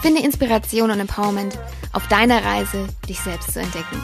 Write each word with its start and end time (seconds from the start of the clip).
Finde 0.00 0.22
Inspiration 0.22 0.92
und 0.92 1.00
Empowerment 1.00 1.58
auf 1.92 2.06
deiner 2.06 2.44
Reise, 2.44 2.86
dich 3.08 3.18
selbst 3.18 3.52
zu 3.52 3.60
entdecken. 3.60 4.00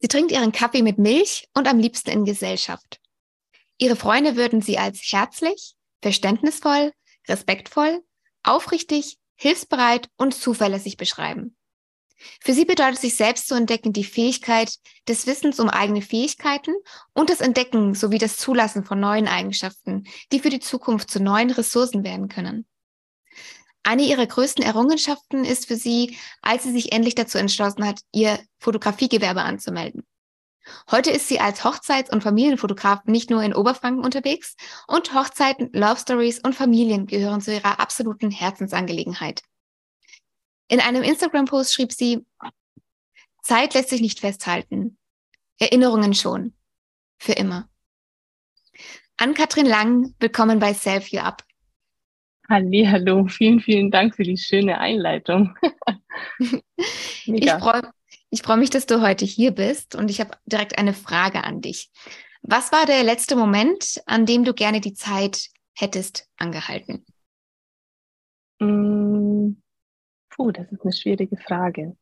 Sie 0.00 0.08
trinkt 0.08 0.32
ihren 0.32 0.50
Kaffee 0.50 0.82
mit 0.82 0.98
Milch 0.98 1.48
und 1.54 1.68
am 1.68 1.78
liebsten 1.78 2.10
in 2.10 2.24
Gesellschaft. 2.24 3.00
Ihre 3.78 3.94
Freunde 3.94 4.34
würden 4.34 4.60
sie 4.60 4.76
als 4.76 5.00
herzlich, 5.12 5.74
verständnisvoll, 6.02 6.92
respektvoll, 7.28 8.02
aufrichtig, 8.42 9.18
hilfsbereit 9.36 10.08
und 10.16 10.34
zuverlässig 10.34 10.96
beschreiben. 10.96 11.56
Für 12.40 12.52
sie 12.52 12.64
bedeutet 12.64 13.00
sich 13.00 13.16
selbst 13.16 13.48
zu 13.48 13.54
entdecken 13.54 13.92
die 13.92 14.04
Fähigkeit 14.04 14.74
des 15.08 15.26
Wissens 15.26 15.60
um 15.60 15.68
eigene 15.68 16.02
Fähigkeiten 16.02 16.74
und 17.12 17.30
das 17.30 17.40
Entdecken 17.40 17.94
sowie 17.94 18.18
das 18.18 18.36
Zulassen 18.36 18.84
von 18.84 19.00
neuen 19.00 19.28
Eigenschaften, 19.28 20.04
die 20.32 20.40
für 20.40 20.50
die 20.50 20.60
Zukunft 20.60 21.10
zu 21.10 21.20
neuen 21.20 21.50
Ressourcen 21.50 22.04
werden 22.04 22.28
können. 22.28 22.66
Eine 23.84 24.02
ihrer 24.02 24.26
größten 24.26 24.64
Errungenschaften 24.64 25.44
ist 25.44 25.66
für 25.66 25.76
sie, 25.76 26.16
als 26.40 26.62
sie 26.62 26.72
sich 26.72 26.92
endlich 26.92 27.16
dazu 27.16 27.38
entschlossen 27.38 27.84
hat, 27.84 28.00
ihr 28.12 28.38
Fotografiegewerbe 28.58 29.42
anzumelden. 29.42 30.06
Heute 30.90 31.10
ist 31.10 31.26
sie 31.26 31.40
als 31.40 31.64
Hochzeits- 31.64 32.12
und 32.12 32.22
Familienfotograf 32.22 33.04
nicht 33.06 33.30
nur 33.30 33.42
in 33.42 33.54
Oberfranken 33.54 34.04
unterwegs 34.04 34.54
und 34.86 35.12
Hochzeiten, 35.12 35.70
Love 35.72 35.98
Stories 35.98 36.38
und 36.38 36.54
Familien 36.54 37.06
gehören 37.06 37.40
zu 37.40 37.52
ihrer 37.52 37.80
absoluten 37.80 38.30
Herzensangelegenheit. 38.30 39.42
In 40.72 40.80
einem 40.80 41.02
Instagram-Post 41.02 41.74
schrieb 41.74 41.92
sie, 41.92 42.24
Zeit 43.42 43.74
lässt 43.74 43.90
sich 43.90 44.00
nicht 44.00 44.20
festhalten. 44.20 44.96
Erinnerungen 45.60 46.14
schon. 46.14 46.54
Für 47.18 47.32
immer. 47.32 47.68
Ann-Kathrin 49.18 49.66
Lang, 49.66 50.14
willkommen 50.18 50.60
bei 50.60 50.72
Self 50.72 51.08
You 51.08 51.20
Up. 51.20 51.44
Hallo, 52.48 53.26
vielen, 53.26 53.60
vielen 53.60 53.90
Dank 53.90 54.16
für 54.16 54.22
die 54.22 54.38
schöne 54.38 54.78
Einleitung. 54.78 55.54
ich 57.26 57.50
freue 57.50 57.92
ich 58.30 58.40
freu 58.40 58.56
mich, 58.56 58.70
dass 58.70 58.86
du 58.86 59.02
heute 59.02 59.26
hier 59.26 59.50
bist 59.50 59.94
und 59.94 60.10
ich 60.10 60.20
habe 60.20 60.38
direkt 60.46 60.78
eine 60.78 60.94
Frage 60.94 61.44
an 61.44 61.60
dich. 61.60 61.90
Was 62.40 62.72
war 62.72 62.86
der 62.86 63.04
letzte 63.04 63.36
Moment, 63.36 64.00
an 64.06 64.24
dem 64.24 64.42
du 64.42 64.54
gerne 64.54 64.80
die 64.80 64.94
Zeit 64.94 65.50
hättest 65.74 66.30
angehalten? 66.38 67.04
Mm, 68.58 69.56
Puh, 70.34 70.50
das 70.50 70.70
ist 70.72 70.82
eine 70.82 70.92
schwierige 70.92 71.36
Frage. 71.36 71.96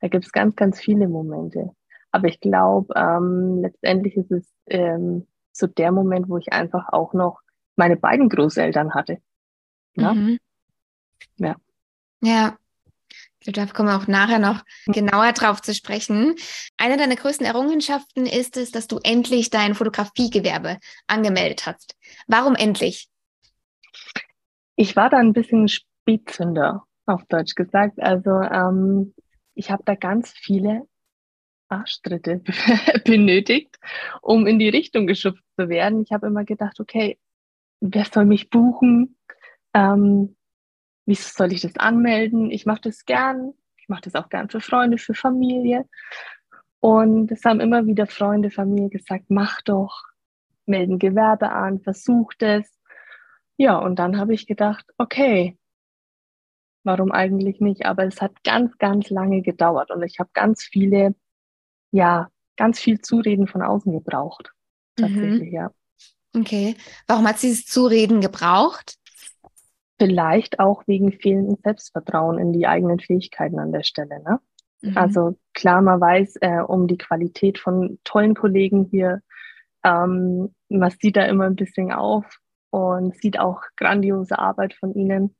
Da 0.00 0.08
gibt 0.08 0.24
es 0.24 0.32
ganz, 0.32 0.56
ganz 0.56 0.80
viele 0.80 1.08
Momente. 1.08 1.70
Aber 2.10 2.28
ich 2.28 2.40
glaube, 2.40 2.92
ähm, 2.96 3.60
letztendlich 3.62 4.16
ist 4.16 4.30
es 4.30 4.52
ähm, 4.66 5.26
so 5.52 5.66
der 5.66 5.92
Moment, 5.92 6.28
wo 6.28 6.38
ich 6.38 6.52
einfach 6.52 6.92
auch 6.92 7.12
noch 7.12 7.40
meine 7.76 7.96
beiden 7.96 8.28
Großeltern 8.28 8.94
hatte. 8.94 9.18
Ja. 9.94 10.14
Mhm. 10.14 10.38
Ja. 11.36 11.56
Ja. 12.20 12.58
Da 13.44 13.66
kommen 13.66 13.88
wir 13.88 13.96
auch 13.96 14.06
nachher 14.06 14.38
noch 14.38 14.62
genauer 14.86 15.32
drauf 15.32 15.60
zu 15.62 15.74
sprechen. 15.74 16.36
Eine 16.76 16.96
deiner 16.96 17.16
größten 17.16 17.44
Errungenschaften 17.44 18.24
ist 18.24 18.56
es, 18.56 18.70
dass 18.70 18.86
du 18.86 18.98
endlich 19.02 19.50
dein 19.50 19.74
Fotografiegewerbe 19.74 20.78
angemeldet 21.08 21.66
hast. 21.66 21.96
Warum 22.28 22.54
endlich? 22.54 23.08
Ich 24.76 24.94
war 24.94 25.10
da 25.10 25.18
ein 25.18 25.32
bisschen 25.32 25.66
Spätzünder 25.68 26.86
auf 27.06 27.24
Deutsch 27.26 27.54
gesagt. 27.54 28.00
Also 28.00 28.30
ähm, 28.30 29.14
ich 29.54 29.70
habe 29.70 29.82
da 29.84 29.94
ganz 29.94 30.30
viele 30.30 30.86
Arschtritte 31.68 32.42
benötigt, 33.04 33.78
um 34.20 34.46
in 34.46 34.58
die 34.58 34.68
Richtung 34.68 35.06
geschubst 35.06 35.44
zu 35.58 35.68
werden. 35.68 36.02
Ich 36.02 36.12
habe 36.12 36.26
immer 36.26 36.44
gedacht, 36.44 36.80
okay, 36.80 37.18
wer 37.80 38.04
soll 38.04 38.26
mich 38.26 38.50
buchen? 38.50 39.16
Ähm, 39.74 40.36
wie 41.06 41.14
soll 41.14 41.52
ich 41.52 41.62
das 41.62 41.76
anmelden? 41.76 42.50
Ich 42.50 42.66
mache 42.66 42.82
das 42.82 43.04
gern. 43.04 43.54
Ich 43.76 43.88
mache 43.88 44.02
das 44.02 44.14
auch 44.14 44.28
gern 44.28 44.48
für 44.48 44.60
Freunde, 44.60 44.98
für 44.98 45.14
Familie. 45.14 45.88
Und 46.80 47.30
es 47.32 47.44
haben 47.44 47.60
immer 47.60 47.86
wieder 47.86 48.06
Freunde, 48.06 48.50
Familie 48.50 48.88
gesagt, 48.88 49.26
mach 49.28 49.62
doch, 49.62 50.04
melden 50.66 50.98
Gewerbe 50.98 51.50
an, 51.50 51.80
versuch 51.80 52.32
das. 52.38 52.68
Ja, 53.56 53.78
und 53.78 53.98
dann 53.98 54.18
habe 54.18 54.34
ich 54.34 54.46
gedacht, 54.46 54.84
okay, 54.98 55.58
warum 56.84 57.12
eigentlich 57.12 57.60
nicht? 57.60 57.86
Aber 57.86 58.04
es 58.04 58.20
hat 58.20 58.42
ganz, 58.44 58.76
ganz 58.78 59.10
lange 59.10 59.42
gedauert 59.42 59.90
und 59.90 60.02
ich 60.02 60.18
habe 60.18 60.30
ganz 60.32 60.62
viele, 60.62 61.14
ja, 61.90 62.28
ganz 62.56 62.78
viel 62.78 63.00
Zureden 63.00 63.46
von 63.46 63.62
außen 63.62 63.92
gebraucht. 63.92 64.52
Tatsächlich, 64.96 65.50
mhm. 65.50 65.54
ja. 65.54 65.70
Okay. 66.36 66.76
Warum 67.06 67.26
hat 67.26 67.38
sie 67.38 67.48
dieses 67.48 67.66
Zureden 67.66 68.20
gebraucht? 68.20 68.96
Vielleicht 69.98 70.58
auch 70.58 70.82
wegen 70.86 71.12
fehlendem 71.12 71.58
Selbstvertrauen 71.62 72.38
in 72.38 72.52
die 72.52 72.66
eigenen 72.66 72.98
Fähigkeiten 72.98 73.58
an 73.58 73.72
der 73.72 73.82
Stelle. 73.82 74.22
Ne? 74.22 74.40
Mhm. 74.80 74.96
Also 74.96 75.38
klar, 75.54 75.82
man 75.82 76.00
weiß 76.00 76.36
äh, 76.40 76.60
um 76.60 76.88
die 76.88 76.98
Qualität 76.98 77.58
von 77.58 77.98
tollen 78.04 78.34
Kollegen 78.34 78.88
hier. 78.90 79.22
Ähm, 79.84 80.54
man 80.68 80.90
sieht 80.90 81.16
da 81.16 81.24
immer 81.26 81.44
ein 81.44 81.56
bisschen 81.56 81.92
auf 81.92 82.24
und 82.70 83.16
sieht 83.16 83.38
auch 83.38 83.60
grandiose 83.76 84.38
Arbeit 84.38 84.74
von 84.74 84.94
ihnen. 84.94 85.34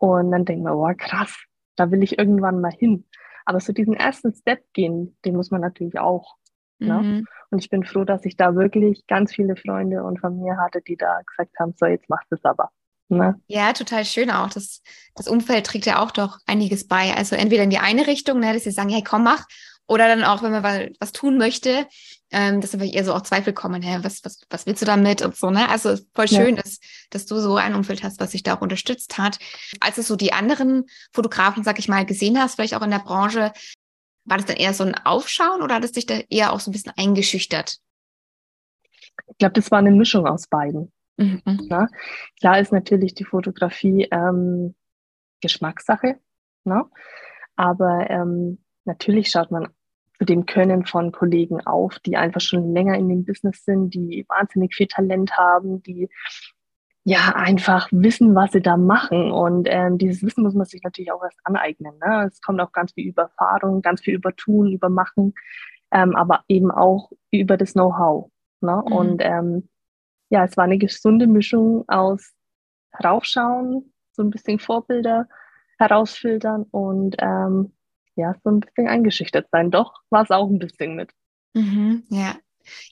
Und 0.00 0.32
dann 0.32 0.46
denkt 0.46 0.64
man, 0.64 0.72
oh 0.72 0.90
krass, 0.96 1.36
da 1.76 1.90
will 1.90 2.02
ich 2.02 2.18
irgendwann 2.18 2.60
mal 2.60 2.72
hin. 2.72 3.04
Aber 3.44 3.60
so 3.60 3.72
diesen 3.72 3.94
ersten 3.94 4.32
Step 4.32 4.64
gehen, 4.72 5.16
den 5.24 5.36
muss 5.36 5.50
man 5.50 5.60
natürlich 5.60 5.98
auch. 5.98 6.36
Ne? 6.78 6.94
Mhm. 6.94 7.26
Und 7.50 7.58
ich 7.58 7.68
bin 7.68 7.84
froh, 7.84 8.04
dass 8.04 8.24
ich 8.24 8.36
da 8.36 8.54
wirklich 8.54 9.06
ganz 9.06 9.34
viele 9.34 9.56
Freunde 9.56 10.02
und 10.02 10.20
Familie 10.20 10.56
hatte, 10.56 10.80
die 10.80 10.96
da 10.96 11.20
gesagt 11.26 11.58
haben, 11.58 11.74
so 11.76 11.84
jetzt 11.84 12.08
machst 12.08 12.30
du 12.30 12.36
es 12.36 12.44
aber. 12.44 12.70
Ne? 13.08 13.38
Ja, 13.48 13.72
total 13.72 14.04
schön 14.04 14.30
auch. 14.30 14.48
Das, 14.48 14.82
das 15.14 15.28
Umfeld 15.28 15.66
trägt 15.66 15.84
ja 15.84 16.02
auch 16.02 16.12
doch 16.12 16.38
einiges 16.46 16.86
bei. 16.86 17.12
Also 17.14 17.36
entweder 17.36 17.64
in 17.64 17.70
die 17.70 17.78
eine 17.78 18.06
Richtung, 18.06 18.38
ne, 18.40 18.54
dass 18.54 18.64
sie 18.64 18.70
sagen, 18.70 18.88
hey, 18.88 19.02
komm, 19.02 19.24
mach. 19.24 19.44
Oder 19.86 20.06
dann 20.06 20.22
auch, 20.22 20.42
wenn 20.42 20.52
man 20.52 20.92
was 21.00 21.12
tun 21.12 21.36
möchte, 21.36 21.86
ähm, 22.32 22.60
dass 22.60 22.74
einfach 22.74 22.92
eher 22.92 23.04
so 23.04 23.12
auch 23.12 23.22
Zweifel 23.22 23.52
kommen, 23.52 23.82
hä, 23.82 23.98
was, 24.02 24.24
was, 24.24 24.40
was 24.50 24.66
willst 24.66 24.82
du 24.82 24.86
damit 24.86 25.22
und 25.22 25.36
so, 25.36 25.50
ne? 25.50 25.68
Also 25.68 25.96
voll 26.14 26.28
schön, 26.28 26.56
ja. 26.56 26.62
dass, 26.62 26.78
dass 27.10 27.26
du 27.26 27.38
so 27.38 27.56
ein 27.56 27.74
Umfeld 27.74 28.02
hast, 28.02 28.20
was 28.20 28.32
sich 28.32 28.42
da 28.42 28.56
auch 28.56 28.60
unterstützt 28.60 29.18
hat. 29.18 29.38
Als 29.80 29.96
du 29.96 30.02
so 30.02 30.16
die 30.16 30.32
anderen 30.32 30.86
Fotografen, 31.12 31.64
sag 31.64 31.78
ich 31.78 31.88
mal, 31.88 32.06
gesehen 32.06 32.38
hast, 32.38 32.54
vielleicht 32.54 32.74
auch 32.74 32.82
in 32.82 32.90
der 32.90 33.00
Branche, 33.00 33.52
war 34.24 34.36
das 34.36 34.46
dann 34.46 34.56
eher 34.56 34.74
so 34.74 34.84
ein 34.84 34.94
Aufschauen 34.94 35.62
oder 35.62 35.74
hat 35.74 35.84
es 35.84 35.92
dich 35.92 36.06
da 36.06 36.18
eher 36.28 36.52
auch 36.52 36.60
so 36.60 36.70
ein 36.70 36.72
bisschen 36.72 36.92
eingeschüchtert? 36.96 37.78
Ich 39.28 39.38
glaube, 39.38 39.54
das 39.54 39.70
war 39.70 39.78
eine 39.78 39.90
Mischung 39.90 40.26
aus 40.26 40.46
beiden. 40.46 40.92
Mhm. 41.16 41.42
Ja, 41.68 41.88
klar 42.38 42.60
ist 42.60 42.72
natürlich 42.72 43.14
die 43.14 43.24
Fotografie 43.24 44.08
ähm, 44.10 44.74
Geschmackssache, 45.40 46.18
ne? 46.64 46.84
aber 47.56 48.08
ähm, 48.08 48.64
natürlich 48.84 49.30
schaut 49.30 49.50
man 49.50 49.68
dem 50.28 50.46
Können 50.46 50.84
von 50.84 51.12
Kollegen 51.12 51.66
auf, 51.66 51.98
die 52.00 52.16
einfach 52.16 52.40
schon 52.40 52.72
länger 52.74 52.94
in 52.96 53.08
dem 53.08 53.24
Business 53.24 53.64
sind, 53.64 53.94
die 53.94 54.24
wahnsinnig 54.28 54.74
viel 54.74 54.86
Talent 54.86 55.36
haben, 55.36 55.82
die 55.82 56.08
ja 57.04 57.32
einfach 57.34 57.88
wissen, 57.90 58.34
was 58.34 58.52
sie 58.52 58.60
da 58.60 58.76
machen. 58.76 59.30
Und 59.30 59.66
ähm, 59.70 59.98
dieses 59.98 60.22
Wissen 60.22 60.42
muss 60.42 60.54
man 60.54 60.66
sich 60.66 60.82
natürlich 60.82 61.12
auch 61.12 61.22
erst 61.22 61.40
aneignen. 61.44 61.94
Ne? 62.04 62.26
Es 62.26 62.40
kommt 62.40 62.60
auch 62.60 62.72
ganz 62.72 62.92
viel 62.92 63.08
über 63.08 63.22
Erfahrung, 63.22 63.82
ganz 63.82 64.02
viel 64.02 64.14
über 64.14 64.34
Tun, 64.36 64.70
über 64.72 64.90
Machen, 64.90 65.34
ähm, 65.90 66.14
aber 66.14 66.44
eben 66.48 66.70
auch 66.70 67.10
über 67.30 67.56
das 67.56 67.72
Know-how. 67.72 68.30
Ne? 68.60 68.82
Mhm. 68.86 68.92
Und 68.92 69.22
ähm, 69.24 69.68
ja, 70.28 70.44
es 70.44 70.56
war 70.56 70.64
eine 70.64 70.78
gesunde 70.78 71.26
Mischung 71.26 71.84
aus 71.88 72.34
raufschauen, 73.02 73.92
so 74.12 74.22
ein 74.22 74.30
bisschen 74.30 74.58
Vorbilder 74.58 75.28
herausfiltern 75.78 76.64
und 76.70 77.16
ähm, 77.18 77.72
ja, 78.16 78.34
so 78.44 78.50
ein 78.50 78.60
bisschen 78.60 78.88
eingeschüchtert 78.88 79.48
sein. 79.50 79.70
Doch, 79.70 80.00
war 80.10 80.22
es 80.22 80.30
auch 80.30 80.48
ein 80.48 80.58
bisschen 80.58 80.96
mit. 80.96 81.10
Mhm, 81.54 82.04
ja. 82.10 82.36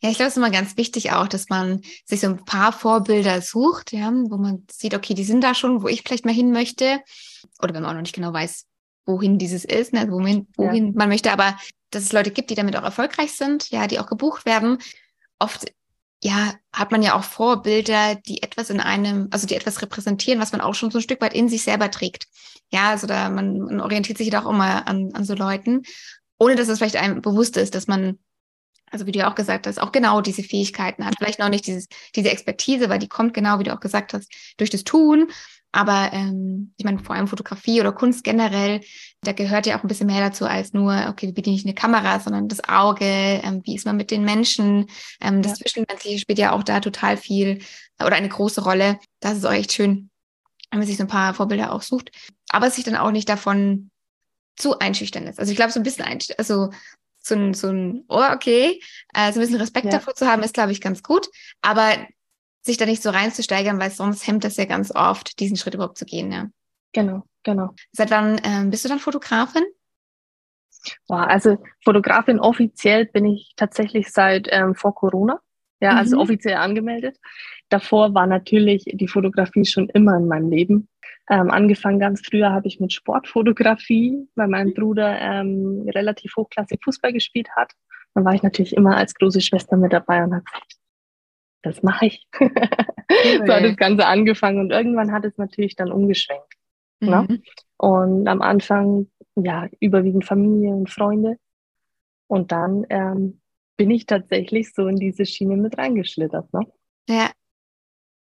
Ja, 0.00 0.10
ich 0.10 0.16
glaube, 0.16 0.28
es 0.28 0.34
ist 0.34 0.38
immer 0.38 0.50
ganz 0.50 0.76
wichtig 0.76 1.12
auch, 1.12 1.28
dass 1.28 1.50
man 1.50 1.82
sich 2.04 2.20
so 2.20 2.28
ein 2.28 2.44
paar 2.44 2.72
Vorbilder 2.72 3.40
sucht, 3.42 3.92
ja, 3.92 4.10
wo 4.10 4.36
man 4.36 4.64
sieht, 4.70 4.94
okay, 4.94 5.14
die 5.14 5.24
sind 5.24 5.44
da 5.44 5.54
schon, 5.54 5.82
wo 5.82 5.88
ich 5.88 6.02
vielleicht 6.02 6.24
mal 6.24 6.34
hin 6.34 6.52
möchte. 6.52 7.00
Oder 7.62 7.74
wenn 7.74 7.82
man 7.82 7.90
auch 7.90 7.94
noch 7.94 8.02
nicht 8.02 8.14
genau 8.14 8.32
weiß, 8.32 8.66
wohin 9.06 9.38
dieses 9.38 9.64
ist, 9.64 9.92
ne, 9.92 10.10
wohin, 10.10 10.48
wohin 10.56 10.86
ja. 10.88 10.92
man 10.94 11.08
möchte, 11.08 11.32
aber 11.32 11.56
dass 11.90 12.02
es 12.02 12.12
Leute 12.12 12.30
gibt, 12.30 12.50
die 12.50 12.54
damit 12.54 12.76
auch 12.76 12.82
erfolgreich 12.82 13.32
sind, 13.32 13.70
ja, 13.70 13.86
die 13.86 13.98
auch 13.98 14.06
gebucht 14.06 14.44
werden. 14.46 14.78
Oft 15.38 15.72
ja, 16.22 16.54
hat 16.72 16.90
man 16.90 17.02
ja 17.02 17.14
auch 17.14 17.24
Vorbilder, 17.24 18.16
die 18.16 18.42
etwas 18.42 18.70
in 18.70 18.80
einem, 18.80 19.28
also 19.30 19.46
die 19.46 19.54
etwas 19.54 19.82
repräsentieren, 19.82 20.40
was 20.40 20.52
man 20.52 20.60
auch 20.60 20.74
schon 20.74 20.90
so 20.90 20.98
ein 20.98 21.02
Stück 21.02 21.20
weit 21.20 21.34
in 21.34 21.48
sich 21.48 21.62
selber 21.62 21.90
trägt. 21.90 22.26
Ja, 22.70 22.90
also 22.90 23.06
da 23.06 23.30
man, 23.30 23.58
man 23.58 23.80
orientiert 23.80 24.18
sich 24.18 24.30
doch 24.30 24.46
immer 24.46 24.86
an, 24.88 25.10
an 25.14 25.24
so 25.24 25.34
Leuten, 25.34 25.82
ohne 26.38 26.56
dass 26.56 26.68
es 26.68 26.78
vielleicht 26.78 26.96
einem 26.96 27.22
bewusst 27.22 27.56
ist, 27.56 27.74
dass 27.74 27.86
man, 27.86 28.18
also 28.90 29.06
wie 29.06 29.12
du 29.12 29.20
ja 29.20 29.30
auch 29.30 29.36
gesagt 29.36 29.66
hast, 29.66 29.80
auch 29.80 29.92
genau 29.92 30.20
diese 30.20 30.42
Fähigkeiten 30.42 31.04
hat. 31.06 31.14
Vielleicht 31.18 31.38
noch 31.38 31.48
nicht 31.48 31.66
dieses, 31.66 31.86
diese 32.16 32.30
Expertise, 32.30 32.88
weil 32.88 32.98
die 32.98 33.08
kommt 33.08 33.32
genau, 33.32 33.58
wie 33.58 33.64
du 33.64 33.72
auch 33.72 33.80
gesagt 33.80 34.12
hast, 34.12 34.30
durch 34.56 34.70
das 34.70 34.84
Tun. 34.84 35.30
Aber 35.72 36.10
ähm, 36.12 36.72
ich 36.76 36.84
meine, 36.84 36.98
vor 36.98 37.14
allem 37.14 37.28
Fotografie 37.28 37.80
oder 37.80 37.92
Kunst 37.92 38.24
generell, 38.24 38.80
da 39.22 39.32
gehört 39.32 39.66
ja 39.66 39.78
auch 39.78 39.84
ein 39.84 39.88
bisschen 39.88 40.06
mehr 40.06 40.20
dazu 40.20 40.46
als 40.46 40.72
nur, 40.72 41.06
okay, 41.08 41.28
wie 41.28 41.32
bediene 41.32 41.56
ich 41.56 41.64
eine 41.64 41.74
Kamera, 41.74 42.20
sondern 42.20 42.48
das 42.48 42.66
Auge, 42.68 43.04
ähm, 43.04 43.60
wie 43.64 43.76
ist 43.76 43.84
man 43.84 43.96
mit 43.96 44.10
den 44.10 44.24
Menschen, 44.24 44.86
ähm, 45.20 45.42
das 45.42 45.58
ja. 45.58 45.64
Zwischenmenschliche 45.64 46.18
spielt 46.18 46.38
ja 46.38 46.52
auch 46.52 46.62
da 46.62 46.80
total 46.80 47.16
viel 47.16 47.60
oder 48.00 48.16
eine 48.16 48.28
große 48.28 48.62
Rolle. 48.62 48.98
Das 49.20 49.36
ist 49.36 49.44
auch 49.44 49.52
echt 49.52 49.72
schön, 49.72 50.10
wenn 50.70 50.78
man 50.78 50.88
sich 50.88 50.96
so 50.96 51.04
ein 51.04 51.08
paar 51.08 51.34
Vorbilder 51.34 51.72
auch 51.72 51.82
sucht. 51.82 52.12
Aber 52.48 52.70
sich 52.70 52.84
dann 52.84 52.96
auch 52.96 53.10
nicht 53.10 53.28
davon 53.28 53.90
zu 54.56 54.78
einschüchtern 54.78 55.24
lässt. 55.24 55.38
Also 55.38 55.52
ich 55.52 55.56
glaube, 55.56 55.72
so 55.72 55.80
ein 55.80 55.84
bisschen 55.84 56.04
einschüchtern, 56.04 56.38
also 56.38 56.70
so 57.20 57.34
ein, 57.34 57.52
so 57.54 57.68
ein, 57.68 58.04
oh, 58.08 58.24
okay, 58.32 58.80
äh, 59.14 59.32
so 59.32 59.38
ein 59.38 59.42
bisschen 59.42 59.60
Respekt 59.60 59.86
ja. 59.86 59.92
davor 59.92 60.14
zu 60.14 60.26
haben, 60.26 60.42
ist, 60.42 60.54
glaube 60.54 60.72
ich, 60.72 60.80
ganz 60.80 61.02
gut. 61.02 61.28
Aber 61.60 61.94
sich 62.62 62.76
da 62.76 62.86
nicht 62.86 63.02
so 63.02 63.10
reinzusteigern, 63.10 63.80
weil 63.80 63.90
sonst 63.90 64.26
hemmt 64.26 64.44
das 64.44 64.56
ja 64.56 64.64
ganz 64.64 64.94
oft, 64.94 65.38
diesen 65.40 65.56
Schritt 65.56 65.74
überhaupt 65.74 65.98
zu 65.98 66.04
gehen. 66.04 66.30
Ja. 66.32 66.48
Genau, 66.92 67.22
genau. 67.42 67.74
Seit 67.92 68.10
wann 68.10 68.40
ähm, 68.44 68.70
bist 68.70 68.84
du 68.84 68.88
dann 68.88 68.98
Fotografin? 68.98 69.64
Boah, 71.06 71.26
also 71.26 71.58
Fotografin 71.84 72.38
offiziell 72.38 73.06
bin 73.06 73.26
ich 73.26 73.52
tatsächlich 73.56 74.10
seit 74.10 74.48
ähm, 74.50 74.74
vor 74.74 74.94
Corona. 74.94 75.40
Ja, 75.80 75.94
also 75.96 76.16
mhm. 76.16 76.22
offiziell 76.22 76.56
angemeldet. 76.56 77.18
Davor 77.68 78.12
war 78.14 78.26
natürlich 78.26 78.84
die 78.84 79.06
Fotografie 79.06 79.64
schon 79.64 79.88
immer 79.90 80.16
in 80.16 80.26
meinem 80.26 80.50
Leben. 80.50 80.88
Ähm, 81.30 81.50
angefangen 81.50 82.00
ganz 82.00 82.22
früher 82.24 82.52
habe 82.52 82.66
ich 82.66 82.80
mit 82.80 82.92
Sportfotografie, 82.92 84.28
weil 84.34 84.48
mein 84.48 84.74
Bruder 84.74 85.20
ähm, 85.20 85.88
relativ 85.94 86.34
hochklassig 86.36 86.80
Fußball 86.82 87.12
gespielt 87.12 87.48
hat. 87.54 87.72
Dann 88.14 88.24
war 88.24 88.34
ich 88.34 88.42
natürlich 88.42 88.74
immer 88.74 88.96
als 88.96 89.14
große 89.14 89.40
Schwester 89.40 89.76
mit 89.76 89.92
dabei 89.92 90.24
und 90.24 90.34
habe 90.34 90.44
gesagt, 90.44 90.77
das 91.62 91.82
mache 91.82 92.06
ich. 92.06 92.26
Okay. 92.32 92.50
so 93.46 93.52
hat 93.52 93.64
das 93.64 93.76
Ganze 93.76 94.06
angefangen 94.06 94.60
und 94.60 94.70
irgendwann 94.70 95.12
hat 95.12 95.24
es 95.24 95.36
natürlich 95.38 95.76
dann 95.76 95.92
umgeschwenkt. 95.92 96.54
Ne? 97.00 97.22
Mhm. 97.22 97.28
Ne? 97.28 97.42
Und 97.76 98.28
am 98.28 98.42
Anfang, 98.42 99.08
ja, 99.36 99.68
überwiegend 99.80 100.24
Familie 100.24 100.70
und 100.70 100.90
Freunde. 100.90 101.38
Und 102.26 102.52
dann 102.52 102.84
ähm, 102.90 103.40
bin 103.76 103.90
ich 103.90 104.06
tatsächlich 104.06 104.74
so 104.74 104.86
in 104.88 104.96
diese 104.96 105.24
Schiene 105.24 105.56
mit 105.56 105.78
reingeschlittert. 105.78 106.52
Ne? 106.52 106.60
Ja. 107.08 107.30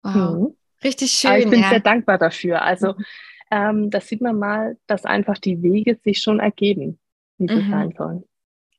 Wow. 0.04 0.14
Mhm. 0.14 0.58
Richtig 0.84 1.12
schön. 1.12 1.32
Aber 1.32 1.40
ich 1.40 1.50
bin 1.50 1.62
ja. 1.62 1.70
sehr 1.70 1.80
dankbar 1.80 2.18
dafür. 2.18 2.62
Also, 2.62 2.94
mhm. 2.94 3.06
ähm, 3.52 3.90
das 3.90 4.08
sieht 4.08 4.22
man 4.22 4.38
mal, 4.38 4.78
dass 4.86 5.06
einfach 5.06 5.38
die 5.38 5.64
Wege 5.64 5.98
sich 6.04 6.22
schon 6.22 6.40
ergeben, 6.40 7.00
wie 7.38 7.48
sie 7.48 7.64
mhm. 7.64 7.72
sein 7.72 7.94
sollen. 7.98 8.24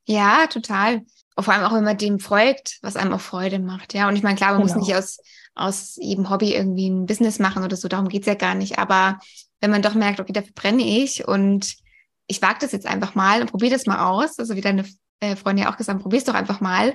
Ja, 0.05 0.47
total. 0.47 1.01
Und 1.35 1.43
vor 1.43 1.53
allem 1.53 1.63
auch, 1.63 1.73
wenn 1.73 1.83
man 1.83 1.97
dem 1.97 2.19
folgt, 2.19 2.79
was 2.81 2.95
einem 2.95 3.13
auch 3.13 3.21
Freude 3.21 3.59
macht. 3.59 3.93
Ja, 3.93 4.07
und 4.07 4.15
ich 4.15 4.23
meine, 4.23 4.35
klar, 4.35 4.51
man 4.53 4.61
genau. 4.61 4.73
muss 4.73 4.87
nicht 4.87 4.95
aus, 4.95 5.19
aus 5.55 5.95
jedem 5.97 6.29
Hobby 6.29 6.53
irgendwie 6.53 6.89
ein 6.89 7.05
Business 7.05 7.39
machen 7.39 7.63
oder 7.63 7.75
so, 7.75 7.87
darum 7.87 8.09
geht's 8.09 8.27
ja 8.27 8.35
gar 8.35 8.55
nicht. 8.55 8.77
Aber 8.77 9.19
wenn 9.61 9.71
man 9.71 9.81
doch 9.81 9.93
merkt, 9.93 10.19
okay, 10.19 10.33
dafür 10.33 10.53
brenne 10.53 10.83
ich 10.83 11.27
und 11.27 11.75
ich 12.27 12.41
wage 12.41 12.59
das 12.61 12.71
jetzt 12.71 12.85
einfach 12.85 13.15
mal 13.15 13.41
und 13.41 13.51
probiere 13.51 13.73
das 13.73 13.85
mal 13.85 14.09
aus, 14.09 14.37
also 14.37 14.55
wie 14.55 14.61
deine 14.61 14.85
äh, 15.19 15.35
Freundin 15.35 15.65
ja 15.65 15.71
auch 15.71 15.77
gesagt, 15.77 16.01
probier's 16.01 16.23
doch 16.23 16.33
einfach 16.33 16.61
mal. 16.61 16.93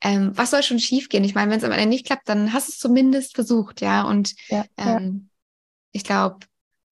Ähm, 0.00 0.32
was 0.34 0.50
soll 0.50 0.62
schon 0.62 0.78
schiefgehen? 0.78 1.24
Ich 1.24 1.34
meine, 1.34 1.50
wenn 1.50 1.58
es 1.58 1.64
am 1.64 1.72
Ende 1.72 1.86
nicht 1.86 2.06
klappt, 2.06 2.28
dann 2.28 2.52
hast 2.52 2.68
du 2.68 2.72
es 2.72 2.78
zumindest 2.78 3.34
versucht, 3.34 3.80
ja. 3.80 4.02
Und 4.02 4.34
ja, 4.48 4.64
ähm, 4.76 4.86
ja. 4.86 5.30
ich 5.92 6.04
glaube, 6.04 6.38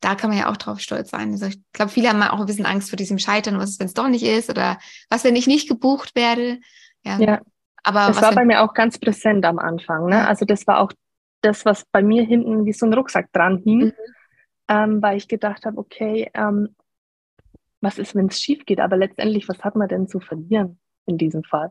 da 0.01 0.15
kann 0.15 0.29
man 0.29 0.39
ja 0.39 0.51
auch 0.51 0.57
drauf 0.59 0.81
stolz 0.81 1.11
sein. 1.11 1.33
Also 1.33 1.47
ich 1.47 1.59
glaube, 1.73 1.91
viele 1.91 2.11
haben 2.11 2.23
auch 2.23 2.41
ein 2.41 2.47
bisschen 2.47 2.67
Angst 2.67 2.91
vor 2.91 2.99
diesem 2.99 3.19
Scheitern, 3.19 3.59
was 3.59 3.71
ist, 3.71 3.81
wenn 3.81 3.87
es 3.87 3.95
doch 3.95 4.09
nicht 4.09 4.25
ist 4.25 4.51
oder 4.51 4.79
was, 5.09 5.25
wenn 5.25 5.37
ich 5.37 5.47
nicht 5.47 5.69
gebucht 5.69 6.15
werde. 6.15 6.61
Ja. 7.05 7.19
ja. 7.19 7.41
Aber 7.83 8.07
das 8.07 8.23
war 8.23 8.35
bei 8.35 8.45
mir 8.45 8.63
auch 8.63 8.73
ganz 8.73 8.99
präsent 8.99 9.45
am 9.45 9.59
Anfang. 9.59 10.07
Ne? 10.07 10.27
Also 10.27 10.45
das 10.45 10.67
war 10.67 10.81
auch 10.81 10.93
das, 11.43 11.65
was 11.67 11.85
bei 11.85 12.03
mir 12.03 12.25
hinten 12.25 12.65
wie 12.65 12.73
so 12.73 12.87
ein 12.87 12.95
Rucksack 12.95 13.31
dran 13.33 13.59
hing, 13.59 13.79
mhm. 13.79 13.93
ähm, 14.69 15.03
weil 15.03 15.19
ich 15.19 15.29
gedacht 15.29 15.67
habe, 15.67 15.77
okay, 15.77 16.31
ähm, 16.33 16.75
was 17.83 17.99
ist, 17.99 18.15
wenn 18.15 18.27
es 18.27 18.41
schief 18.41 18.65
geht? 18.65 18.81
Aber 18.81 18.97
letztendlich, 18.97 19.49
was 19.49 19.63
hat 19.63 19.77
man 19.77 19.89
denn 19.89 20.09
zu 20.09 20.21
verlieren 20.21 20.81
in 21.05 21.19
diesem 21.19 21.45
Fall? 21.45 21.71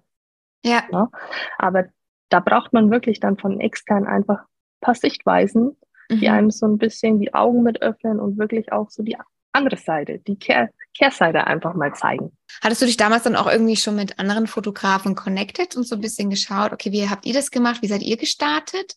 Ja. 0.63 0.83
Ne? 0.91 1.09
Aber 1.57 1.85
da 2.29 2.39
braucht 2.39 2.73
man 2.73 2.91
wirklich 2.91 3.19
dann 3.19 3.37
von 3.37 3.59
extern 3.59 4.05
einfach 4.05 4.41
ein 4.41 4.81
paar 4.81 4.95
Sichtweisen, 4.95 5.75
mhm. 6.09 6.19
die 6.19 6.29
einem 6.29 6.51
so 6.51 6.67
ein 6.67 6.77
bisschen 6.77 7.19
die 7.19 7.33
Augen 7.33 7.63
mit 7.63 7.81
öffnen 7.81 8.19
und 8.19 8.37
wirklich 8.37 8.71
auch 8.71 8.91
so 8.91 9.01
die 9.01 9.17
andere 9.51 9.77
Seite, 9.77 10.19
die 10.19 10.37
Kehr 10.37 10.69
Kehrseite 10.97 11.47
einfach 11.47 11.73
mal 11.73 11.93
zeigen. 11.93 12.37
Hattest 12.61 12.81
du 12.81 12.85
dich 12.85 12.97
damals 12.97 13.23
dann 13.23 13.35
auch 13.35 13.49
irgendwie 13.49 13.75
schon 13.75 13.95
mit 13.95 14.19
anderen 14.19 14.47
Fotografen 14.47 15.15
connected 15.15 15.75
und 15.75 15.83
so 15.83 15.95
ein 15.95 16.01
bisschen 16.01 16.29
geschaut, 16.29 16.71
okay, 16.71 16.91
wie 16.91 17.09
habt 17.09 17.25
ihr 17.25 17.33
das 17.33 17.51
gemacht? 17.51 17.81
Wie 17.81 17.87
seid 17.87 18.03
ihr 18.03 18.17
gestartet? 18.17 18.95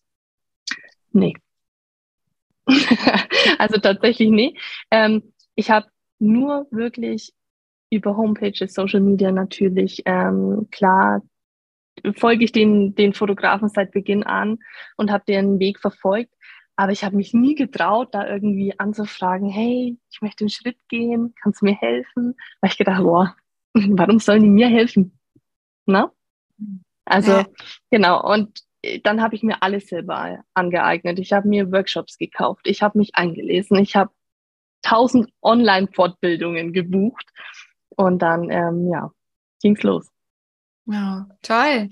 Nee. 1.12 1.34
also 3.58 3.80
tatsächlich 3.80 4.30
nee. 4.30 4.54
Ähm, 4.90 5.32
ich 5.54 5.70
habe 5.70 5.86
nur 6.18 6.66
wirklich 6.70 7.32
über 7.90 8.16
Homepages, 8.16 8.74
Social 8.74 9.00
Media 9.00 9.30
natürlich, 9.30 10.02
ähm, 10.04 10.68
klar 10.70 11.22
folge 12.16 12.44
ich 12.44 12.52
den, 12.52 12.94
den 12.94 13.14
Fotografen 13.14 13.68
seit 13.68 13.92
Beginn 13.92 14.22
an 14.22 14.58
und 14.96 15.10
habe 15.10 15.24
deren 15.26 15.58
Weg 15.58 15.80
verfolgt. 15.80 16.32
Aber 16.76 16.92
ich 16.92 17.04
habe 17.04 17.16
mich 17.16 17.32
nie 17.32 17.54
getraut, 17.54 18.14
da 18.14 18.26
irgendwie 18.28 18.78
anzufragen, 18.78 19.48
hey, 19.48 19.98
ich 20.10 20.20
möchte 20.20 20.44
einen 20.44 20.50
Schritt 20.50 20.78
gehen, 20.88 21.34
kannst 21.42 21.62
du 21.62 21.66
mir 21.66 21.74
helfen? 21.74 22.36
Weil 22.60 22.70
ich 22.70 22.78
gedacht, 22.78 23.02
boah, 23.02 23.34
warum 23.74 24.18
sollen 24.18 24.42
die 24.42 24.50
mir 24.50 24.68
helfen? 24.68 25.18
Na? 25.86 26.12
Also, 27.06 27.32
ja. 27.32 27.46
genau. 27.90 28.30
Und 28.30 28.60
dann 29.04 29.22
habe 29.22 29.34
ich 29.34 29.42
mir 29.42 29.62
alles 29.62 29.88
selber 29.88 30.44
angeeignet. 30.54 31.18
Ich 31.18 31.32
habe 31.32 31.48
mir 31.48 31.72
Workshops 31.72 32.18
gekauft, 32.18 32.66
ich 32.66 32.82
habe 32.82 32.98
mich 32.98 33.14
eingelesen, 33.14 33.78
ich 33.78 33.96
habe 33.96 34.10
tausend 34.82 35.30
Online-Fortbildungen 35.42 36.72
gebucht 36.72 37.26
und 37.96 38.20
dann, 38.20 38.50
ähm, 38.50 38.88
ja, 38.88 39.10
ging's 39.60 39.82
los. 39.82 40.10
Wow, 40.84 41.24
toll. 41.42 41.88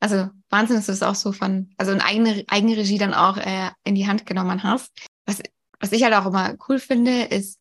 Also 0.00 0.28
Wahnsinn, 0.50 0.76
dass 0.76 0.86
du 0.86 0.92
es 0.92 1.02
auch 1.02 1.14
so 1.14 1.32
von, 1.32 1.70
also 1.76 1.92
in 1.92 2.00
eigene, 2.00 2.44
eigene 2.48 2.76
Regie 2.76 2.98
dann 2.98 3.14
auch 3.14 3.36
äh, 3.36 3.70
in 3.84 3.94
die 3.94 4.06
Hand 4.06 4.26
genommen 4.26 4.62
hast. 4.62 4.92
Was, 5.26 5.40
was 5.80 5.92
ich 5.92 6.04
halt 6.04 6.14
auch 6.14 6.26
immer 6.26 6.54
cool 6.68 6.78
finde, 6.78 7.24
ist, 7.24 7.58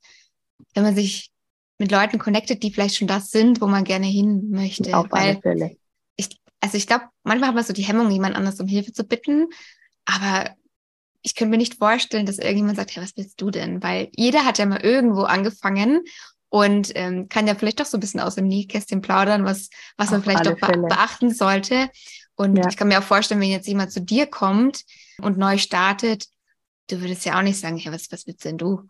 wenn 0.73 0.83
man 0.83 0.95
sich 0.95 1.31
mit 1.79 1.91
Leuten 1.91 2.19
connectet, 2.19 2.63
die 2.63 2.71
vielleicht 2.71 2.95
schon 2.95 3.07
das 3.07 3.31
sind, 3.31 3.61
wo 3.61 3.67
man 3.67 3.83
gerne 3.83 4.07
hin 4.07 4.49
möchte. 4.49 4.95
Auf 4.95 5.11
alle 5.11 5.39
Fälle. 5.41 5.77
Ich, 6.15 6.29
also 6.59 6.77
ich 6.77 6.87
glaube, 6.87 7.05
manchmal 7.23 7.49
hat 7.49 7.55
man 7.55 7.63
so 7.63 7.73
die 7.73 7.83
Hemmung, 7.83 8.09
jemand 8.09 8.35
anders 8.35 8.59
um 8.59 8.67
Hilfe 8.67 8.93
zu 8.93 9.03
bitten, 9.03 9.47
aber 10.05 10.55
ich 11.21 11.35
könnte 11.35 11.51
mir 11.51 11.57
nicht 11.57 11.75
vorstellen, 11.75 12.25
dass 12.25 12.39
irgendjemand 12.39 12.77
sagt, 12.77 12.95
hey, 12.95 13.03
was 13.03 13.17
willst 13.17 13.41
du 13.41 13.51
denn? 13.51 13.83
Weil 13.83 14.09
jeder 14.15 14.45
hat 14.45 14.57
ja 14.57 14.65
mal 14.65 14.81
irgendwo 14.81 15.23
angefangen 15.23 16.03
und 16.49 16.91
ähm, 16.95 17.27
kann 17.27 17.47
ja 17.47 17.55
vielleicht 17.55 17.79
doch 17.79 17.85
so 17.85 17.97
ein 17.97 17.99
bisschen 17.99 18.21
aus 18.21 18.35
dem 18.35 18.47
Nähkästchen 18.47 19.01
plaudern, 19.01 19.43
was, 19.43 19.69
was 19.97 20.11
man 20.11 20.23
vielleicht 20.23 20.45
doch 20.45 20.57
be 20.57 20.77
beachten 20.87 21.33
sollte. 21.33 21.89
Und 22.37 22.55
ja. 22.55 22.67
ich 22.69 22.77
kann 22.77 22.87
mir 22.87 22.99
auch 22.99 23.03
vorstellen, 23.03 23.41
wenn 23.41 23.49
jetzt 23.49 23.67
jemand 23.67 23.91
zu 23.91 23.99
dir 23.99 24.27
kommt 24.27 24.85
und 25.21 25.37
neu 25.37 25.57
startet, 25.57 26.27
du 26.89 27.01
würdest 27.01 27.25
ja 27.25 27.37
auch 27.37 27.41
nicht 27.41 27.59
sagen, 27.59 27.77
hey, 27.77 27.91
was, 27.91 28.11
was 28.11 28.27
willst 28.27 28.45
denn 28.45 28.57
du? 28.57 28.83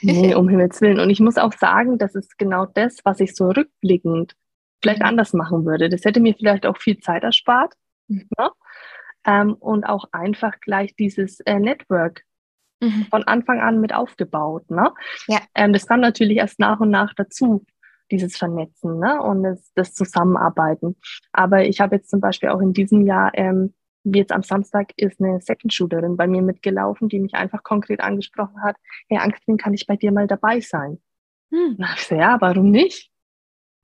Nee, 0.00 0.34
um 0.34 0.48
Himmels 0.48 0.80
Willen. 0.80 1.00
Und 1.00 1.10
ich 1.10 1.20
muss 1.20 1.36
auch 1.36 1.52
sagen, 1.52 1.98
das 1.98 2.14
ist 2.14 2.38
genau 2.38 2.66
das, 2.66 2.98
was 3.04 3.20
ich 3.20 3.34
so 3.34 3.50
rückblickend 3.50 4.34
vielleicht 4.80 5.00
mhm. 5.00 5.06
anders 5.06 5.32
machen 5.32 5.66
würde. 5.66 5.88
Das 5.88 6.04
hätte 6.04 6.20
mir 6.20 6.34
vielleicht 6.34 6.66
auch 6.66 6.78
viel 6.78 6.98
Zeit 7.00 7.24
erspart. 7.24 7.74
Mhm. 8.06 8.28
Ne? 8.38 8.50
Ähm, 9.26 9.54
und 9.54 9.84
auch 9.84 10.06
einfach 10.12 10.60
gleich 10.60 10.94
dieses 10.94 11.40
äh, 11.40 11.58
Network 11.58 12.22
mhm. 12.80 13.06
von 13.10 13.24
Anfang 13.24 13.60
an 13.60 13.80
mit 13.80 13.92
aufgebaut. 13.92 14.70
Ne? 14.70 14.92
Ja. 15.26 15.40
Ähm, 15.56 15.72
das 15.72 15.86
kam 15.86 16.00
natürlich 16.00 16.38
erst 16.38 16.60
nach 16.60 16.78
und 16.78 16.90
nach 16.90 17.12
dazu 17.14 17.66
dieses 18.10 18.36
Vernetzen 18.36 18.98
ne? 18.98 19.22
und 19.22 19.42
das, 19.42 19.72
das 19.74 19.94
Zusammenarbeiten. 19.94 20.96
Aber 21.32 21.64
ich 21.64 21.80
habe 21.80 21.96
jetzt 21.96 22.10
zum 22.10 22.20
Beispiel 22.20 22.48
auch 22.50 22.60
in 22.60 22.72
diesem 22.72 23.06
Jahr, 23.06 23.30
ähm, 23.34 23.74
wie 24.04 24.18
jetzt 24.18 24.32
am 24.32 24.42
Samstag, 24.42 24.92
ist 24.96 25.20
eine 25.20 25.40
Second 25.40 25.72
Shooterin 25.72 26.16
bei 26.16 26.26
mir 26.26 26.42
mitgelaufen, 26.42 27.08
die 27.08 27.20
mich 27.20 27.34
einfach 27.34 27.62
konkret 27.62 28.00
angesprochen 28.00 28.62
hat, 28.62 28.76
hey 29.08 29.18
Angstrin, 29.18 29.56
kann 29.56 29.74
ich 29.74 29.86
bei 29.86 29.96
dir 29.96 30.12
mal 30.12 30.26
dabei 30.26 30.60
sein? 30.60 30.98
Hm. 31.50 31.76
Na, 31.78 31.88
ich 31.94 32.06
so, 32.06 32.14
ja, 32.14 32.36
warum 32.40 32.70
nicht? 32.70 33.10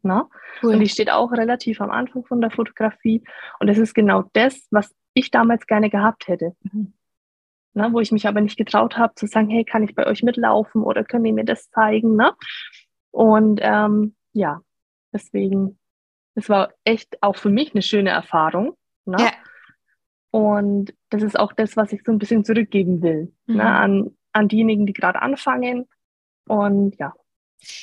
Na? 0.02 0.28
Cool. 0.62 0.74
Und 0.74 0.80
die 0.80 0.88
steht 0.88 1.10
auch 1.10 1.32
relativ 1.32 1.80
am 1.80 1.90
Anfang 1.90 2.24
von 2.24 2.40
der 2.40 2.50
Fotografie. 2.50 3.24
Und 3.58 3.68
es 3.68 3.78
ist 3.78 3.94
genau 3.94 4.24
das, 4.34 4.66
was 4.70 4.94
ich 5.14 5.30
damals 5.30 5.66
gerne 5.66 5.88
gehabt 5.88 6.28
hätte. 6.28 6.54
Mhm. 6.62 6.92
Na, 7.72 7.92
wo 7.92 8.00
ich 8.00 8.12
mich 8.12 8.28
aber 8.28 8.40
nicht 8.40 8.56
getraut 8.56 8.98
habe 8.98 9.14
zu 9.16 9.26
sagen, 9.26 9.48
hey, 9.48 9.64
kann 9.64 9.82
ich 9.82 9.94
bei 9.94 10.06
euch 10.06 10.22
mitlaufen 10.22 10.82
oder 10.82 11.02
können 11.02 11.24
ihr 11.24 11.32
mir 11.32 11.44
das 11.44 11.70
zeigen? 11.70 12.14
Ne? 12.16 12.32
Und 13.14 13.60
ähm, 13.62 14.16
ja, 14.32 14.60
deswegen, 15.12 15.78
es 16.34 16.48
war 16.48 16.72
echt 16.82 17.22
auch 17.22 17.36
für 17.36 17.48
mich 17.48 17.72
eine 17.72 17.82
schöne 17.82 18.10
Erfahrung. 18.10 18.76
Ne? 19.04 19.18
Ja. 19.20 19.32
Und 20.32 20.92
das 21.10 21.22
ist 21.22 21.38
auch 21.38 21.52
das, 21.52 21.76
was 21.76 21.92
ich 21.92 22.02
so 22.04 22.10
ein 22.10 22.18
bisschen 22.18 22.44
zurückgeben 22.44 23.02
will 23.02 23.32
ne, 23.46 23.54
mhm. 23.54 23.56
ne, 23.56 23.64
an, 23.64 24.16
an 24.32 24.48
diejenigen, 24.48 24.84
die 24.84 24.92
gerade 24.92 25.22
anfangen. 25.22 25.86
Und 26.48 26.96
ja. 26.98 27.14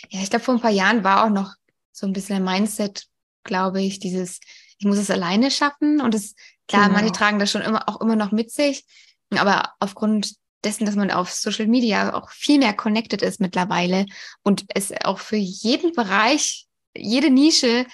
Ja, 0.10 0.20
ich 0.22 0.30
glaube, 0.30 0.44
vor 0.44 0.56
ein 0.56 0.60
paar 0.60 0.70
Jahren 0.70 1.06
war 1.06 1.24
auch 1.24 1.30
noch 1.30 1.56
so 1.94 2.06
ein 2.06 2.12
bisschen 2.12 2.36
ein 2.36 2.44
Mindset, 2.44 3.08
glaube 3.44 3.82
ich, 3.82 4.00
dieses, 4.00 4.42
ich 4.80 4.86
muss 4.86 4.98
es 4.98 5.10
alleine 5.10 5.50
schaffen. 5.50 6.02
Und 6.02 6.14
es, 6.14 6.36
klar, 6.68 6.88
genau. 6.88 6.96
manche 6.96 7.14
tragen 7.14 7.40
das 7.40 7.50
schon 7.50 7.62
immer 7.62 7.88
auch 7.88 8.02
immer 8.02 8.18
noch 8.18 8.34
mit 8.34 8.52
sich. 8.52 8.86
Aber 9.30 9.76
aufgrund 9.80 10.36
dessen, 10.64 10.86
dass 10.86 10.96
man 10.96 11.12
auf 11.12 11.32
Social 11.32 11.68
Media 11.68 12.14
auch 12.14 12.30
viel 12.30 12.60
mehr 12.60 12.74
connected 12.74 13.22
ist 13.22 13.40
mittlerweile 13.40 14.06
und 14.44 14.66
es 14.70 14.94
auch 15.04 15.20
für 15.20 15.38
jeden 15.38 15.94
Bereich, 15.94 16.68
jede 16.96 17.30
Nische 17.30 17.86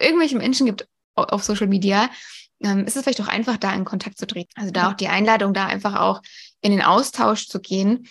irgendwelche 0.00 0.36
Menschen 0.36 0.66
gibt 0.66 0.88
auf 1.14 1.42
Social 1.42 1.66
Media, 1.66 2.10
ähm, 2.62 2.84
ist 2.84 2.96
es 2.96 3.02
vielleicht 3.02 3.20
auch 3.20 3.28
einfach, 3.28 3.56
da 3.56 3.74
in 3.74 3.84
Kontakt 3.84 4.18
zu 4.18 4.26
treten. 4.26 4.50
Also 4.56 4.70
da 4.70 4.90
auch 4.90 4.94
die 4.94 5.08
Einladung, 5.08 5.54
da 5.54 5.66
einfach 5.66 5.96
auch 5.96 6.22
in 6.60 6.72
den 6.72 6.82
Austausch 6.82 7.48
zu 7.48 7.60
gehen, 7.60 8.08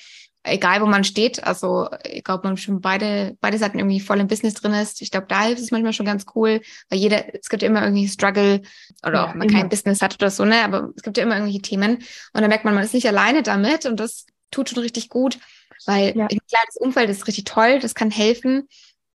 egal 0.47 0.81
wo 0.81 0.85
man 0.85 1.03
steht. 1.03 1.43
Also 1.43 1.89
ich 2.03 2.23
glaube, 2.23 2.47
man 2.47 2.57
schon 2.57 2.81
beide, 2.81 3.37
beide 3.41 3.57
Seiten 3.57 3.79
irgendwie 3.79 3.99
voll 3.99 4.19
im 4.19 4.27
Business 4.27 4.55
drin 4.55 4.73
ist. 4.73 5.01
Ich 5.01 5.11
glaube, 5.11 5.27
da 5.27 5.43
hilft 5.43 5.61
es 5.61 5.71
manchmal 5.71 5.93
schon 5.93 6.05
ganz 6.05 6.25
cool, 6.35 6.61
weil 6.89 6.99
jeder, 6.99 7.35
es 7.35 7.49
gibt 7.49 7.61
ja 7.61 7.69
immer 7.69 7.83
irgendwie 7.83 8.07
Struggle 8.07 8.61
oder 9.03 9.13
ja, 9.13 9.23
auch 9.25 9.35
man 9.35 9.49
immer. 9.49 9.59
kein 9.59 9.69
Business 9.69 10.01
hat 10.01 10.15
oder 10.15 10.29
so, 10.29 10.45
ne? 10.45 10.63
Aber 10.63 10.91
es 10.95 11.03
gibt 11.03 11.17
ja 11.17 11.23
immer 11.23 11.35
irgendwelche 11.35 11.61
Themen. 11.61 11.97
Und 12.33 12.41
dann 12.41 12.49
merkt 12.49 12.65
man, 12.65 12.73
man 12.73 12.83
ist 12.83 12.93
nicht 12.93 13.07
alleine 13.07 13.43
damit 13.43 13.85
und 13.85 13.99
das 13.99 14.25
tut 14.51 14.69
schon 14.69 14.79
richtig 14.79 15.09
gut, 15.09 15.39
weil 15.85 16.15
ja. 16.15 16.27
klar, 16.27 16.63
das 16.65 16.77
Umfeld 16.77 17.09
ist 17.09 17.27
richtig 17.27 17.45
toll, 17.45 17.79
das 17.79 17.95
kann 17.95 18.11
helfen, 18.11 18.67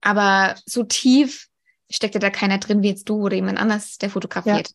aber 0.00 0.56
so 0.66 0.82
tief 0.82 1.48
steckt 1.90 2.14
ja 2.14 2.20
da 2.20 2.30
keiner 2.30 2.58
drin 2.58 2.82
wie 2.82 2.88
jetzt 2.88 3.08
du 3.08 3.22
oder 3.22 3.36
jemand 3.36 3.58
anders, 3.58 3.98
der 3.98 4.10
fotografiert. 4.10 4.70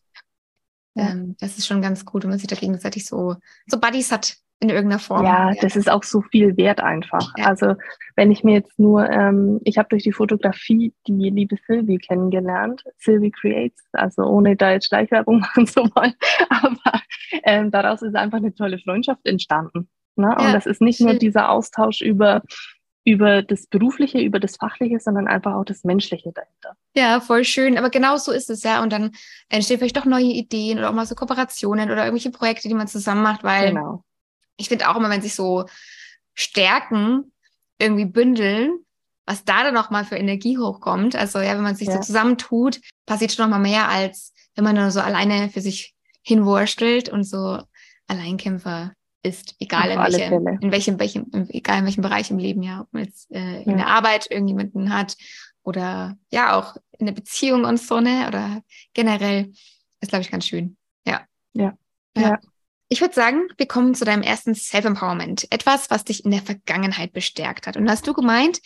Ja. 0.94 1.10
Ähm, 1.10 1.36
das 1.40 1.58
ist 1.58 1.66
schon 1.66 1.82
ganz 1.82 2.04
gut, 2.04 2.22
wenn 2.22 2.30
man 2.30 2.38
sich 2.38 2.48
da 2.48 2.56
gegenseitig 2.56 3.06
so, 3.06 3.36
so 3.66 3.78
Buddies 3.78 4.12
hat 4.12 4.36
in 4.60 4.70
irgendeiner 4.70 4.98
Form. 4.98 5.24
Ja, 5.24 5.50
ja. 5.50 5.60
das 5.60 5.76
ist 5.76 5.90
auch 5.90 6.02
so 6.02 6.22
viel 6.22 6.56
wert 6.56 6.80
einfach. 6.80 7.32
Ja. 7.36 7.46
Also 7.46 7.74
wenn 8.14 8.30
ich 8.30 8.42
mir 8.42 8.54
jetzt 8.54 8.78
nur, 8.78 9.08
ähm, 9.10 9.60
ich 9.64 9.76
habe 9.76 9.88
durch 9.90 10.02
die 10.02 10.12
Fotografie 10.12 10.94
die 11.06 11.30
liebe 11.30 11.56
Sylvie 11.66 11.98
kennengelernt, 11.98 12.82
Sylvie 12.98 13.30
Creates, 13.30 13.82
also 13.92 14.22
ohne 14.22 14.56
da 14.56 14.72
jetzt 14.72 14.86
Schleichwerbung 14.86 15.40
machen 15.40 15.66
zu 15.66 15.82
wollen, 15.94 16.14
aber 16.48 17.00
ähm, 17.44 17.70
daraus 17.70 18.02
ist 18.02 18.16
einfach 18.16 18.38
eine 18.38 18.54
tolle 18.54 18.78
Freundschaft 18.78 19.26
entstanden. 19.26 19.88
Ne? 20.16 20.34
Ja, 20.38 20.46
Und 20.46 20.52
das 20.54 20.64
ist 20.64 20.80
nicht 20.80 20.98
schön. 20.98 21.06
nur 21.06 21.14
dieser 21.16 21.50
Austausch 21.50 22.00
über 22.00 22.42
über 23.06 23.40
das 23.40 23.68
Berufliche, 23.68 24.18
über 24.18 24.40
das 24.40 24.56
Fachliche, 24.56 24.98
sondern 24.98 25.28
einfach 25.28 25.54
auch 25.54 25.64
das 25.64 25.84
Menschliche 25.84 26.32
dahinter. 26.32 26.76
Ja, 26.96 27.20
voll 27.20 27.44
schön. 27.44 27.78
Aber 27.78 27.88
genau 27.88 28.16
so 28.16 28.32
ist 28.32 28.50
es 28.50 28.64
ja. 28.64 28.82
Und 28.82 28.92
dann 28.92 29.12
entstehen 29.48 29.78
vielleicht 29.78 29.96
doch 29.96 30.06
neue 30.06 30.24
Ideen 30.24 30.78
oder 30.78 30.90
auch 30.90 30.92
mal 30.92 31.06
so 31.06 31.14
Kooperationen 31.14 31.92
oder 31.92 32.04
irgendwelche 32.04 32.32
Projekte, 32.32 32.66
die 32.66 32.74
man 32.74 32.88
zusammen 32.88 33.22
macht, 33.22 33.44
weil 33.44 33.68
genau. 33.68 34.02
Ich 34.56 34.68
finde 34.68 34.88
auch 34.88 34.96
immer, 34.96 35.10
wenn 35.10 35.22
sich 35.22 35.34
so 35.34 35.66
Stärken 36.34 37.32
irgendwie 37.78 38.04
bündeln, 38.04 38.78
was 39.26 39.44
da 39.44 39.64
dann 39.64 39.74
noch 39.74 39.90
mal 39.90 40.04
für 40.04 40.16
Energie 40.16 40.58
hochkommt. 40.58 41.16
Also 41.16 41.40
ja, 41.40 41.54
wenn 41.54 41.62
man 41.62 41.76
sich 41.76 41.88
ja. 41.88 41.94
so 41.94 42.00
zusammentut, 42.00 42.80
passiert 43.06 43.32
schon 43.32 43.44
noch 43.44 43.56
mal 43.56 43.62
mehr, 43.62 43.88
als 43.88 44.32
wenn 44.54 44.64
man 44.64 44.76
nur 44.76 44.90
so 44.90 45.00
alleine 45.00 45.50
für 45.50 45.60
sich 45.60 45.94
hinwurstelt 46.22 47.08
und 47.08 47.24
so 47.24 47.60
Alleinkämpfer 48.06 48.92
ist, 49.22 49.56
egal 49.58 49.90
in 49.90 49.98
welchem, 49.98 50.46
in 50.60 50.72
welchem, 50.72 50.98
welchem, 51.00 51.48
egal 51.50 51.78
in 51.80 51.84
welchem 51.84 52.02
Bereich 52.02 52.30
im 52.30 52.38
Leben, 52.38 52.62
ja, 52.62 52.82
ob 52.82 52.92
man 52.92 53.04
jetzt 53.04 53.30
äh, 53.32 53.62
in 53.62 53.72
ja. 53.72 53.76
der 53.76 53.86
Arbeit 53.88 54.30
irgendjemanden 54.30 54.94
hat 54.94 55.16
oder 55.62 56.16
ja 56.30 56.56
auch 56.56 56.76
in 56.92 57.06
der 57.06 57.12
Beziehung 57.12 57.64
und 57.64 57.78
so, 57.78 58.00
ne? 58.00 58.26
Oder 58.28 58.62
generell 58.94 59.52
ist, 60.00 60.10
glaube 60.10 60.22
ich, 60.22 60.30
ganz 60.30 60.46
schön. 60.46 60.76
Ja. 61.04 61.22
Ja. 61.52 61.76
ja. 62.16 62.22
ja. 62.22 62.40
Ich 62.88 63.00
würde 63.00 63.14
sagen, 63.14 63.48
wir 63.56 63.66
kommen 63.66 63.94
zu 63.94 64.04
deinem 64.04 64.22
ersten 64.22 64.54
Self-Empowerment. 64.54 65.50
Etwas, 65.50 65.90
was 65.90 66.04
dich 66.04 66.24
in 66.24 66.30
der 66.30 66.42
Vergangenheit 66.42 67.12
bestärkt 67.12 67.66
hat. 67.66 67.76
Und 67.76 67.90
hast 67.90 68.06
du 68.06 68.12
gemeint, 68.12 68.60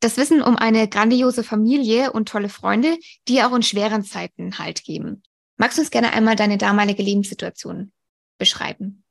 das 0.00 0.16
Wissen 0.16 0.42
um 0.42 0.56
eine 0.56 0.88
grandiose 0.88 1.42
Familie 1.42 2.12
und 2.12 2.28
tolle 2.28 2.48
Freunde, 2.48 2.96
die 3.26 3.42
auch 3.42 3.54
in 3.54 3.62
schweren 3.62 4.02
Zeiten 4.04 4.58
Halt 4.58 4.84
geben. 4.84 5.22
Magst 5.56 5.76
du 5.76 5.82
uns 5.82 5.90
gerne 5.90 6.12
einmal 6.12 6.36
deine 6.36 6.56
damalige 6.56 7.02
Lebenssituation 7.02 7.92
beschreiben? 8.38 9.02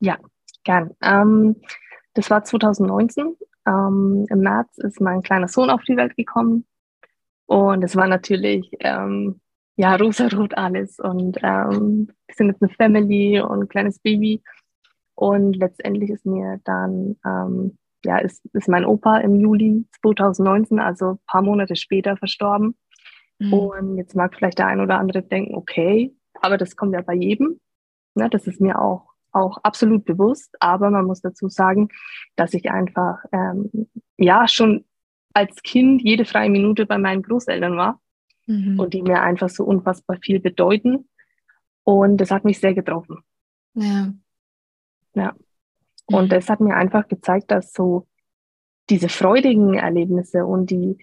Ja, 0.00 0.18
gern. 0.64 0.90
Ähm, 1.00 1.56
das 2.14 2.30
war 2.30 2.44
2019. 2.44 3.36
Ähm, 3.66 4.26
Im 4.28 4.40
März 4.40 4.76
ist 4.78 5.00
mein 5.00 5.22
kleiner 5.22 5.48
Sohn 5.48 5.70
auf 5.70 5.82
die 5.84 5.96
Welt 5.96 6.16
gekommen. 6.16 6.66
Und 7.46 7.82
es 7.84 7.96
war 7.96 8.08
natürlich, 8.08 8.70
ähm, 8.80 9.40
ja, 9.78 9.94
rosarot 9.94 10.58
alles. 10.58 10.98
Und 10.98 11.38
ähm, 11.44 12.08
wir 12.26 12.34
sind 12.34 12.48
jetzt 12.48 12.62
eine 12.62 12.72
Family 12.72 13.40
und 13.40 13.62
ein 13.62 13.68
kleines 13.68 14.00
Baby. 14.00 14.42
Und 15.14 15.54
letztendlich 15.54 16.10
ist 16.10 16.26
mir 16.26 16.60
dann, 16.64 17.16
ähm, 17.24 17.78
ja, 18.04 18.18
ist, 18.18 18.44
ist 18.54 18.68
mein 18.68 18.84
Opa 18.84 19.18
im 19.18 19.36
Juli 19.36 19.86
2019, 20.02 20.80
also 20.80 21.12
ein 21.12 21.18
paar 21.28 21.42
Monate 21.42 21.76
später, 21.76 22.16
verstorben. 22.16 22.76
Mhm. 23.38 23.52
Und 23.52 23.96
jetzt 23.98 24.16
mag 24.16 24.34
vielleicht 24.34 24.58
der 24.58 24.66
ein 24.66 24.80
oder 24.80 24.98
andere 24.98 25.22
denken, 25.22 25.54
okay, 25.54 26.12
aber 26.40 26.58
das 26.58 26.74
kommt 26.74 26.94
ja 26.94 27.02
bei 27.02 27.14
jedem. 27.14 27.60
Ne, 28.16 28.28
das 28.28 28.46
ist 28.48 28.60
mir 28.60 28.80
auch 28.80 29.06
auch 29.30 29.58
absolut 29.62 30.06
bewusst, 30.06 30.56
aber 30.58 30.90
man 30.90 31.04
muss 31.04 31.20
dazu 31.20 31.48
sagen, 31.50 31.90
dass 32.34 32.54
ich 32.54 32.70
einfach 32.70 33.18
ähm, 33.30 33.70
ja 34.16 34.48
schon 34.48 34.86
als 35.34 35.62
Kind 35.62 36.02
jede 36.02 36.24
freie 36.24 36.48
Minute 36.48 36.86
bei 36.86 36.96
meinen 36.96 37.22
Großeltern 37.22 37.76
war 37.76 38.00
mhm. 38.48 38.80
und 38.80 38.94
die 38.94 39.02
mir 39.02 39.22
einfach 39.22 39.48
so 39.48 39.64
unfassbar 39.64 40.18
viel 40.20 40.40
bedeuten. 40.40 41.08
Und 41.84 42.16
das 42.18 42.30
hat 42.30 42.44
mich 42.44 42.58
sehr 42.58 42.74
getroffen. 42.74 43.18
Ja. 43.74 44.12
Ja. 45.14 45.34
Und 46.06 46.24
mhm. 46.24 46.28
das 46.30 46.48
hat 46.48 46.60
mir 46.60 46.74
einfach 46.74 47.06
gezeigt, 47.08 47.50
dass 47.50 47.72
so 47.72 48.08
diese 48.90 49.08
freudigen 49.08 49.74
Erlebnisse 49.74 50.44
und 50.44 50.70
die, 50.70 50.98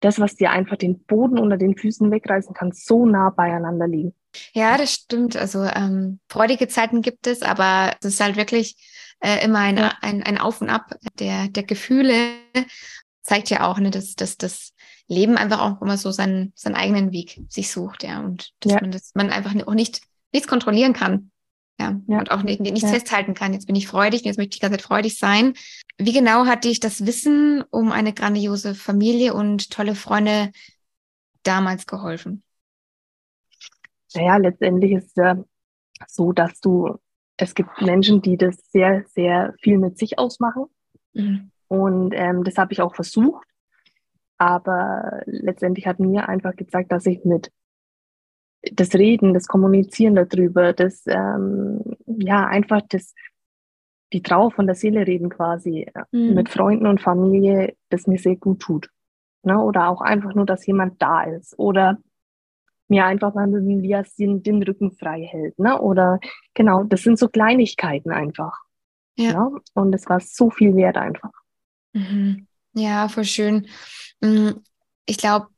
das, 0.00 0.20
was 0.20 0.36
dir 0.36 0.50
einfach 0.50 0.76
den 0.76 1.04
Boden 1.04 1.38
unter 1.38 1.56
den 1.56 1.76
Füßen 1.76 2.10
wegreißen 2.10 2.54
kann, 2.54 2.72
so 2.72 3.06
nah 3.06 3.30
beieinander 3.30 3.86
liegen. 3.86 4.14
Ja, 4.52 4.76
das 4.76 4.92
stimmt. 4.92 5.36
Also 5.36 5.64
ähm, 5.64 6.20
freudige 6.28 6.68
Zeiten 6.68 7.02
gibt 7.02 7.26
es, 7.26 7.42
aber 7.42 7.94
es 8.00 8.14
ist 8.14 8.20
halt 8.20 8.36
wirklich 8.36 8.76
äh, 9.20 9.44
immer 9.44 9.60
ein, 9.60 9.76
ja. 9.76 9.92
ein, 10.00 10.22
ein 10.22 10.38
Auf 10.38 10.60
und 10.60 10.70
Ab 10.70 10.94
der, 11.18 11.48
der 11.48 11.62
Gefühle. 11.62 12.14
Zeigt 13.28 13.50
ja 13.50 13.68
auch, 13.68 13.78
ne, 13.78 13.90
dass, 13.90 14.14
dass 14.14 14.38
das 14.38 14.72
Leben 15.06 15.36
einfach 15.36 15.60
auch 15.60 15.82
immer 15.82 15.98
so 15.98 16.10
seinen, 16.10 16.52
seinen 16.54 16.76
eigenen 16.76 17.12
Weg 17.12 17.42
sich 17.50 17.70
sucht, 17.70 18.02
ja. 18.02 18.20
Und 18.20 18.54
dass 18.60 18.72
ja. 18.72 18.80
man 18.80 18.90
das 18.90 19.14
man 19.14 19.28
einfach 19.28 19.54
auch 19.66 19.74
nicht 19.74 20.00
nichts 20.32 20.48
kontrollieren 20.48 20.94
kann. 20.94 21.30
Ja, 21.78 22.00
ja. 22.08 22.18
und 22.18 22.30
auch 22.30 22.42
nicht, 22.42 22.60
nichts 22.60 22.80
ja. 22.80 22.88
festhalten 22.88 23.34
kann. 23.34 23.52
Jetzt 23.52 23.66
bin 23.66 23.76
ich 23.76 23.86
freudig, 23.86 24.22
jetzt 24.22 24.38
möchte 24.38 24.54
ich 24.54 24.60
die 24.60 24.62
ganze 24.62 24.78
Zeit 24.78 24.86
freudig 24.86 25.18
sein. 25.18 25.52
Wie 25.98 26.12
genau 26.12 26.46
hat 26.46 26.64
dich 26.64 26.80
das 26.80 27.04
Wissen 27.04 27.62
um 27.70 27.92
eine 27.92 28.14
grandiose 28.14 28.74
Familie 28.74 29.34
und 29.34 29.70
tolle 29.70 29.94
Freunde 29.94 30.50
damals 31.42 31.86
geholfen? 31.86 32.42
Naja, 34.14 34.38
letztendlich 34.38 34.92
ist 34.92 35.08
es 35.08 35.14
ja 35.16 35.44
so, 36.06 36.32
dass 36.32 36.60
du, 36.60 36.96
es 37.36 37.54
gibt 37.54 37.82
Menschen, 37.82 38.22
die 38.22 38.38
das 38.38 38.56
sehr, 38.72 39.04
sehr 39.14 39.54
viel 39.60 39.78
mit 39.78 39.98
sich 39.98 40.18
ausmachen. 40.18 40.64
Mhm. 41.12 41.52
Und 41.68 42.12
ähm, 42.14 42.44
das 42.44 42.56
habe 42.56 42.72
ich 42.72 42.80
auch 42.80 42.94
versucht. 42.94 43.46
Aber 44.38 45.22
letztendlich 45.26 45.86
hat 45.86 45.98
mir 45.98 46.28
einfach 46.28 46.54
gezeigt, 46.56 46.92
dass 46.92 47.06
ich 47.06 47.24
mit 47.24 47.50
das 48.72 48.94
Reden, 48.94 49.34
das 49.34 49.46
Kommunizieren 49.46 50.14
darüber, 50.14 50.72
das, 50.72 51.02
ähm, 51.06 51.96
ja, 52.06 52.46
einfach 52.46 52.82
das, 52.88 53.14
die 54.12 54.22
Trauer 54.22 54.50
von 54.50 54.66
der 54.66 54.74
Seele 54.74 55.06
reden 55.06 55.28
quasi 55.28 55.86
mhm. 56.12 56.34
mit 56.34 56.48
Freunden 56.48 56.86
und 56.86 57.00
Familie, 57.00 57.76
das 57.90 58.06
mir 58.06 58.18
sehr 58.18 58.36
gut 58.36 58.60
tut. 58.60 58.90
Ne? 59.42 59.60
Oder 59.60 59.88
auch 59.88 60.00
einfach 60.00 60.34
nur, 60.34 60.46
dass 60.46 60.66
jemand 60.66 61.00
da 61.00 61.24
ist. 61.24 61.58
Oder 61.58 61.98
mir 62.88 63.04
einfach 63.04 63.34
mal 63.34 63.46
mit 63.46 63.62
dem 63.62 63.80
Liasin 63.80 64.42
den 64.42 64.62
Rücken 64.62 64.92
frei 64.92 65.22
hält. 65.22 65.58
Ne? 65.58 65.80
Oder 65.80 66.20
genau, 66.54 66.84
das 66.84 67.02
sind 67.02 67.18
so 67.18 67.28
Kleinigkeiten 67.28 68.10
einfach. 68.10 68.56
Ja. 69.16 69.32
Ne? 69.32 69.60
Und 69.74 69.94
es 69.94 70.08
war 70.08 70.20
so 70.20 70.50
viel 70.50 70.74
wert 70.74 70.96
einfach. 70.96 71.32
Mhm. 71.92 72.46
Ja, 72.74 73.08
voll 73.08 73.24
schön. 73.24 73.66
Mm, 74.20 74.50
ich 75.06 75.18
glaube, 75.18 75.48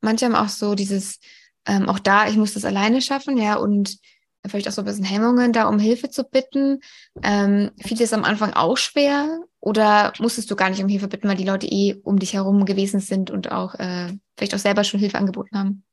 manche 0.00 0.26
haben 0.26 0.34
auch 0.34 0.48
so 0.48 0.74
dieses, 0.74 1.18
ähm, 1.66 1.88
auch 1.88 1.98
da, 1.98 2.28
ich 2.28 2.36
muss 2.36 2.54
das 2.54 2.64
alleine 2.64 3.00
schaffen, 3.00 3.36
ja, 3.36 3.56
und 3.56 3.98
vielleicht 4.46 4.68
auch 4.68 4.72
so 4.72 4.82
ein 4.82 4.86
bisschen 4.86 5.04
Hemmungen, 5.04 5.52
da 5.52 5.68
um 5.68 5.78
Hilfe 5.78 6.10
zu 6.10 6.24
bitten. 6.24 6.80
Ähm, 7.22 7.70
fiel 7.80 8.00
es 8.00 8.12
am 8.12 8.24
Anfang 8.24 8.52
auch 8.54 8.76
schwer 8.76 9.40
oder 9.60 10.12
musstest 10.20 10.50
du 10.50 10.56
gar 10.56 10.70
nicht 10.70 10.82
um 10.82 10.88
Hilfe 10.88 11.08
bitten, 11.08 11.28
weil 11.28 11.36
die 11.36 11.44
Leute 11.44 11.66
eh 11.66 11.96
um 12.04 12.18
dich 12.18 12.34
herum 12.34 12.64
gewesen 12.64 13.00
sind 13.00 13.30
und 13.30 13.50
auch 13.50 13.74
äh, 13.74 14.12
vielleicht 14.36 14.54
auch 14.54 14.58
selber 14.58 14.84
schon 14.84 15.00
Hilfe 15.00 15.18
angeboten 15.18 15.58
haben? 15.58 15.84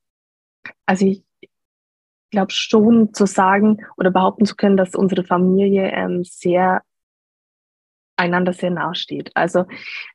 also 0.86 1.06
ich 1.06 1.24
glaube 2.32 2.52
schon 2.52 3.14
zu 3.14 3.26
sagen 3.26 3.78
oder 3.98 4.12
behaupten 4.12 4.46
zu 4.46 4.56
können, 4.56 4.78
dass 4.78 4.96
unsere 4.96 5.24
Familie 5.24 5.92
ähm, 5.92 6.24
sehr 6.24 6.82
einander 8.18 8.54
sehr 8.54 8.72
nahe 8.72 8.96
steht. 8.96 9.32
Also 9.36 9.66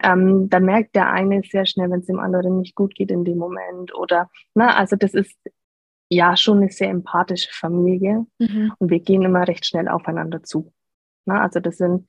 ähm, 0.03 0.49
da 0.49 0.61
merkt 0.61 0.95
der 0.95 1.11
eine 1.11 1.43
sehr 1.43 1.67
schnell, 1.67 1.91
wenn 1.91 2.01
es 2.01 2.07
dem 2.07 2.21
anderen 2.21 2.59
nicht 2.59 2.75
gut 2.75 2.95
geht 2.95 3.11
in 3.11 3.25
dem 3.25 3.39
Moment 3.39 3.95
oder 3.95 4.31
na, 4.55 4.77
also 4.77 4.97
das 4.97 5.15
ist 5.15 5.37
ja 6.09 6.37
schon 6.37 6.59
eine 6.59 6.71
sehr 6.71 6.91
empathische 6.91 7.53
Familie 7.53 8.27
mhm. 8.39 8.73
und 8.79 8.91
wir 8.91 9.01
gehen 9.01 9.23
immer 9.23 9.47
recht 9.47 9.67
schnell 9.67 9.89
aufeinander 9.89 10.43
zu. 10.43 10.73
Na, 11.25 11.43
also 11.43 11.61
das 11.61 11.77
sind 11.77 12.09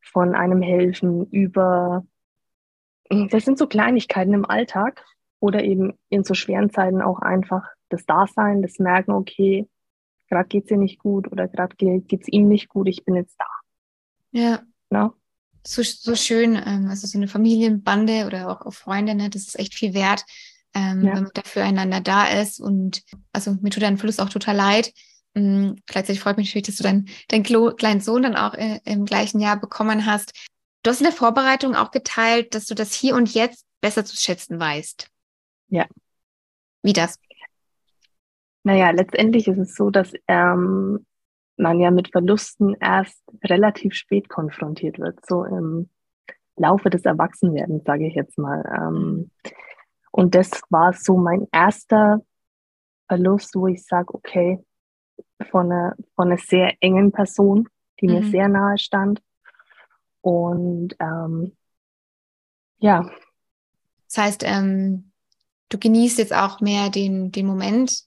von 0.00 0.34
einem 0.34 0.62
Helfen 0.62 1.26
über, 1.30 2.06
das 3.10 3.44
sind 3.44 3.58
so 3.58 3.66
Kleinigkeiten 3.66 4.32
im 4.32 4.46
Alltag 4.46 5.04
oder 5.40 5.62
eben 5.62 5.98
in 6.08 6.24
so 6.24 6.34
schweren 6.34 6.70
Zeiten 6.70 7.02
auch 7.02 7.20
einfach 7.20 7.68
das 7.88 8.06
Dasein, 8.06 8.62
das 8.62 8.78
Merken, 8.78 9.12
okay, 9.12 9.68
gerade 10.28 10.48
geht's 10.48 10.70
ihr 10.70 10.78
nicht 10.78 10.98
gut 10.98 11.30
oder 11.30 11.48
gerade 11.48 11.76
geht's 11.76 12.28
ihm 12.28 12.48
nicht 12.48 12.68
gut, 12.68 12.88
ich 12.88 13.04
bin 13.04 13.14
jetzt 13.14 13.36
da. 13.38 13.46
Ja. 14.32 14.62
Na? 14.90 15.12
So, 15.66 15.82
so 15.82 16.14
schön, 16.14 16.54
ähm, 16.54 16.86
also 16.88 17.06
so 17.06 17.18
eine 17.18 17.28
Familienbande 17.28 18.26
oder 18.26 18.48
auch, 18.48 18.66
auch 18.66 18.74
Freunde, 18.74 19.14
ne, 19.14 19.30
das 19.30 19.42
ist 19.42 19.58
echt 19.58 19.74
viel 19.74 19.94
wert, 19.94 20.24
ähm, 20.74 21.04
ja. 21.04 21.14
wenn 21.14 21.24
man 21.24 21.30
da 21.34 21.42
füreinander 21.42 22.00
da 22.00 22.26
ist. 22.26 22.60
Und 22.60 23.02
also 23.32 23.56
mir 23.60 23.70
tut 23.70 23.82
dein 23.82 23.98
Verlust 23.98 24.20
auch 24.20 24.28
total 24.28 24.56
leid. 24.56 24.92
Ähm, 25.34 25.76
gleichzeitig 25.86 26.20
freut 26.20 26.36
mich 26.36 26.48
natürlich, 26.48 26.66
dass 26.66 26.76
du 26.76 26.84
deinen 26.84 27.08
dein 27.28 27.42
kleinen 27.42 28.00
Sohn 28.00 28.22
dann 28.22 28.36
auch 28.36 28.54
äh, 28.54 28.80
im 28.84 29.04
gleichen 29.04 29.40
Jahr 29.40 29.58
bekommen 29.58 30.06
hast. 30.06 30.32
Du 30.82 30.90
hast 30.90 31.00
in 31.00 31.04
der 31.04 31.12
Vorbereitung 31.12 31.74
auch 31.74 31.90
geteilt, 31.90 32.54
dass 32.54 32.66
du 32.66 32.74
das 32.74 32.94
hier 32.94 33.16
und 33.16 33.34
jetzt 33.34 33.66
besser 33.80 34.04
zu 34.04 34.16
schätzen 34.16 34.60
weißt. 34.60 35.08
Ja. 35.68 35.86
Wie 36.82 36.92
das? 36.92 37.18
Naja, 38.62 38.90
letztendlich 38.90 39.48
ist 39.48 39.58
es 39.58 39.74
so, 39.74 39.90
dass 39.90 40.12
ähm, 40.28 41.04
man 41.56 41.80
ja 41.80 41.90
mit 41.90 42.12
Verlusten 42.12 42.76
erst 42.80 43.22
relativ 43.44 43.94
spät 43.94 44.28
konfrontiert 44.28 44.98
wird, 44.98 45.24
so 45.26 45.44
im 45.44 45.88
Laufe 46.56 46.90
des 46.90 47.04
Erwachsenwerdens, 47.04 47.84
sage 47.84 48.06
ich 48.06 48.14
jetzt 48.14 48.38
mal. 48.38 48.64
Ähm, 48.76 49.30
und 50.10 50.34
das 50.34 50.50
war 50.70 50.92
so 50.92 51.16
mein 51.16 51.46
erster 51.52 52.22
Verlust, 53.08 53.54
wo 53.54 53.66
ich 53.66 53.84
sage, 53.84 54.14
okay, 54.14 54.64
von 55.50 55.70
einer, 55.70 55.94
von 56.14 56.28
einer 56.28 56.38
sehr 56.38 56.74
engen 56.80 57.12
Person, 57.12 57.68
die 58.00 58.08
mhm. 58.08 58.14
mir 58.14 58.22
sehr 58.24 58.48
nahe 58.48 58.78
stand. 58.78 59.22
Und 60.20 60.96
ähm, 60.98 61.52
ja. 62.78 63.08
Das 64.08 64.18
heißt, 64.18 64.42
ähm, 64.44 65.12
du 65.68 65.78
genießt 65.78 66.18
jetzt 66.18 66.34
auch 66.34 66.60
mehr 66.60 66.90
den, 66.90 67.32
den 67.32 67.46
Moment. 67.46 68.04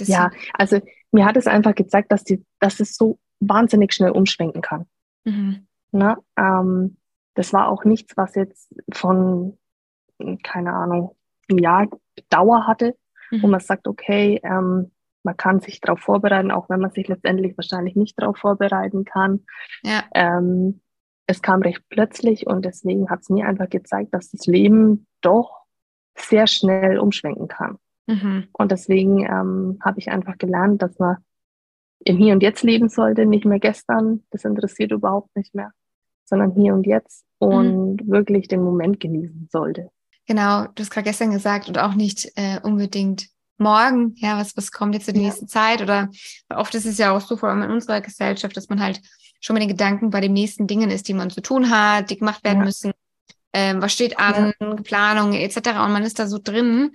Ja, 0.00 0.30
also 0.54 0.80
mir 1.12 1.24
hat 1.24 1.36
es 1.36 1.46
einfach 1.46 1.74
gezeigt, 1.74 2.12
dass, 2.12 2.24
die, 2.24 2.44
dass 2.58 2.80
es 2.80 2.96
so 2.96 3.18
wahnsinnig 3.40 3.92
schnell 3.92 4.10
umschwenken 4.10 4.62
kann. 4.62 4.86
Mhm. 5.24 5.66
Na, 5.92 6.18
ähm, 6.36 6.96
das 7.34 7.52
war 7.52 7.68
auch 7.68 7.84
nichts, 7.84 8.16
was 8.16 8.34
jetzt 8.34 8.74
von 8.92 9.58
keine 10.42 10.72
Ahnung, 10.72 11.16
ein 11.50 11.58
Jahr 11.58 11.88
Dauer 12.28 12.66
hatte, 12.66 12.96
mhm. 13.30 13.42
wo 13.42 13.46
man 13.46 13.60
sagt, 13.60 13.86
okay, 13.88 14.40
ähm, 14.42 14.90
man 15.22 15.36
kann 15.36 15.60
sich 15.60 15.80
darauf 15.80 16.00
vorbereiten, 16.00 16.50
auch 16.50 16.68
wenn 16.70 16.80
man 16.80 16.90
sich 16.90 17.08
letztendlich 17.08 17.56
wahrscheinlich 17.56 17.94
nicht 17.94 18.20
darauf 18.20 18.38
vorbereiten 18.38 19.04
kann. 19.04 19.44
Ja. 19.82 20.04
Ähm, 20.14 20.80
es 21.26 21.42
kam 21.42 21.62
recht 21.62 21.82
plötzlich 21.90 22.46
und 22.46 22.64
deswegen 22.64 23.10
hat 23.10 23.20
es 23.20 23.28
mir 23.28 23.46
einfach 23.46 23.68
gezeigt, 23.68 24.14
dass 24.14 24.30
das 24.30 24.46
Leben 24.46 25.06
doch 25.20 25.64
sehr 26.16 26.46
schnell 26.46 26.98
umschwenken 26.98 27.48
kann. 27.48 27.78
Mhm. 28.06 28.48
Und 28.52 28.72
deswegen 28.72 29.24
ähm, 29.24 29.78
habe 29.82 29.98
ich 29.98 30.10
einfach 30.10 30.38
gelernt, 30.38 30.82
dass 30.82 30.98
man 30.98 31.18
im 32.04 32.16
Hier 32.16 32.32
und 32.32 32.42
Jetzt 32.42 32.62
leben 32.62 32.88
sollte, 32.88 33.26
nicht 33.26 33.44
mehr 33.44 33.60
gestern, 33.60 34.24
das 34.30 34.44
interessiert 34.44 34.92
überhaupt 34.92 35.34
nicht 35.36 35.54
mehr, 35.54 35.72
sondern 36.24 36.52
hier 36.52 36.74
und 36.74 36.86
jetzt 36.86 37.24
mhm. 37.40 37.48
und 37.48 37.96
mhm. 38.02 38.10
wirklich 38.10 38.48
den 38.48 38.62
Moment 38.62 39.00
genießen 39.00 39.48
sollte. 39.50 39.90
Genau, 40.26 40.66
du 40.74 40.82
hast 40.82 40.90
gerade 40.90 41.04
gestern 41.04 41.32
gesagt 41.32 41.68
und 41.68 41.78
auch 41.78 41.94
nicht 41.94 42.30
äh, 42.36 42.60
unbedingt 42.62 43.28
morgen, 43.58 44.14
ja, 44.16 44.38
was, 44.38 44.56
was 44.56 44.72
kommt 44.72 44.94
jetzt 44.94 45.08
in 45.08 45.14
der 45.14 45.22
ja. 45.24 45.28
nächsten 45.28 45.48
Zeit 45.48 45.82
oder 45.82 46.08
oft 46.48 46.74
ist 46.74 46.86
es 46.86 46.98
ja 46.98 47.14
auch 47.14 47.20
so, 47.20 47.36
vor 47.36 47.50
allem 47.50 47.62
in 47.62 47.70
unserer 47.70 48.00
Gesellschaft, 48.00 48.56
dass 48.56 48.68
man 48.68 48.80
halt 48.80 49.00
schon 49.40 49.54
mit 49.54 49.62
den 49.62 49.68
Gedanken 49.68 50.10
bei 50.10 50.20
den 50.20 50.32
nächsten 50.32 50.66
Dingen 50.66 50.90
ist, 50.90 51.08
die 51.08 51.14
man 51.14 51.30
zu 51.30 51.40
tun 51.40 51.70
hat, 51.70 52.10
die 52.10 52.18
gemacht 52.18 52.42
werden 52.44 52.60
ja. 52.60 52.64
müssen, 52.64 52.92
ähm, 53.52 53.82
was 53.82 53.92
steht 53.92 54.18
an, 54.18 54.52
ja. 54.60 54.74
Planung 54.76 55.34
etc. 55.34 55.56
Und 55.56 55.92
man 55.92 56.04
ist 56.04 56.18
da 56.18 56.26
so 56.26 56.38
drin, 56.42 56.92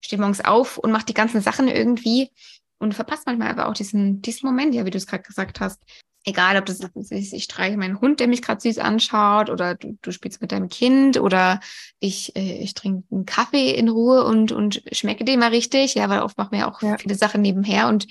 steht 0.00 0.18
morgens 0.18 0.44
auf 0.44 0.78
und 0.78 0.92
macht 0.92 1.08
die 1.08 1.14
ganzen 1.14 1.40
Sachen 1.40 1.68
irgendwie 1.68 2.30
und 2.78 2.94
verpasst 2.94 3.26
manchmal 3.26 3.50
aber 3.50 3.68
auch 3.68 3.74
diesen, 3.74 4.22
diesen 4.22 4.46
Moment, 4.46 4.74
ja, 4.74 4.84
wie 4.84 4.90
du 4.90 4.98
es 4.98 5.06
gerade 5.06 5.22
gesagt 5.22 5.60
hast, 5.60 5.82
egal 6.24 6.56
ob 6.58 6.66
das 6.66 6.80
ist, 6.80 7.32
ich 7.32 7.44
streiche 7.44 7.76
meinen 7.76 8.00
Hund, 8.00 8.20
der 8.20 8.28
mich 8.28 8.42
gerade 8.42 8.60
süß 8.60 8.78
anschaut, 8.78 9.50
oder 9.50 9.74
du, 9.74 9.98
du 10.02 10.12
spielst 10.12 10.40
mit 10.40 10.52
deinem 10.52 10.68
Kind, 10.68 11.18
oder 11.18 11.60
ich, 11.98 12.36
äh, 12.36 12.58
ich 12.58 12.74
trinke 12.74 13.04
einen 13.10 13.26
Kaffee 13.26 13.70
in 13.74 13.88
Ruhe 13.88 14.24
und, 14.24 14.52
und 14.52 14.82
schmecke 14.92 15.24
den 15.24 15.40
mal 15.40 15.50
richtig, 15.50 15.94
ja, 15.94 16.08
weil 16.08 16.20
oft 16.20 16.36
machen 16.36 16.52
wir 16.52 16.68
auch 16.68 16.82
ja. 16.82 16.98
viele 16.98 17.14
Sachen 17.14 17.42
nebenher 17.42 17.88
und 17.88 18.06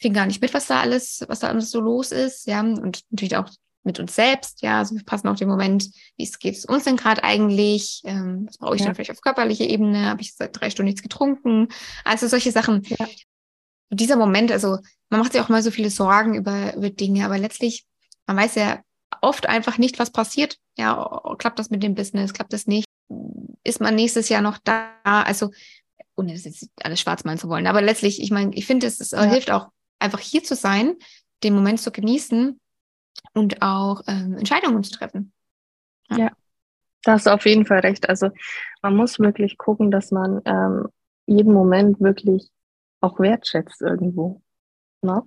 kriegen 0.00 0.14
gar 0.14 0.26
nicht 0.26 0.40
mit, 0.40 0.54
was 0.54 0.66
da 0.66 0.80
alles, 0.80 1.24
was 1.28 1.40
da 1.40 1.48
alles 1.48 1.70
so 1.70 1.80
los 1.80 2.12
ist, 2.12 2.46
ja, 2.46 2.60
und 2.60 3.02
natürlich 3.10 3.36
auch 3.36 3.48
mit 3.84 3.98
uns 3.98 4.14
selbst, 4.14 4.62
ja, 4.62 4.78
also 4.78 4.94
wir 4.94 5.04
passen 5.04 5.28
auch 5.28 5.36
den 5.36 5.48
Moment, 5.48 5.90
wie 6.16 6.24
es 6.24 6.38
geht 6.38 6.54
es 6.56 6.64
uns 6.64 6.84
denn 6.84 6.96
gerade 6.96 7.24
eigentlich, 7.24 8.02
ähm, 8.04 8.46
was 8.46 8.58
brauche 8.58 8.74
ich 8.76 8.80
ja. 8.80 8.86
dann 8.86 8.94
vielleicht 8.94 9.10
auf 9.10 9.20
körperlicher 9.20 9.64
Ebene, 9.64 10.08
habe 10.08 10.20
ich 10.20 10.34
seit 10.34 10.58
drei 10.58 10.70
Stunden 10.70 10.88
nichts 10.88 11.02
getrunken, 11.02 11.68
also 12.04 12.28
solche 12.28 12.52
Sachen. 12.52 12.82
Ja. 12.84 13.06
Dieser 13.90 14.16
Moment, 14.16 14.50
also 14.52 14.78
man 15.10 15.20
macht 15.20 15.32
sich 15.32 15.40
auch 15.40 15.48
mal 15.48 15.62
so 15.62 15.70
viele 15.70 15.90
Sorgen 15.90 16.34
über, 16.34 16.74
über 16.74 16.90
Dinge, 16.90 17.24
aber 17.24 17.38
letztlich, 17.38 17.84
man 18.26 18.36
weiß 18.36 18.54
ja 18.54 18.80
oft 19.20 19.46
einfach 19.46 19.78
nicht, 19.78 19.98
was 19.98 20.10
passiert. 20.10 20.58
Ja, 20.78 21.20
klappt 21.38 21.58
das 21.58 21.70
mit 21.70 21.82
dem 21.82 21.94
Business, 21.94 22.32
klappt 22.32 22.52
das 22.52 22.66
nicht? 22.66 22.86
Ist 23.64 23.80
man 23.80 23.94
nächstes 23.94 24.28
Jahr 24.30 24.40
noch 24.40 24.58
da? 24.58 24.92
Also, 25.04 25.50
ohne 26.16 26.32
das 26.32 26.44
jetzt 26.44 26.70
alles 26.82 27.00
schwarz 27.00 27.24
malen 27.24 27.38
zu 27.38 27.48
wollen, 27.48 27.66
aber 27.66 27.82
letztlich, 27.82 28.22
ich 28.22 28.30
meine, 28.30 28.54
ich 28.54 28.66
finde, 28.66 28.86
es, 28.86 29.00
es 29.00 29.10
ja. 29.10 29.24
hilft 29.24 29.50
auch 29.50 29.68
einfach 29.98 30.20
hier 30.20 30.42
zu 30.42 30.54
sein, 30.54 30.94
den 31.42 31.54
Moment 31.54 31.80
zu 31.80 31.90
genießen 31.90 32.58
und 33.34 33.62
auch 33.62 34.02
ähm, 34.06 34.36
Entscheidungen 34.38 34.82
zu 34.82 34.92
treffen. 34.92 35.32
Ja. 36.10 36.18
ja, 36.18 36.30
da 37.04 37.12
hast 37.12 37.26
du 37.26 37.30
auf 37.30 37.46
jeden 37.46 37.66
Fall 37.66 37.80
recht. 37.80 38.08
Also 38.08 38.30
man 38.82 38.96
muss 38.96 39.18
wirklich 39.18 39.58
gucken, 39.58 39.90
dass 39.90 40.10
man 40.10 40.40
ähm, 40.44 40.88
jeden 41.26 41.52
Moment 41.52 42.00
wirklich 42.00 42.50
auch 43.00 43.18
wertschätzt 43.18 43.80
irgendwo. 43.80 44.42
Ne? 45.02 45.22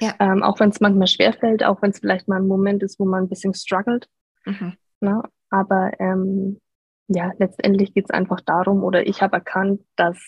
Ja. 0.00 0.14
Ähm, 0.18 0.42
auch 0.42 0.60
wenn 0.60 0.70
es 0.70 0.80
manchmal 0.80 1.06
schwerfällt, 1.06 1.64
auch 1.64 1.80
wenn 1.80 1.90
es 1.90 2.00
vielleicht 2.00 2.28
mal 2.28 2.36
ein 2.36 2.46
Moment 2.46 2.82
ist, 2.82 3.00
wo 3.00 3.04
man 3.04 3.24
ein 3.24 3.28
bisschen 3.28 3.54
struggelt. 3.54 4.08
Mhm. 4.44 4.74
Ne? 5.00 5.22
Aber 5.50 5.92
ähm, 5.98 6.60
ja, 7.08 7.32
letztendlich 7.38 7.94
geht 7.94 8.06
es 8.06 8.10
einfach 8.10 8.40
darum, 8.40 8.82
oder 8.82 9.06
ich 9.06 9.22
habe 9.22 9.36
erkannt, 9.36 9.82
dass 9.96 10.18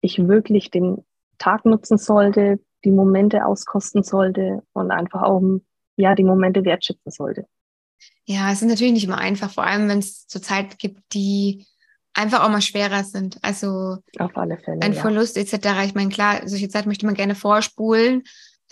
ich 0.00 0.26
wirklich 0.26 0.70
den 0.70 1.04
Tag 1.38 1.64
nutzen 1.64 1.96
sollte, 1.96 2.60
die 2.84 2.90
Momente 2.90 3.46
auskosten 3.46 4.02
sollte 4.02 4.62
und 4.72 4.90
einfach 4.90 5.22
auch 5.22 5.40
ja, 5.96 6.14
die 6.14 6.24
Momente 6.24 6.64
wertschätzen 6.64 7.10
sollte. 7.10 7.46
Ja, 8.26 8.50
es 8.50 8.62
ist 8.62 8.68
natürlich 8.68 8.92
nicht 8.92 9.04
immer 9.04 9.18
einfach, 9.18 9.50
vor 9.50 9.64
allem 9.64 9.88
wenn 9.88 9.98
es 9.98 10.26
zur 10.26 10.42
Zeit 10.42 10.78
gibt, 10.78 11.00
die 11.12 11.66
einfach 12.14 12.42
auch 12.42 12.48
mal 12.48 12.62
schwerer 12.62 13.04
sind. 13.04 13.38
Also 13.42 13.98
auf 14.18 14.36
alle 14.36 14.58
Fälle. 14.58 14.80
Ein 14.82 14.94
ja. 14.94 15.00
Verlust 15.00 15.36
etc. 15.36 15.84
Ich 15.84 15.94
meine, 15.94 16.10
klar, 16.10 16.48
solche 16.48 16.68
Zeit 16.68 16.86
möchte 16.86 17.06
man 17.06 17.14
gerne 17.14 17.34
vorspulen, 17.34 18.22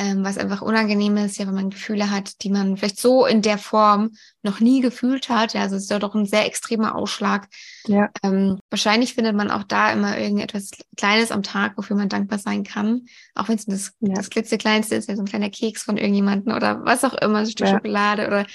ähm, 0.03 0.25
was 0.25 0.38
einfach 0.38 0.62
unangenehm 0.62 1.17
ist, 1.17 1.38
ja, 1.38 1.47
wenn 1.47 1.55
man 1.55 1.71
Gefühle 1.71 2.11
hat, 2.11 2.43
die 2.43 2.51
man 2.51 2.77
vielleicht 2.77 2.99
so 2.99 3.25
in 3.27 3.43
der 3.43 3.59
Form 3.59 4.11
noch 4.43 4.61
nie 4.61 4.81
gefühlt 4.81 5.29
hat. 5.29 5.55
Ja, 5.55 5.62
also 5.62 5.77
es 5.77 5.85
ist 5.85 5.91
ja 5.91 5.99
doch 5.99 6.15
ein 6.15 6.27
sehr 6.27 6.47
extremer 6.47 6.95
Ausschlag. 6.95 7.49
Ja. 7.87 8.11
Ähm, 8.23 8.59
wahrscheinlich 8.71 9.15
findet 9.15 9.37
man 9.37 9.51
auch 9.51 9.62
da 9.62 9.93
immer 9.93 10.19
irgendetwas 10.19 10.71
Kleines 10.97 11.31
am 11.31 11.43
Tag, 11.43 11.77
wofür 11.77 11.97
man 11.97 12.09
dankbar 12.09 12.38
sein 12.38 12.65
kann. 12.65 13.07
Auch 13.35 13.49
wenn 13.49 13.57
es 13.57 13.67
das, 13.67 13.93
ja. 14.01 14.15
das 14.15 14.31
klitzekleinste 14.31 14.97
ist, 14.97 15.09
ja, 15.09 15.17
so 15.17 15.23
ein 15.23 15.29
kleiner 15.29 15.51
Keks 15.51 15.83
von 15.83 15.97
irgendjemandem 15.97 16.55
oder 16.55 16.85
was 16.85 17.05
auch 17.05 17.15
immer, 17.15 17.38
ein 17.38 17.47
Stück 17.47 17.69
ja. 17.69 17.75
Schokolade 17.75 18.27
oder, 18.27 18.47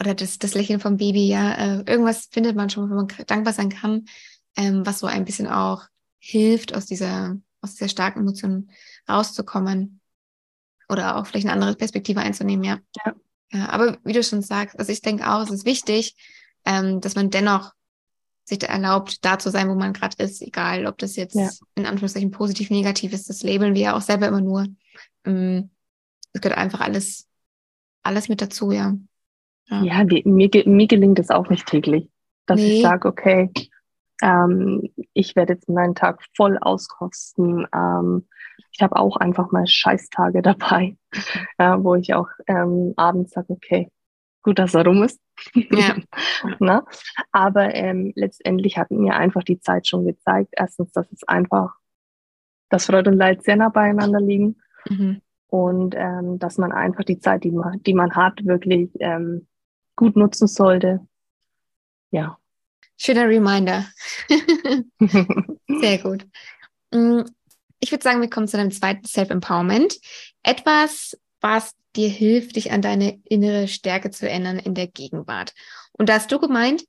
oder 0.00 0.14
das, 0.14 0.38
das 0.38 0.54
Lächeln 0.54 0.80
vom 0.80 0.96
Baby, 0.96 1.26
ja. 1.26 1.52
Äh, 1.52 1.84
irgendwas 1.86 2.28
findet 2.30 2.56
man 2.56 2.70
schon, 2.70 2.90
wo 2.90 2.94
man 2.94 3.08
dankbar 3.26 3.52
sein 3.52 3.70
kann 3.70 4.04
ähm, 4.56 4.84
was 4.84 5.00
so 5.00 5.06
ein 5.06 5.24
bisschen 5.24 5.48
auch 5.48 5.84
hilft, 6.18 6.74
aus 6.74 6.86
dieser, 6.86 7.36
aus 7.60 7.74
dieser 7.74 7.88
starken 7.88 8.20
Emotion 8.20 8.70
rauszukommen 9.08 10.00
oder 10.88 11.16
auch 11.16 11.26
vielleicht 11.26 11.46
eine 11.46 11.54
andere 11.54 11.74
Perspektive 11.74 12.20
einzunehmen, 12.20 12.64
ja. 12.64 12.78
ja. 13.04 13.14
ja 13.52 13.68
aber 13.68 13.98
wie 14.04 14.12
du 14.12 14.22
schon 14.22 14.42
sagst, 14.42 14.78
also 14.78 14.92
ich 14.92 15.02
denke 15.02 15.28
auch, 15.30 15.42
es 15.42 15.50
ist 15.50 15.64
wichtig, 15.64 16.16
ähm, 16.64 17.00
dass 17.00 17.14
man 17.14 17.30
dennoch 17.30 17.72
sich 18.44 18.62
erlaubt, 18.62 19.24
da 19.24 19.38
zu 19.38 19.50
sein, 19.50 19.68
wo 19.68 19.74
man 19.74 19.92
gerade 19.92 20.22
ist, 20.22 20.42
egal 20.42 20.86
ob 20.86 20.98
das 20.98 21.16
jetzt 21.16 21.36
ja. 21.36 21.48
in 21.74 21.86
Anführungszeichen 21.86 22.30
positiv, 22.30 22.70
negativ 22.70 23.12
ist, 23.12 23.28
das 23.28 23.42
labeln 23.42 23.74
wir 23.74 23.82
ja 23.82 23.96
auch 23.96 24.00
selber 24.00 24.28
immer 24.28 24.40
nur. 24.40 24.66
Ähm, 25.24 25.70
es 26.32 26.40
gehört 26.40 26.58
einfach 26.58 26.80
alles, 26.80 27.28
alles 28.02 28.28
mit 28.28 28.42
dazu, 28.42 28.72
ja. 28.72 28.94
Ja, 29.68 29.82
ja 29.82 30.04
mir, 30.04 30.50
mir 30.66 30.86
gelingt 30.86 31.18
es 31.18 31.30
auch 31.30 31.48
nicht 31.48 31.66
täglich, 31.66 32.08
dass 32.46 32.58
nee. 32.58 32.76
ich 32.76 32.82
sage, 32.82 33.06
okay, 33.06 33.50
ähm, 34.22 34.88
ich 35.12 35.36
werde 35.36 35.54
jetzt 35.54 35.68
meinen 35.68 35.94
Tag 35.94 36.22
voll 36.36 36.58
auskosten. 36.58 37.66
Ähm, 37.74 38.26
ich 38.70 38.82
habe 38.82 38.96
auch 38.96 39.16
einfach 39.16 39.50
mal 39.52 39.66
Scheißtage 39.66 40.42
dabei, 40.42 40.96
äh, 41.58 41.76
wo 41.78 41.94
ich 41.94 42.14
auch 42.14 42.28
ähm, 42.46 42.94
abends 42.96 43.32
sage, 43.32 43.50
okay, 43.50 43.88
gut, 44.42 44.58
dass 44.58 44.74
er 44.74 44.84
rum 44.84 45.02
ist. 45.02 45.20
Ja. 45.54 45.96
Na? 46.60 46.84
Aber 47.32 47.74
ähm, 47.74 48.12
letztendlich 48.14 48.78
hat 48.78 48.90
mir 48.90 49.14
einfach 49.14 49.42
die 49.42 49.60
Zeit 49.60 49.86
schon 49.86 50.04
gezeigt, 50.04 50.54
erstens, 50.56 50.92
dass 50.92 51.10
es 51.12 51.26
einfach 51.26 51.74
dass 52.72 52.86
Freude 52.86 53.10
und 53.10 53.18
Leid 53.18 53.44
sehr 53.44 53.56
nah 53.56 53.68
beieinander 53.68 54.20
liegen. 54.20 54.56
Mhm. 54.88 55.20
Und 55.48 55.94
ähm, 55.96 56.38
dass 56.38 56.56
man 56.56 56.72
einfach 56.72 57.04
die 57.04 57.18
Zeit, 57.18 57.44
die 57.44 57.50
man, 57.50 57.82
die 57.82 57.92
man 57.92 58.16
hat, 58.16 58.44
wirklich 58.46 58.90
ähm, 59.00 59.46
gut 59.94 60.16
nutzen 60.16 60.48
sollte. 60.48 61.06
Ja. 62.10 62.38
Schöner 62.96 63.28
Reminder. 63.28 63.84
sehr 65.80 65.98
gut. 65.98 66.26
Ich 67.84 67.90
würde 67.90 68.04
sagen, 68.04 68.20
wir 68.20 68.30
kommen 68.30 68.46
zu 68.46 68.56
deinem 68.56 68.70
zweiten 68.70 69.04
Self-Empowerment. 69.04 69.98
Etwas, 70.44 71.18
was 71.40 71.74
dir 71.96 72.08
hilft, 72.08 72.54
dich 72.54 72.70
an 72.70 72.80
deine 72.80 73.20
innere 73.24 73.66
Stärke 73.66 74.12
zu 74.12 74.28
erinnern 74.28 74.60
in 74.60 74.74
der 74.74 74.86
Gegenwart. 74.86 75.52
Und 75.90 76.08
da 76.08 76.14
hast 76.14 76.30
du 76.30 76.38
gemeint, 76.38 76.84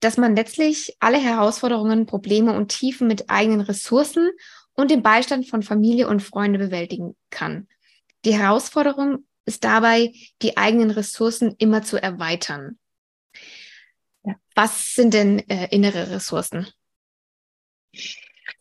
dass 0.00 0.16
man 0.16 0.34
letztlich 0.34 0.96
alle 0.98 1.18
Herausforderungen, 1.18 2.06
Probleme 2.06 2.52
und 2.52 2.76
Tiefen 2.76 3.06
mit 3.06 3.30
eigenen 3.30 3.60
Ressourcen 3.60 4.30
und 4.74 4.90
dem 4.90 5.04
Beistand 5.04 5.48
von 5.48 5.62
Familie 5.62 6.08
und 6.08 6.20
Freunde 6.20 6.58
bewältigen 6.58 7.14
kann. 7.30 7.68
Die 8.24 8.36
Herausforderung 8.36 9.24
ist 9.44 9.62
dabei, 9.62 10.12
die 10.42 10.56
eigenen 10.56 10.90
Ressourcen 10.90 11.54
immer 11.58 11.82
zu 11.82 12.02
erweitern. 12.02 12.76
Ja. 14.24 14.34
Was 14.56 14.96
sind 14.96 15.14
denn 15.14 15.48
äh, 15.48 15.68
innere 15.70 16.10
Ressourcen? 16.10 16.66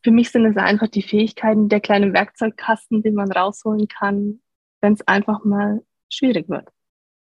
Für 0.04 0.12
mich 0.12 0.32
sind 0.32 0.46
es 0.46 0.58
einfach 0.58 0.88
die 0.88 1.04
Fähigkeiten, 1.04 1.70
der 1.70 1.80
kleine 1.80 2.14
Werkzeugkasten, 2.14 3.04
den 3.04 3.14
man 3.14 3.32
rausholen 3.32 3.88
kann, 3.88 4.42
wenn 4.82 4.94
es 4.94 5.08
einfach 5.08 5.44
mal 5.44 5.84
schwierig 6.10 6.50
wird. 6.50 6.70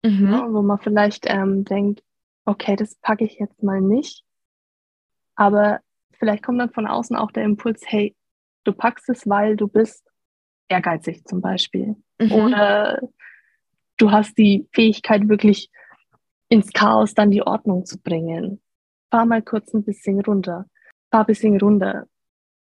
Mhm. 0.03 0.31
Ja, 0.31 0.51
wo 0.51 0.61
man 0.61 0.79
vielleicht 0.79 1.25
ähm, 1.27 1.63
denkt, 1.65 2.03
okay, 2.45 2.75
das 2.75 2.95
packe 2.95 3.23
ich 3.23 3.39
jetzt 3.39 3.61
mal 3.63 3.81
nicht. 3.81 4.23
Aber 5.35 5.79
vielleicht 6.13 6.43
kommt 6.43 6.59
dann 6.59 6.71
von 6.71 6.87
außen 6.87 7.15
auch 7.15 7.31
der 7.31 7.43
Impuls, 7.43 7.81
hey, 7.85 8.15
du 8.63 8.73
packst 8.73 9.09
es, 9.09 9.27
weil 9.27 9.55
du 9.55 9.67
bist 9.67 10.07
ehrgeizig 10.67 11.25
zum 11.25 11.41
Beispiel. 11.41 11.95
Mhm. 12.19 12.31
Oder 12.31 12.99
du 13.97 14.11
hast 14.11 14.37
die 14.37 14.67
Fähigkeit, 14.73 15.29
wirklich 15.29 15.69
ins 16.49 16.71
Chaos 16.71 17.13
dann 17.13 17.31
die 17.31 17.41
Ordnung 17.41 17.85
zu 17.85 17.99
bringen. 17.99 18.61
Fahr 19.11 19.25
mal 19.25 19.41
kurz 19.41 19.73
ein 19.73 19.83
bisschen 19.83 20.21
runter. 20.21 20.65
Fahr 21.11 21.21
ein 21.21 21.27
bisschen 21.27 21.59
runter. 21.59 22.07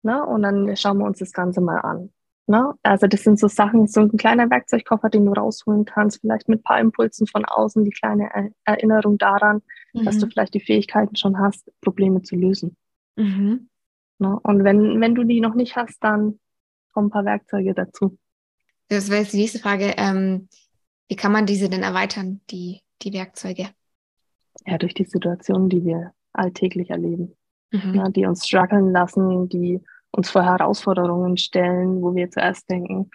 Ne? 0.02 0.24
Und 0.24 0.42
dann 0.42 0.76
schauen 0.76 0.98
wir 0.98 1.06
uns 1.06 1.18
das 1.18 1.32
Ganze 1.32 1.60
mal 1.60 1.78
an. 1.80 2.10
Ne? 2.46 2.74
Also 2.82 3.06
das 3.06 3.22
sind 3.22 3.38
so 3.38 3.48
Sachen, 3.48 3.86
so 3.86 4.00
ein 4.00 4.16
kleiner 4.16 4.50
Werkzeugkoffer, 4.50 5.08
den 5.08 5.26
du 5.26 5.32
rausholen 5.32 5.84
kannst, 5.84 6.20
vielleicht 6.20 6.48
mit 6.48 6.60
ein 6.60 6.62
paar 6.62 6.80
Impulsen 6.80 7.26
von 7.26 7.44
außen, 7.44 7.84
die 7.84 7.90
kleine 7.90 8.52
Erinnerung 8.64 9.16
daran, 9.16 9.62
mhm. 9.92 10.04
dass 10.04 10.18
du 10.18 10.26
mhm. 10.26 10.30
vielleicht 10.30 10.54
die 10.54 10.60
Fähigkeiten 10.60 11.16
schon 11.16 11.38
hast, 11.38 11.70
Probleme 11.80 12.22
zu 12.22 12.34
lösen. 12.36 12.76
Mhm. 13.16 13.68
Ne? 14.18 14.38
Und 14.42 14.64
wenn, 14.64 15.00
wenn 15.00 15.14
du 15.14 15.24
die 15.24 15.40
noch 15.40 15.54
nicht 15.54 15.76
hast, 15.76 16.02
dann 16.02 16.40
kommen 16.92 17.08
ein 17.08 17.12
paar 17.12 17.24
Werkzeuge 17.24 17.74
dazu. 17.74 18.18
Das 18.88 19.08
wäre 19.08 19.22
jetzt 19.22 19.32
die 19.32 19.38
nächste 19.38 19.58
Frage. 19.58 19.94
Ähm, 19.96 20.48
wie 21.08 21.16
kann 21.16 21.32
man 21.32 21.46
diese 21.46 21.68
denn 21.68 21.82
erweitern, 21.82 22.40
die, 22.50 22.80
die 23.02 23.12
Werkzeuge? 23.12 23.68
Ja, 24.66 24.78
durch 24.78 24.94
die 24.94 25.04
Situationen, 25.04 25.68
die 25.68 25.84
wir 25.84 26.12
alltäglich 26.32 26.90
erleben, 26.90 27.34
mhm. 27.72 27.92
ne? 27.92 28.12
die 28.12 28.26
uns 28.26 28.46
strugglen 28.46 28.92
lassen, 28.92 29.48
die 29.48 29.80
uns 30.10 30.30
vor 30.30 30.44
Herausforderungen 30.44 31.36
stellen, 31.36 32.02
wo 32.02 32.14
wir 32.14 32.30
zuerst 32.30 32.68
denken, 32.70 33.10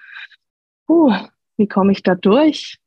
uh, 0.89 1.13
wie 1.57 1.67
komme 1.67 1.91
ich 1.91 2.03
da 2.03 2.15
durch? 2.15 2.79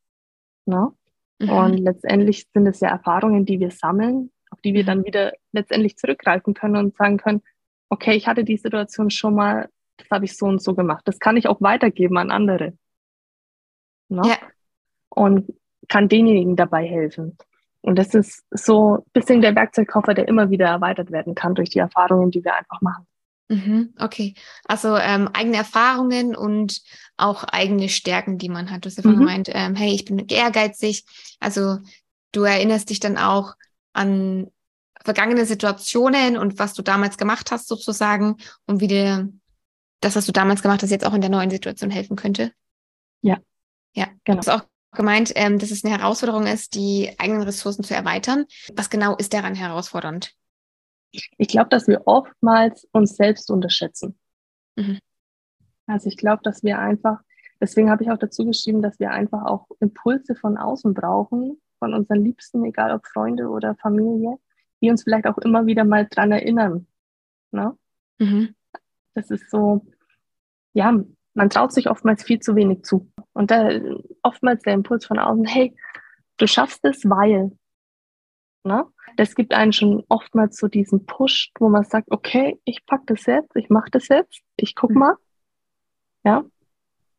Ne? 0.67 0.93
Mhm. 1.39 1.51
Und 1.51 1.77
letztendlich 1.79 2.47
sind 2.53 2.67
es 2.67 2.81
ja 2.81 2.91
Erfahrungen, 2.91 3.47
die 3.47 3.61
wir 3.61 3.71
sammeln, 3.71 4.31
auf 4.51 4.61
die 4.61 4.75
wir 4.75 4.85
dann 4.85 5.05
wieder 5.05 5.33
letztendlich 5.53 5.97
zurückgreifen 5.97 6.55
können 6.55 6.77
und 6.77 6.97
sagen 6.97 7.17
können, 7.17 7.43
okay, 7.89 8.15
ich 8.15 8.27
hatte 8.27 8.45
die 8.45 8.57
Situation 8.57 9.11
schon 9.11 9.35
mal, 9.35 9.69
das 9.97 10.09
habe 10.11 10.25
ich 10.25 10.37
so 10.37 10.47
und 10.47 10.63
so 10.63 10.75
gemacht. 10.75 11.03
Das 11.07 11.19
kann 11.19 11.37
ich 11.37 11.49
auch 11.49 11.61
weitergeben 11.61 12.19
an 12.19 12.31
andere. 12.31 12.75
Ne? 14.09 14.23
Ja. 14.25 14.37
Und 15.09 15.53
kann 15.89 16.09
denjenigen 16.09 16.57
dabei 16.57 16.87
helfen. 16.87 17.37
Und 17.83 17.97
das 17.97 18.15
ist 18.15 18.45
so 18.51 18.97
ein 18.97 19.03
bisschen 19.13 19.41
der 19.41 19.55
Werkzeugkoffer, 19.55 20.15
der 20.15 20.29
immer 20.29 20.51
wieder 20.51 20.67
erweitert 20.67 21.11
werden 21.11 21.35
kann 21.35 21.55
durch 21.55 21.71
die 21.71 21.79
Erfahrungen, 21.79 22.31
die 22.31 22.45
wir 22.45 22.55
einfach 22.55 22.81
machen. 22.81 23.07
Mhm, 23.49 23.95
okay, 23.99 24.35
also 24.65 24.97
ähm, 24.97 25.29
eigene 25.33 25.57
Erfahrungen 25.57 26.37
und 26.37 26.83
auch 27.17 27.43
eigene 27.43 27.89
Stärken, 27.89 28.39
die 28.39 28.49
man 28.49 28.71
hat. 28.71 28.85
Du 28.85 28.89
hast 28.89 28.97
ja 28.97 29.03
vorhin 29.03 29.19
mhm. 29.19 29.25
gemeint, 29.25 29.51
ähm, 29.53 29.75
hey, 29.75 29.93
ich 29.93 30.05
bin 30.05 30.19
ehrgeizig. 30.29 31.05
Also 31.41 31.79
du 32.31 32.45
erinnerst 32.45 32.91
dich 32.91 33.01
dann 33.01 33.19
auch 33.19 33.55
an 33.93 34.53
vergangene 35.03 35.47
Situationen 35.47 36.37
und 36.37 36.61
was 36.61 36.75
du 36.75 36.83
damals 36.83 37.17
gemacht 37.17 37.51
hast 37.51 37.67
sozusagen 37.67 38.37
und 38.67 38.81
wie 38.81 38.87
dir 38.87 39.33
das, 40.01 40.15
was 40.15 40.27
du 40.27 40.33
damals 40.33 40.63
gemacht 40.63 40.83
hast, 40.83 40.91
jetzt 40.91 41.07
auch 41.07 41.15
in 41.15 41.21
der 41.21 41.31
neuen 41.31 41.51
Situation 41.51 41.91
helfen 41.91 42.17
könnte. 42.17 42.53
Ja. 43.23 43.39
Ja, 43.95 44.07
genau. 44.25 44.41
Du 44.41 44.47
hast 44.47 44.63
auch 44.63 44.70
gemeint, 44.93 45.33
ähm, 45.37 45.59
dass 45.59 45.71
es 45.71 45.85
eine 45.85 45.97
Herausforderung 45.97 46.47
ist, 46.47 46.75
die 46.75 47.15
eigenen 47.19 47.43
Ressourcen 47.43 47.85
zu 47.85 47.95
erweitern. 47.95 48.47
Was 48.75 48.91
genau 48.91 49.17
ist 49.17 49.33
daran 49.33 49.55
herausfordernd? 49.55 50.35
Ich 51.13 51.49
glaube, 51.49 51.69
dass 51.71 51.89
wir 51.89 52.03
oftmals 52.07 52.87
uns 52.93 53.17
selbst 53.17 53.51
unterschätzen. 53.51 54.19
Mhm. 54.77 54.99
Also 55.87 56.09
ich 56.09 56.17
glaube, 56.17 56.43
dass 56.45 56.63
wir 56.63 56.79
einfach, 56.79 57.19
deswegen 57.61 57.91
habe 57.91 58.05
ich 58.05 58.11
auch 58.11 58.19
dazu 58.19 58.45
geschrieben, 58.45 58.83
dass 58.83 59.01
wir 59.01 59.11
einfach 59.11 59.45
auch 59.45 59.67
Impulse 59.81 60.37
von 60.37 60.57
außen 60.57 60.95
brauchen, 60.95 61.61
von 61.79 61.95
unseren 61.95 62.25
Liebsten, 62.25 62.65
egal 62.65 62.93
ob 62.93 63.07
Freunde 63.07 63.49
oder 63.49 63.75
Familie, 63.77 64.37
die 64.81 64.91
uns 64.91 65.03
vielleicht 65.03 65.27
auch 65.27 65.39
immer 65.39 65.67
wieder 65.67 65.85
mal 65.85 66.07
dran 66.09 66.31
erinnern. 66.31 66.87
Ne? 67.51 67.77
Mhm. 68.19 68.55
Das 69.15 69.31
ist 69.31 69.51
so, 69.51 69.85
ja, 70.73 71.03
man 71.35 71.51
traut 71.51 71.73
sich 71.73 71.89
oftmals 71.89 72.23
viel 72.25 72.41
zu 72.41 72.57
wenig 72.57 72.83
zu. 72.83 73.11
Und 73.33 73.51
da 73.51 73.71
oftmals 74.23 74.63
der 74.63 74.75
Impuls 74.75 75.07
von 75.07 75.19
außen, 75.19 75.45
hey, 75.45 75.77
du 76.37 76.47
schaffst 76.47 76.85
es, 76.85 77.05
weil. 77.05 77.53
Ne? 78.65 78.87
Das 79.17 79.35
gibt 79.35 79.55
einen 79.55 79.73
schon 79.73 80.05
oftmals 80.09 80.59
so 80.59 80.69
diesen 80.69 81.07
Push, 81.07 81.51
wo 81.59 81.69
man 81.69 81.85
sagt, 81.85 82.11
okay, 82.11 82.61
ich 82.65 82.85
pack 82.87 83.03
das 83.07 83.27
jetzt, 83.27 83.57
ich 83.57 83.71
mache 83.71 83.91
das 83.91 84.09
jetzt, 84.09 84.41
ich 84.57 84.75
guck 84.75 84.91
mhm. 84.91 84.99
mal. 84.99 85.17
Ja. 86.25 86.45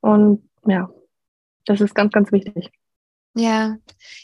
Und 0.02 0.50
ja, 0.66 0.90
das 1.66 1.82
ist 1.82 1.96
ganz, 1.96 2.12
ganz 2.12 2.32
wichtig. 2.32 2.72
Ja, 3.34 3.78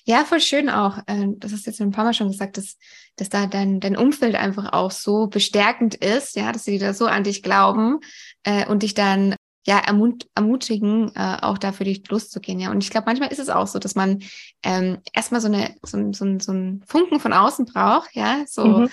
ja, 0.03 0.25
voll 0.25 0.41
schön 0.41 0.69
auch. 0.69 0.99
Ähm, 1.07 1.39
das 1.39 1.53
hast 1.53 1.65
du 1.65 1.71
jetzt 1.71 1.79
ein 1.79 1.91
paar 1.91 2.03
Mal 2.03 2.13
schon 2.13 2.27
gesagt, 2.27 2.57
dass, 2.57 2.77
dass 3.15 3.29
da 3.29 3.47
dein, 3.47 3.79
dein 3.79 3.95
Umfeld 3.95 4.35
einfach 4.35 4.73
auch 4.73 4.91
so 4.91 5.27
bestärkend 5.27 5.95
ist, 5.95 6.35
ja, 6.35 6.51
dass 6.51 6.65
sie 6.65 6.77
da 6.77 6.93
so 6.93 7.05
an 7.05 7.23
dich 7.23 7.41
glauben 7.41 7.99
äh, 8.43 8.67
und 8.67 8.83
dich 8.83 8.95
dann 8.95 9.35
ja 9.67 9.79
ermut 9.79 10.27
ermutigen, 10.33 11.11
äh, 11.15 11.37
auch 11.41 11.57
da 11.57 11.71
für 11.71 11.83
dich 11.83 12.07
loszugehen. 12.09 12.59
Ja, 12.59 12.71
und 12.71 12.83
ich 12.83 12.89
glaube, 12.89 13.05
manchmal 13.05 13.31
ist 13.31 13.39
es 13.39 13.49
auch 13.49 13.67
so, 13.67 13.79
dass 13.79 13.95
man 13.95 14.23
ähm, 14.63 14.99
erstmal 15.13 15.41
so 15.41 15.47
eine 15.47 15.75
so, 15.83 16.13
so, 16.13 16.39
so 16.39 16.51
ein 16.53 16.83
Funken 16.87 17.19
von 17.19 17.33
außen 17.33 17.65
braucht, 17.65 18.15
ja, 18.15 18.43
so 18.47 18.65
mhm. 18.65 18.89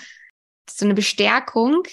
so 0.69 0.85
eine 0.85 0.93
Bestärkung, 0.93 1.83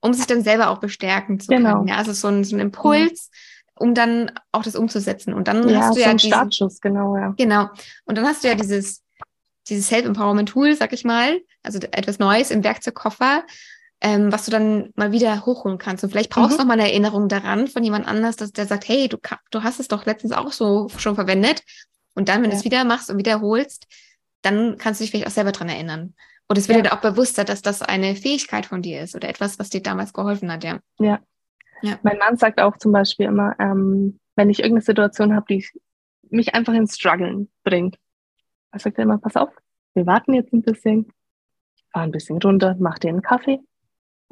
um 0.00 0.14
sich 0.14 0.26
dann 0.26 0.42
selber 0.42 0.70
auch 0.70 0.78
bestärken 0.78 1.40
zu 1.40 1.48
genau. 1.48 1.74
können. 1.74 1.88
Ja, 1.88 1.96
also 1.96 2.12
so 2.12 2.28
ein, 2.28 2.44
so 2.44 2.56
ein 2.56 2.60
Impuls. 2.60 3.28
Mhm 3.30 3.36
um 3.74 3.94
dann 3.94 4.30
auch 4.52 4.62
das 4.62 4.76
umzusetzen. 4.76 5.34
Und 5.34 5.48
dann 5.48 5.68
ja, 5.68 5.80
hast 5.80 5.96
du 5.96 6.00
ja 6.00 6.12
diesen, 6.12 6.28
Startschuss, 6.28 6.80
genau, 6.80 7.16
ja. 7.16 7.34
Genau. 7.36 7.68
Und 8.04 8.16
dann 8.16 8.24
hast 8.24 8.44
du 8.44 8.48
ja 8.48 8.54
dieses, 8.54 9.02
dieses 9.68 9.88
Self-Empowerment-Tool, 9.88 10.76
sag 10.76 10.92
ich 10.92 11.04
mal, 11.04 11.40
also 11.62 11.80
etwas 11.90 12.20
Neues 12.20 12.52
im 12.52 12.62
Werkzeugkoffer, 12.62 13.44
ähm, 14.02 14.32
was 14.32 14.44
du 14.44 14.50
dann 14.50 14.90
mal 14.96 15.12
wieder 15.12 15.46
hochholen 15.46 15.78
kannst. 15.78 16.02
Und 16.02 16.10
vielleicht 16.10 16.30
brauchst 16.30 16.50
du 16.50 16.54
mhm. 16.54 16.58
noch 16.58 16.66
mal 16.66 16.72
eine 16.74 16.90
Erinnerung 16.90 17.28
daran 17.28 17.68
von 17.68 17.84
jemand 17.84 18.06
anders, 18.06 18.36
dass 18.36 18.52
der 18.52 18.66
sagt, 18.66 18.88
hey, 18.88 19.08
du, 19.08 19.16
du 19.50 19.62
hast 19.62 19.78
es 19.78 19.88
doch 19.88 20.04
letztens 20.06 20.32
auch 20.32 20.50
so 20.50 20.88
schon 20.96 21.14
verwendet. 21.14 21.62
Und 22.14 22.28
dann, 22.28 22.38
wenn 22.42 22.50
ja. 22.50 22.50
du 22.50 22.56
es 22.56 22.64
wieder 22.64 22.84
machst 22.84 23.10
und 23.10 23.18
wiederholst, 23.18 23.86
dann 24.42 24.76
kannst 24.76 25.00
du 25.00 25.04
dich 25.04 25.12
vielleicht 25.12 25.28
auch 25.28 25.32
selber 25.32 25.52
dran 25.52 25.68
erinnern. 25.68 26.14
Und 26.48 26.58
es 26.58 26.68
wird 26.68 26.78
ja. 26.78 26.82
dir 26.82 26.92
auch 26.92 27.00
bewusster, 27.00 27.44
dass 27.44 27.62
das 27.62 27.80
eine 27.80 28.16
Fähigkeit 28.16 28.66
von 28.66 28.82
dir 28.82 29.02
ist 29.02 29.14
oder 29.14 29.28
etwas, 29.28 29.60
was 29.60 29.70
dir 29.70 29.82
damals 29.82 30.12
geholfen 30.12 30.50
hat, 30.50 30.64
ja. 30.64 30.80
Ja, 30.98 31.20
ja. 31.80 31.98
Mein 32.02 32.18
Mann 32.18 32.36
sagt 32.36 32.60
auch 32.60 32.76
zum 32.78 32.90
Beispiel 32.90 33.26
immer, 33.26 33.54
ähm, 33.60 34.18
wenn 34.34 34.50
ich 34.50 34.58
irgendeine 34.58 34.84
Situation 34.84 35.34
habe, 35.34 35.46
die 35.48 35.64
mich 36.28 36.54
einfach 36.54 36.74
ins 36.74 36.96
Struggeln 36.96 37.50
bringt, 37.62 37.98
er 38.72 38.80
sagt 38.80 38.98
er 38.98 39.04
immer, 39.04 39.18
pass 39.18 39.36
auf, 39.36 39.50
wir 39.94 40.06
warten 40.06 40.34
jetzt 40.34 40.52
ein 40.52 40.62
bisschen, 40.62 41.12
fahr 41.92 42.02
ein 42.02 42.10
bisschen 42.10 42.38
runter, 42.42 42.74
mach 42.80 42.98
dir 42.98 43.10
einen 43.10 43.22
Kaffee 43.22 43.60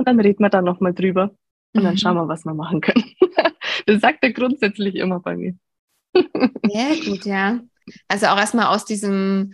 und 0.01 0.09
dann 0.09 0.19
reden 0.19 0.43
wir 0.43 0.49
da 0.49 0.63
nochmal 0.63 0.95
drüber 0.95 1.31
und 1.75 1.83
mhm. 1.83 1.85
dann 1.85 1.99
schauen 1.99 2.17
wir, 2.17 2.27
was 2.27 2.47
wir 2.47 2.55
machen 2.55 2.81
können. 2.81 3.05
das 3.87 4.01
sagt 4.01 4.21
er 4.23 4.33
grundsätzlich 4.33 4.95
immer 4.95 5.21
bei 5.21 5.37
mir. 5.37 5.55
Sehr 6.15 6.97
gut, 7.05 7.27
ja. 7.27 7.61
Also 8.09 8.27
auch 8.29 8.39
erstmal 8.39 8.75
aus 8.75 8.87
diesem 8.87 9.53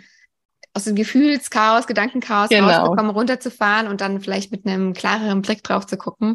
aus 0.73 0.85
dem 0.85 0.95
Gefühlschaos, 0.95 1.89
Gedankenchaos 1.89 2.51
genau. 2.51 2.69
rauszukommen, 2.69 3.11
runterzufahren 3.11 3.89
und 3.89 4.03
dann 4.03 4.21
vielleicht 4.21 4.53
mit 4.53 4.67
einem 4.67 4.93
klareren 4.93 5.43
Blick 5.43 5.65
drauf 5.65 5.87
zu 5.87 5.97
gucken. 5.97 6.35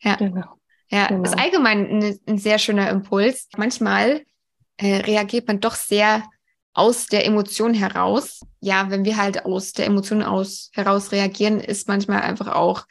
Ja. 0.00 0.16
Genau. 0.16 0.58
Ja, 0.90 1.06
genau. 1.06 1.22
ist 1.22 1.38
allgemein 1.38 1.86
ein, 1.88 2.18
ein, 2.26 2.38
sehr 2.38 2.58
schöner 2.58 2.90
Impuls. 2.90 3.48
Manchmal 3.56 4.22
äh, 4.78 4.96
reagiert 4.96 5.46
man 5.46 5.60
doch 5.60 5.74
sehr 5.74 6.24
aus 6.72 7.06
der 7.06 7.26
Emotion 7.26 7.74
heraus. 7.74 8.40
Ja, 8.60 8.90
wenn 8.90 9.04
wir 9.04 9.18
halt 9.18 9.44
aus 9.44 9.72
der 9.72 9.86
Emotion 9.86 10.22
aus 10.22 10.70
heraus 10.72 11.12
reagieren, 11.12 11.60
ist 11.60 11.86
manchmal 11.86 12.22
einfach 12.22 12.48
auch 12.48 12.86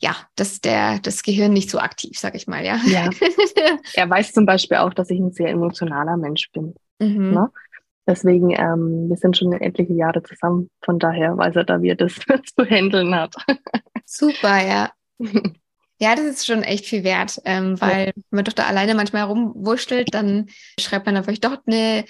ja, 0.00 0.16
dass 0.36 0.60
der, 0.60 0.98
das 0.98 1.22
Gehirn 1.22 1.52
nicht 1.52 1.70
so 1.70 1.78
aktiv, 1.78 2.18
sag 2.18 2.34
ich 2.34 2.46
mal, 2.46 2.64
ja. 2.64 2.78
Ja. 2.86 3.10
er 3.94 4.10
weiß 4.10 4.32
zum 4.32 4.46
Beispiel 4.46 4.78
auch, 4.78 4.92
dass 4.92 5.10
ich 5.10 5.18
ein 5.18 5.32
sehr 5.32 5.48
emotionaler 5.48 6.16
Mensch 6.16 6.50
bin. 6.52 6.74
Mhm. 6.98 7.32
Ne? 7.32 7.50
Deswegen, 8.06 8.50
ähm, 8.50 9.08
wir 9.08 9.16
sind 9.16 9.36
schon 9.36 9.52
etliche 9.52 9.94
Jahre 9.94 10.22
zusammen. 10.22 10.70
Von 10.84 10.98
daher 10.98 11.36
weiß 11.36 11.56
er 11.56 11.64
da, 11.64 11.82
wie 11.82 11.90
er 11.90 11.96
das 11.96 12.14
zu 12.56 12.64
handeln 12.64 13.14
hat. 13.14 13.34
Super, 14.04 14.64
ja. 14.64 14.90
Ja, 15.98 16.14
das 16.14 16.26
ist 16.26 16.46
schon 16.46 16.62
echt 16.62 16.84
viel 16.84 17.04
wert, 17.04 17.40
ähm, 17.46 17.80
weil 17.80 18.08
ja. 18.08 18.12
wenn 18.14 18.24
man 18.36 18.44
doch 18.44 18.52
da 18.52 18.66
alleine 18.66 18.94
manchmal 18.94 19.22
herumwurschtelt, 19.22 20.12
dann 20.12 20.50
schreibt 20.78 21.06
man 21.06 21.14
dann 21.14 21.24
vielleicht 21.24 21.46
doch 21.46 21.56
eine 21.66 22.04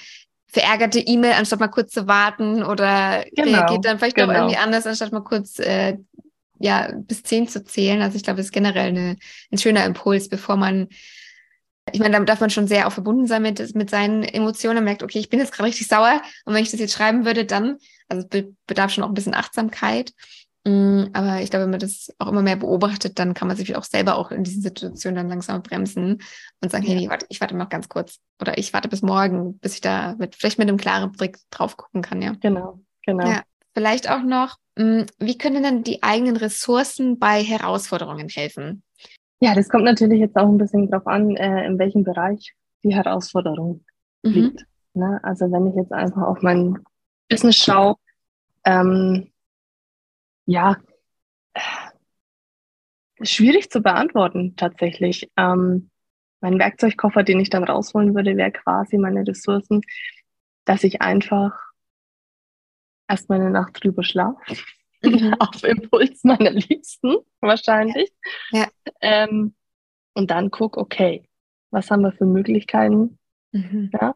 verärgerte 0.49 0.99
E-Mail, 0.99 1.35
anstatt 1.35 1.61
mal 1.61 1.69
kurz 1.69 1.93
zu 1.93 2.09
warten 2.09 2.65
oder 2.65 3.25
genau, 3.37 3.59
reagiert 3.59 3.85
dann 3.85 3.99
vielleicht 3.99 4.17
genau. 4.17 4.33
doch 4.33 4.41
irgendwie 4.41 4.57
anders, 4.57 4.89
anstatt 4.89 5.13
mal 5.13 5.23
kurz 5.23 5.61
äh, 5.61 5.99
ja, 6.59 6.93
bis 6.95 7.23
zehn 7.23 7.49
zu 7.49 7.65
zählen. 7.65 8.03
Also 8.03 8.17
ich 8.17 8.23
glaube, 8.23 8.39
das 8.39 8.47
ist 8.47 8.53
generell 8.53 8.89
eine, 8.89 9.17
ein 9.51 9.59
schöner 9.59 9.85
Impuls, 9.85 10.29
bevor 10.29 10.57
man 10.57 10.89
ich 11.93 12.01
meine, 12.01 12.13
damit 12.13 12.29
darf 12.29 12.41
man 12.41 12.51
schon 12.51 12.67
sehr 12.67 12.89
auch 12.89 12.93
verbunden 12.93 13.27
sein 13.27 13.43
mit, 13.43 13.75
mit 13.75 13.91
seinen 13.91 14.25
Emotionen. 14.25 14.77
Man 14.77 14.85
merkt, 14.85 15.03
okay, 15.03 15.19
ich 15.19 15.29
bin 15.29 15.39
jetzt 15.39 15.53
gerade 15.53 15.69
richtig 15.69 15.87
sauer. 15.87 16.21
Und 16.45 16.55
wenn 16.55 16.63
ich 16.63 16.71
das 16.71 16.81
jetzt 16.81 16.95
schreiben 16.95 17.25
würde, 17.25 17.45
dann, 17.45 17.77
also 18.09 18.27
es 18.29 18.45
bedarf 18.67 18.91
schon 18.91 19.05
auch 19.05 19.09
ein 19.09 19.15
bisschen 19.15 19.35
Achtsamkeit. 19.35 20.13
Mm, 20.67 21.05
aber 21.13 21.43
ich 21.43 21.51
glaube, 21.51 21.65
wenn 21.65 21.71
man 21.71 21.79
das 21.79 22.13
auch 22.19 22.27
immer 22.27 22.43
mehr 22.43 22.57
beobachtet, 22.57 23.21
dann 23.21 23.35
kann 23.35 23.47
man 23.47 23.57
sich 23.57 23.77
auch 23.77 23.85
selber 23.85 24.17
auch 24.17 24.33
in 24.33 24.43
diesen 24.43 24.63
Situationen 24.63 25.15
dann 25.15 25.29
langsam 25.29 25.63
bremsen 25.63 26.23
und 26.61 26.73
sagen, 26.73 26.85
hey, 26.85 26.99
ich 26.99 27.09
warte, 27.09 27.27
ich 27.29 27.41
warte 27.41 27.57
noch 27.57 27.69
ganz 27.69 27.89
kurz. 27.89 28.19
Oder 28.41 28.59
ich 28.59 28.73
warte 28.73 28.89
bis 28.89 29.03
morgen, 29.03 29.59
bis 29.59 29.75
ich 29.75 29.81
da 29.81 30.17
mit, 30.19 30.35
vielleicht 30.35 30.59
mit 30.59 30.69
einem 30.69 30.79
klaren 30.79 31.13
Blick 31.13 31.39
drauf 31.51 31.77
gucken 31.77 32.03
kann, 32.03 32.21
ja. 32.21 32.33
Genau, 32.41 32.81
genau. 33.07 33.29
Ja, 33.29 33.43
vielleicht 33.77 34.11
auch 34.11 34.23
noch, 34.23 34.57
mm, 34.79 35.03
wie 35.19 35.37
können 35.37 35.63
denn 35.63 35.83
die 35.83 36.03
eigenen 36.03 36.39
Ressourcen 36.39 37.19
bei 37.19 37.43
Herausforderungen 37.43 38.29
helfen? 38.31 38.83
Ja, 39.41 39.55
das 39.55 39.69
kommt 39.69 39.85
natürlich 39.85 40.21
jetzt 40.21 40.35
auch 40.37 40.49
ein 40.49 40.57
bisschen 40.57 40.91
drauf 40.91 41.07
an, 41.07 41.37
äh, 41.37 41.67
in 41.67 41.79
welchem 41.79 42.03
Bereich 42.03 42.55
die 42.83 42.95
Herausforderung 42.95 43.85
mhm. 44.23 44.33
liegt. 44.33 44.65
Ne? 44.95 45.21
Also 45.23 45.53
wenn 45.53 45.67
ich 45.67 45.75
jetzt 45.75 45.93
einfach 45.93 46.23
auf 46.23 46.41
mein 46.41 46.79
Business 47.29 47.57
schaue, 47.57 47.97
ähm, 48.65 49.31
ja, 50.47 50.79
schwierig 53.21 53.71
zu 53.71 53.83
beantworten 53.83 54.57
tatsächlich. 54.57 55.31
Ähm, 55.37 55.91
mein 56.41 56.59
Werkzeugkoffer, 56.59 57.25
den 57.25 57.41
ich 57.41 57.51
dann 57.51 57.65
rausholen 57.65 58.15
würde, 58.15 58.39
wäre 58.39 58.53
quasi 58.53 58.97
meine 58.97 59.27
Ressourcen, 59.27 59.83
dass 60.65 60.83
ich 60.83 61.03
einfach 61.03 61.66
erstmal 63.09 63.41
eine 63.41 63.51
Nacht 63.51 63.83
drüber 63.83 64.03
schlafe 64.03 64.39
mhm. 65.03 65.35
auf 65.39 65.63
Impuls 65.63 66.25
meiner 66.25 66.51
Liebsten 66.51 67.17
wahrscheinlich. 67.41 68.13
Ja. 68.51 68.67
Ähm, 69.01 69.55
und 70.15 70.31
dann 70.31 70.51
guck, 70.51 70.77
okay, 70.77 71.29
was 71.71 71.91
haben 71.91 72.03
wir 72.03 72.13
für 72.13 72.27
Möglichkeiten? 72.27 73.19
Mhm. 73.53 73.91
Ja? 73.93 74.15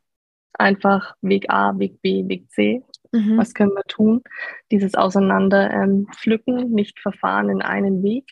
Einfach 0.54 1.14
Weg 1.20 1.50
A, 1.50 1.78
Weg 1.78 2.00
B, 2.02 2.26
Weg 2.28 2.50
C. 2.50 2.82
Mhm. 3.12 3.38
Was 3.38 3.54
können 3.54 3.72
wir 3.72 3.84
tun? 3.84 4.22
Dieses 4.70 4.94
Auseinander 4.94 5.70
ähm, 5.70 6.06
pflücken, 6.14 6.70
nicht 6.70 7.00
verfahren 7.00 7.48
in 7.48 7.62
einen 7.62 8.02
Weg. 8.02 8.30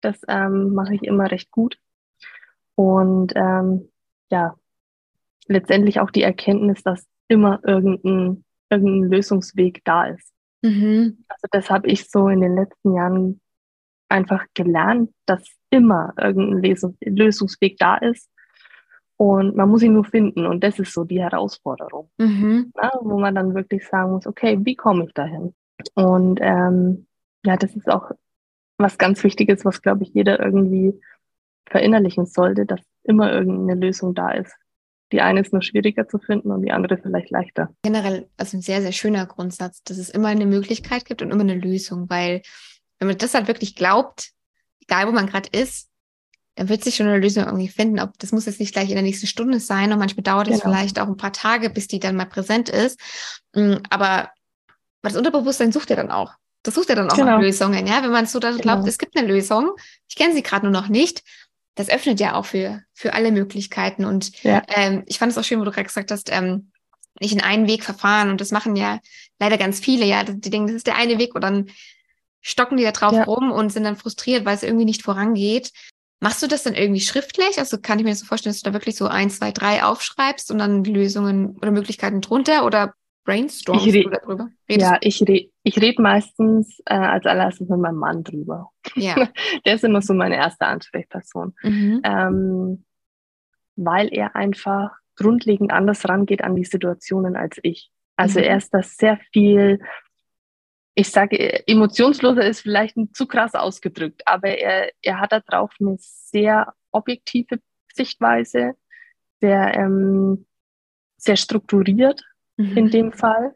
Das 0.00 0.20
ähm, 0.28 0.74
mache 0.74 0.94
ich 0.94 1.02
immer 1.02 1.30
recht 1.30 1.50
gut. 1.50 1.78
Und 2.74 3.32
ähm, 3.34 3.90
ja, 4.30 4.54
letztendlich 5.46 6.00
auch 6.00 6.10
die 6.10 6.22
Erkenntnis, 6.22 6.82
dass 6.82 7.06
immer 7.26 7.60
irgendein, 7.64 8.44
irgendein 8.70 9.10
Lösungsweg 9.10 9.82
da 9.84 10.06
ist. 10.06 10.32
Mhm. 10.62 11.24
Also 11.28 11.46
das 11.50 11.70
habe 11.70 11.88
ich 11.88 12.08
so 12.10 12.28
in 12.28 12.40
den 12.40 12.56
letzten 12.56 12.94
Jahren 12.94 13.40
einfach 14.08 14.44
gelernt, 14.54 15.10
dass 15.26 15.44
immer 15.70 16.12
irgendein 16.18 16.76
Lösungsweg 17.00 17.76
da 17.78 17.96
ist. 17.96 18.28
Und 19.16 19.56
man 19.56 19.68
muss 19.68 19.82
ihn 19.82 19.94
nur 19.94 20.04
finden. 20.04 20.46
Und 20.46 20.62
das 20.62 20.78
ist 20.78 20.92
so 20.92 21.04
die 21.04 21.20
Herausforderung, 21.20 22.08
mhm. 22.18 22.72
na, 22.76 22.90
wo 23.00 23.18
man 23.18 23.34
dann 23.34 23.54
wirklich 23.54 23.86
sagen 23.86 24.12
muss, 24.12 24.26
okay, 24.26 24.58
wie 24.62 24.76
komme 24.76 25.04
ich 25.06 25.12
dahin? 25.12 25.54
Und 25.94 26.38
ähm, 26.40 27.06
ja, 27.44 27.56
das 27.56 27.74
ist 27.74 27.88
auch 27.88 28.12
was 28.78 28.96
ganz 28.96 29.22
Wichtiges, 29.24 29.64
was, 29.64 29.82
glaube 29.82 30.04
ich, 30.04 30.10
jeder 30.14 30.38
irgendwie 30.38 31.00
verinnerlichen 31.66 32.26
sollte, 32.26 32.64
dass 32.64 32.80
immer 33.02 33.32
irgendeine 33.32 33.80
Lösung 33.80 34.14
da 34.14 34.30
ist. 34.30 34.54
Die 35.12 35.20
eine 35.20 35.40
ist 35.40 35.52
nur 35.52 35.62
schwieriger 35.62 36.06
zu 36.06 36.18
finden 36.18 36.50
und 36.50 36.62
die 36.62 36.72
andere 36.72 36.98
vielleicht 36.98 37.30
leichter. 37.30 37.74
Generell, 37.82 38.28
also 38.36 38.56
ein 38.56 38.62
sehr, 38.62 38.82
sehr 38.82 38.92
schöner 38.92 39.26
Grundsatz, 39.26 39.82
dass 39.82 39.96
es 39.96 40.10
immer 40.10 40.28
eine 40.28 40.46
Möglichkeit 40.46 41.04
gibt 41.04 41.22
und 41.22 41.30
immer 41.30 41.42
eine 41.42 41.54
Lösung, 41.54 42.10
weil 42.10 42.42
wenn 42.98 43.08
man 43.08 43.16
das 43.16 43.34
halt 43.34 43.48
wirklich 43.48 43.74
glaubt, 43.74 44.32
egal 44.80 45.06
wo 45.06 45.12
man 45.12 45.26
gerade 45.26 45.48
ist, 45.52 45.88
dann 46.56 46.68
wird 46.68 46.82
sich 46.82 46.96
schon 46.96 47.06
eine 47.06 47.18
Lösung 47.18 47.44
irgendwie 47.44 47.68
finden. 47.68 48.00
Ob 48.00 48.18
das 48.18 48.32
muss 48.32 48.46
jetzt 48.46 48.58
nicht 48.58 48.72
gleich 48.72 48.88
in 48.88 48.96
der 48.96 49.02
nächsten 49.02 49.28
Stunde 49.28 49.60
sein 49.60 49.92
und 49.92 49.98
manchmal 49.98 50.24
dauert 50.24 50.48
es 50.48 50.60
genau. 50.60 50.74
vielleicht 50.74 50.98
auch 50.98 51.06
ein 51.06 51.16
paar 51.16 51.32
Tage, 51.32 51.70
bis 51.70 51.86
die 51.86 52.00
dann 52.00 52.16
mal 52.16 52.26
präsent 52.26 52.68
ist. 52.68 52.98
Mm, 53.54 53.76
aber 53.90 54.30
das 55.02 55.16
Unterbewusstsein 55.16 55.72
sucht 55.72 55.90
ja 55.90 55.96
dann 55.96 56.10
auch. 56.10 56.34
Das 56.64 56.74
sucht 56.74 56.88
ja 56.88 56.96
dann 56.96 57.10
auch 57.10 57.16
genau. 57.16 57.36
nach 57.36 57.40
Lösungen, 57.40 57.86
ja. 57.86 58.02
Wenn 58.02 58.10
man 58.10 58.26
so 58.26 58.40
dann 58.40 58.58
glaubt, 58.58 58.80
genau. 58.80 58.88
es 58.88 58.98
gibt 58.98 59.16
eine 59.16 59.28
Lösung, 59.28 59.70
ich 60.08 60.16
kenne 60.16 60.34
sie 60.34 60.42
gerade 60.42 60.66
nur 60.66 60.72
noch 60.72 60.88
nicht, 60.88 61.22
das 61.78 61.88
öffnet 61.88 62.18
ja 62.18 62.34
auch 62.34 62.44
für, 62.44 62.82
für 62.92 63.14
alle 63.14 63.30
Möglichkeiten. 63.30 64.04
Und 64.04 64.42
ja. 64.42 64.62
ähm, 64.68 65.04
ich 65.06 65.18
fand 65.18 65.30
es 65.30 65.38
auch 65.38 65.44
schön, 65.44 65.60
wo 65.60 65.64
du 65.64 65.70
gerade 65.70 65.86
gesagt 65.86 66.10
hast, 66.10 66.30
ähm, 66.32 66.72
nicht 67.20 67.32
in 67.32 67.40
einen 67.40 67.68
Weg 67.68 67.84
verfahren. 67.84 68.30
Und 68.30 68.40
das 68.40 68.50
machen 68.50 68.74
ja 68.74 68.98
leider 69.38 69.56
ganz 69.58 69.78
viele, 69.78 70.04
ja. 70.04 70.24
Die 70.24 70.50
denken, 70.50 70.66
das 70.66 70.76
ist 70.76 70.88
der 70.88 70.96
eine 70.96 71.18
Weg 71.18 71.36
und 71.36 71.42
dann 71.42 71.70
stocken 72.40 72.76
die 72.76 72.84
da 72.84 72.90
drauf 72.90 73.12
ja. 73.12 73.24
rum 73.24 73.52
und 73.52 73.72
sind 73.72 73.84
dann 73.84 73.96
frustriert, 73.96 74.44
weil 74.44 74.56
es 74.56 74.64
irgendwie 74.64 74.84
nicht 74.84 75.02
vorangeht. 75.02 75.70
Machst 76.20 76.42
du 76.42 76.48
das 76.48 76.64
dann 76.64 76.74
irgendwie 76.74 77.00
schriftlich? 77.00 77.58
Also 77.58 77.78
kann 77.78 78.00
ich 78.00 78.04
mir 78.04 78.10
das 78.10 78.20
so 78.20 78.26
vorstellen, 78.26 78.52
dass 78.52 78.62
du 78.62 78.70
da 78.70 78.74
wirklich 78.74 78.96
so 78.96 79.06
eins, 79.06 79.38
zwei, 79.38 79.52
drei 79.52 79.84
aufschreibst 79.84 80.50
und 80.50 80.58
dann 80.58 80.82
Lösungen 80.82 81.56
oder 81.58 81.70
Möglichkeiten 81.70 82.20
drunter 82.20 82.64
oder 82.64 82.94
brainstormst 83.28 83.86
ich 83.86 84.04
du 84.04 84.10
darüber? 84.10 84.48
Redest 84.68 84.90
ja, 84.90 84.98
ich 85.02 85.20
rede 85.20 85.50
ich 85.62 85.80
red 85.80 85.98
meistens 85.98 86.80
äh, 86.86 86.94
als 86.94 87.26
allererstes 87.26 87.68
mit 87.68 87.78
meinem 87.78 87.98
Mann 87.98 88.24
drüber. 88.24 88.70
Ja. 88.94 89.14
Der 89.66 89.74
ist 89.74 89.84
immer 89.84 90.00
so 90.00 90.14
meine 90.14 90.36
erste 90.36 90.66
Ansprechperson. 90.66 91.54
Mhm. 91.62 92.00
Ähm, 92.04 92.84
weil 93.76 94.08
er 94.12 94.34
einfach 94.34 94.92
grundlegend 95.16 95.72
anders 95.72 96.08
rangeht 96.08 96.42
an 96.42 96.56
die 96.56 96.64
Situationen 96.64 97.36
als 97.36 97.58
ich. 97.62 97.90
Also 98.16 98.40
mhm. 98.40 98.46
er 98.46 98.56
ist 98.56 98.72
das 98.72 98.96
sehr 98.96 99.18
viel 99.32 99.80
ich 100.94 101.10
sage, 101.10 101.64
emotionsloser 101.68 102.44
ist 102.44 102.62
vielleicht 102.62 102.96
zu 103.12 103.28
krass 103.28 103.54
ausgedrückt, 103.54 104.22
aber 104.26 104.48
er, 104.48 104.90
er 105.00 105.20
hat 105.20 105.30
darauf 105.30 105.70
eine 105.78 105.94
sehr 106.00 106.74
objektive 106.90 107.60
Sichtweise, 107.94 108.72
sehr, 109.40 109.76
ähm, 109.76 110.46
sehr 111.16 111.36
strukturiert 111.36 112.24
mhm. 112.58 112.76
in 112.76 112.90
dem 112.90 113.12
Fall. 113.12 113.54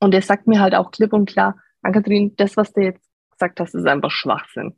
Und 0.00 0.14
er 0.14 0.22
sagt 0.22 0.46
mir 0.46 0.60
halt 0.60 0.74
auch 0.74 0.90
klipp 0.90 1.12
und 1.12 1.28
klar, 1.28 1.56
Ann-Kathrin, 1.82 2.34
das, 2.36 2.56
was 2.56 2.72
du 2.72 2.80
jetzt 2.82 3.06
gesagt 3.30 3.60
hast, 3.60 3.74
ist 3.74 3.86
einfach 3.86 4.10
Schwachsinn. 4.10 4.74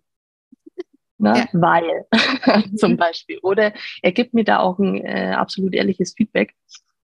Ne? 1.19 1.35
Ja. 1.37 1.47
Weil, 1.53 2.07
zum 2.77 2.97
Beispiel. 2.97 3.39
Oder 3.43 3.73
er 4.03 4.13
gibt 4.13 4.35
mir 4.35 4.45
da 4.45 4.59
auch 4.59 4.79
ein 4.79 4.97
äh, 4.97 5.35
absolut 5.37 5.75
ehrliches 5.75 6.15
Feedback, 6.15 6.55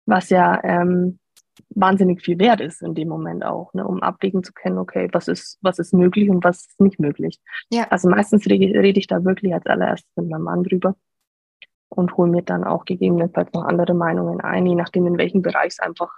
was 0.07 0.31
ja 0.31 0.63
ähm, 0.63 1.19
wahnsinnig 1.71 2.23
viel 2.23 2.39
wert 2.39 2.61
ist 2.61 2.83
in 2.83 2.95
dem 2.95 3.09
Moment 3.09 3.45
auch, 3.45 3.73
ne, 3.75 3.87
um 3.87 4.03
abwägen 4.03 4.43
zu 4.43 4.53
können, 4.53 4.79
okay, 4.79 5.09
was 5.13 5.29
ist, 5.29 5.59
was 5.63 5.79
ist 5.79 5.95
möglich 5.95 6.29
und 6.29 6.45
was 6.45 6.67
ist 6.67 6.81
nicht 6.81 6.99
möglich. 6.99 7.41
Ja. 7.71 7.87
Also 7.91 8.09
meistens 8.09 8.47
rede, 8.47 8.79
rede 8.79 8.99
ich 8.99 9.07
da 9.07 9.25
wirklich 9.25 9.55
als 9.55 9.67
allererstes 9.67 10.11
mit 10.17 10.29
meinem 10.29 10.43
Mann 10.43 10.65
drüber 10.65 10.97
und 11.97 12.17
hole 12.17 12.31
mir 12.31 12.43
dann 12.43 12.65
auch 12.65 12.85
gegebenenfalls 12.85 13.53
noch 13.53 13.65
andere 13.65 13.95
Meinungen 13.95 14.41
ein, 14.41 14.67
je 14.67 14.75
nachdem, 14.75 15.07
in 15.07 15.19
welchem 15.19 15.43
Bereich 15.43 15.73
es 15.73 15.79
einfach, 15.81 16.13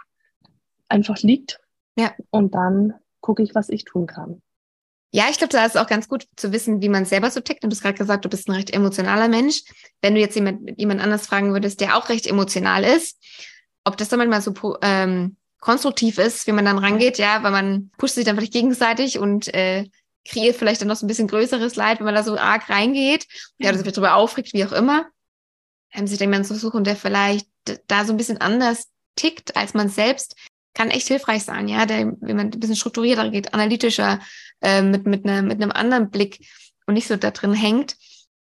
einfach 0.88 1.18
liegt. 1.18 1.60
Ja. 1.96 2.12
Und 2.30 2.54
dann 2.54 2.94
gucke 3.20 3.42
ich, 3.42 3.54
was 3.54 3.68
ich 3.68 3.84
tun 3.84 4.06
kann. 4.06 4.42
Ja, 5.12 5.24
ich 5.30 5.38
glaube, 5.38 5.52
da 5.52 5.64
ist 5.64 5.78
auch 5.78 5.86
ganz 5.86 6.08
gut 6.08 6.26
zu 6.36 6.52
wissen, 6.52 6.82
wie 6.82 6.88
man 6.88 7.04
selber 7.04 7.30
so 7.30 7.40
tickt. 7.40 7.64
Du 7.64 7.70
hast 7.70 7.80
gerade 7.80 7.96
gesagt, 7.96 8.24
du 8.24 8.28
bist 8.28 8.48
ein 8.48 8.52
recht 8.52 8.70
emotionaler 8.74 9.28
Mensch. 9.28 9.62
Wenn 10.02 10.14
du 10.14 10.20
jetzt 10.20 10.34
jemand, 10.34 10.78
jemand 10.78 11.00
anders 11.00 11.26
fragen 11.26 11.52
würdest, 11.52 11.80
der 11.80 11.96
auch 11.96 12.08
recht 12.08 12.26
emotional 12.26 12.84
ist, 12.84 13.16
ob 13.84 13.96
das 13.96 14.08
dann 14.08 14.18
manchmal 14.18 14.42
so 14.42 14.52
ähm, 14.82 15.36
konstruktiv 15.60 16.18
ist, 16.18 16.46
wie 16.46 16.52
man 16.52 16.64
dann 16.64 16.78
rangeht, 16.78 17.18
ja, 17.18 17.42
weil 17.42 17.52
man 17.52 17.90
pusht 17.98 18.14
sich 18.14 18.24
dann 18.24 18.36
vielleicht 18.36 18.52
gegenseitig 18.52 19.18
und 19.18 19.52
äh, 19.54 19.88
kreiert 20.28 20.56
vielleicht 20.56 20.80
dann 20.80 20.88
noch 20.88 20.96
so 20.96 21.06
ein 21.06 21.08
bisschen 21.08 21.28
größeres 21.28 21.76
Leid, 21.76 21.98
wenn 21.98 22.06
man 22.06 22.14
da 22.14 22.22
so 22.22 22.36
arg 22.36 22.68
reingeht, 22.68 23.26
ja, 23.58 23.70
oder 23.70 23.78
sich 23.78 23.92
darüber 23.92 24.16
aufregt, 24.16 24.52
wie 24.52 24.64
auch 24.64 24.72
immer. 24.72 25.06
Ähm, 25.96 26.06
sich 26.06 26.20
jemanden 26.20 26.46
zu 26.46 26.54
suchen, 26.54 26.84
der 26.84 26.96
vielleicht 26.96 27.48
da 27.86 28.04
so 28.04 28.12
ein 28.12 28.16
bisschen 28.16 28.40
anders 28.40 28.88
tickt 29.16 29.56
als 29.56 29.74
man 29.74 29.88
selbst, 29.88 30.36
kann 30.74 30.90
echt 30.90 31.08
hilfreich 31.08 31.42
sein, 31.42 31.68
ja, 31.68 31.86
der, 31.86 32.12
wenn 32.20 32.36
man 32.36 32.46
ein 32.46 32.60
bisschen 32.60 32.76
strukturierter 32.76 33.30
geht, 33.30 33.54
analytischer, 33.54 34.20
äh, 34.60 34.82
mit, 34.82 35.06
mit, 35.06 35.24
ne, 35.24 35.42
mit 35.42 35.60
einem 35.62 35.72
anderen 35.72 36.10
Blick 36.10 36.46
und 36.86 36.94
nicht 36.94 37.08
so 37.08 37.16
da 37.16 37.30
drin 37.30 37.54
hängt, 37.54 37.96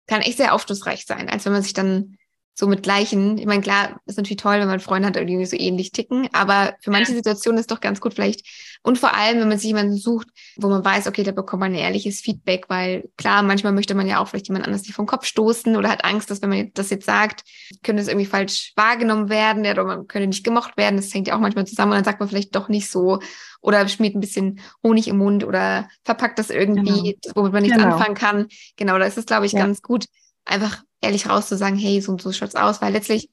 kann 0.06 0.20
echt 0.20 0.36
sehr 0.36 0.54
aufschlussreich 0.54 1.06
sein, 1.06 1.28
als 1.30 1.46
wenn 1.46 1.52
man 1.52 1.62
sich 1.62 1.72
dann 1.72 2.18
so 2.58 2.66
mit 2.66 2.82
gleichen. 2.82 3.36
Ich 3.36 3.44
meine, 3.44 3.60
klar, 3.60 4.00
ist 4.06 4.16
natürlich 4.16 4.40
toll, 4.40 4.58
wenn 4.58 4.66
man 4.66 4.80
Freunde 4.80 5.08
hat, 5.08 5.16
die 5.16 5.44
so 5.44 5.56
ähnlich 5.56 5.92
ticken, 5.92 6.28
aber 6.32 6.74
für 6.80 6.90
manche 6.90 7.12
ja. 7.12 7.18
Situationen 7.18 7.60
ist 7.60 7.70
doch 7.70 7.80
ganz 7.80 8.00
gut 8.00 8.14
vielleicht. 8.14 8.46
Und 8.82 8.98
vor 8.98 9.14
allem, 9.14 9.40
wenn 9.40 9.48
man 9.48 9.58
sich 9.58 9.66
jemanden 9.66 9.96
sucht, 9.96 10.28
wo 10.56 10.68
man 10.68 10.82
weiß, 10.82 11.06
okay, 11.06 11.22
da 11.22 11.32
bekommt 11.32 11.60
man 11.60 11.72
ein 11.72 11.78
ehrliches 11.78 12.20
Feedback, 12.20 12.64
weil 12.68 13.10
klar, 13.18 13.42
manchmal 13.42 13.74
möchte 13.74 13.94
man 13.94 14.06
ja 14.06 14.20
auch 14.20 14.28
vielleicht 14.28 14.48
jemand 14.48 14.64
anders 14.64 14.82
nicht 14.82 14.94
vom 14.94 15.04
Kopf 15.06 15.26
stoßen 15.26 15.76
oder 15.76 15.90
hat 15.90 16.04
Angst, 16.04 16.30
dass 16.30 16.40
wenn 16.40 16.48
man 16.48 16.70
das 16.72 16.88
jetzt 16.88 17.04
sagt, 17.04 17.44
könnte 17.82 18.00
es 18.00 18.08
irgendwie 18.08 18.26
falsch 18.26 18.72
wahrgenommen 18.74 19.28
werden 19.28 19.66
oder 19.66 19.84
man 19.84 20.06
könnte 20.06 20.28
nicht 20.28 20.44
gemocht 20.44 20.78
werden. 20.78 20.96
Das 20.96 21.12
hängt 21.12 21.28
ja 21.28 21.36
auch 21.36 21.40
manchmal 21.40 21.66
zusammen 21.66 21.92
und 21.92 21.96
dann 21.98 22.04
sagt 22.04 22.20
man 22.20 22.28
vielleicht 22.28 22.54
doch 22.56 22.68
nicht 22.68 22.88
so 22.88 23.18
oder 23.60 23.86
schmiert 23.88 24.14
ein 24.14 24.20
bisschen 24.20 24.60
Honig 24.82 25.08
im 25.08 25.18
Mund 25.18 25.44
oder 25.44 25.88
verpackt 26.04 26.38
das 26.38 26.48
irgendwie, 26.48 27.18
genau. 27.20 27.34
womit 27.34 27.52
man 27.52 27.62
nichts 27.62 27.76
genau. 27.76 27.96
anfangen 27.96 28.14
kann. 28.14 28.46
Genau, 28.76 28.98
da 28.98 29.04
ist 29.04 29.18
es, 29.18 29.26
glaube 29.26 29.44
ich, 29.44 29.52
ja. 29.52 29.58
ganz 29.58 29.82
gut, 29.82 30.06
einfach 30.46 30.82
ehrlich 31.00 31.28
rauszusagen, 31.28 31.78
hey, 31.78 32.00
so 32.00 32.12
und 32.12 32.22
so 32.22 32.32
schaut's 32.32 32.54
aus, 32.54 32.82
weil 32.82 32.92
letztlich, 32.92 33.30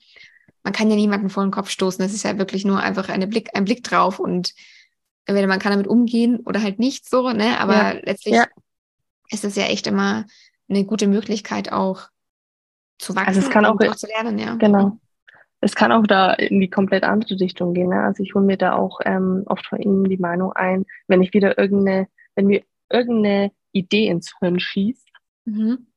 man 0.63 0.73
kann 0.73 0.89
ja 0.89 0.95
niemanden 0.95 1.29
vor 1.29 1.43
den 1.43 1.51
Kopf 1.51 1.69
stoßen. 1.69 2.03
Das 2.03 2.13
ist 2.13 2.23
ja 2.23 2.37
wirklich 2.37 2.65
nur 2.65 2.79
einfach 2.79 3.09
eine 3.09 3.27
Blick, 3.27 3.49
ein 3.53 3.65
Blick 3.65 3.83
drauf 3.83 4.19
und 4.19 4.53
entweder 5.25 5.47
man 5.47 5.59
kann 5.59 5.71
damit 5.71 5.87
umgehen 5.87 6.39
oder 6.45 6.61
halt 6.61 6.79
nicht 6.79 7.09
so, 7.09 7.31
ne? 7.31 7.59
Aber 7.59 7.75
ja. 7.75 7.91
letztlich 8.03 8.35
ja. 8.35 8.45
ist 9.29 9.45
es 9.45 9.55
ja 9.55 9.65
echt 9.65 9.87
immer 9.87 10.25
eine 10.69 10.85
gute 10.85 11.07
Möglichkeit 11.07 11.71
auch 11.71 12.09
zu 12.97 13.15
wachsen 13.15 13.27
also 13.27 13.39
es 13.41 13.49
kann 13.49 13.65
auch, 13.65 13.79
auch 13.79 13.95
zu 13.95 14.07
lernen, 14.07 14.37
ja. 14.37 14.55
Genau. 14.55 14.97
Es 15.59 15.75
kann 15.75 15.93
auch 15.93 16.05
da 16.05 16.33
in 16.33 16.59
die 16.59 16.69
komplett 16.69 17.03
andere 17.03 17.39
Richtung 17.39 17.73
gehen. 17.73 17.89
Ne? 17.89 18.03
Also 18.03 18.21
ich 18.21 18.35
hole 18.35 18.45
mir 18.45 18.57
da 18.57 18.75
auch 18.75 18.99
ähm, 19.05 19.43
oft 19.45 19.65
von 19.65 19.79
Ihnen 19.79 20.03
die 20.03 20.17
Meinung 20.17 20.51
ein, 20.53 20.85
wenn 21.07 21.21
ich 21.21 21.33
wieder 21.33 21.57
irgendeine, 21.57 22.07
wenn 22.35 22.47
mir 22.47 22.63
irgendeine 22.89 23.51
Idee 23.71 24.07
ins 24.07 24.33
Hirn 24.39 24.59
schießt, 24.59 25.07
mhm. 25.45 25.87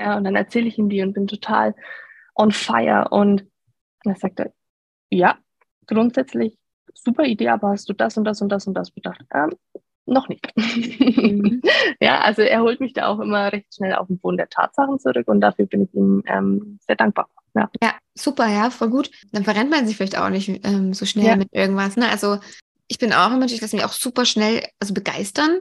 Ja, 0.00 0.16
und 0.16 0.24
dann 0.24 0.36
erzähle 0.36 0.66
ich 0.66 0.78
ihm 0.78 0.88
die 0.88 1.02
und 1.02 1.12
bin 1.12 1.26
total 1.26 1.74
on 2.34 2.52
fire. 2.52 3.08
Und 3.10 3.44
er 4.04 4.14
sagt 4.16 4.40
er, 4.40 4.52
ja, 5.10 5.38
grundsätzlich 5.86 6.56
super 6.94 7.24
Idee, 7.24 7.48
aber 7.48 7.70
hast 7.70 7.88
du 7.88 7.92
das 7.92 8.16
und 8.16 8.24
das 8.24 8.40
und 8.40 8.48
das 8.48 8.66
und 8.66 8.74
das 8.74 8.90
bedacht? 8.90 9.22
Ähm, 9.32 9.50
noch 10.06 10.28
nicht. 10.28 10.50
Mhm. 10.56 11.60
ja, 12.00 12.20
also 12.20 12.42
er 12.42 12.62
holt 12.62 12.80
mich 12.80 12.92
da 12.92 13.08
auch 13.08 13.20
immer 13.20 13.52
recht 13.52 13.74
schnell 13.74 13.94
auf 13.94 14.06
den 14.06 14.18
Boden 14.18 14.38
der 14.38 14.48
Tatsachen 14.48 14.98
zurück 14.98 15.28
und 15.28 15.40
dafür 15.40 15.66
bin 15.66 15.82
ich 15.82 15.94
ihm 15.94 16.22
ähm, 16.26 16.78
sehr 16.86 16.96
dankbar. 16.96 17.28
Ja. 17.54 17.70
ja, 17.82 17.94
super, 18.14 18.46
ja, 18.46 18.70
voll 18.70 18.90
gut. 18.90 19.10
Dann 19.32 19.44
verrennt 19.44 19.70
man 19.70 19.86
sich 19.86 19.96
vielleicht 19.96 20.18
auch 20.18 20.28
nicht 20.28 20.48
ähm, 20.64 20.94
so 20.94 21.06
schnell 21.06 21.26
ja. 21.26 21.36
mit 21.36 21.48
irgendwas. 21.52 21.96
Ne? 21.96 22.08
Also 22.08 22.38
ich 22.88 22.98
bin 22.98 23.12
auch 23.12 23.32
immer, 23.32 23.46
ich 23.46 23.60
lasse 23.60 23.76
mich 23.76 23.84
auch 23.84 23.92
super 23.92 24.24
schnell 24.24 24.62
also 24.80 24.94
begeistern. 24.94 25.58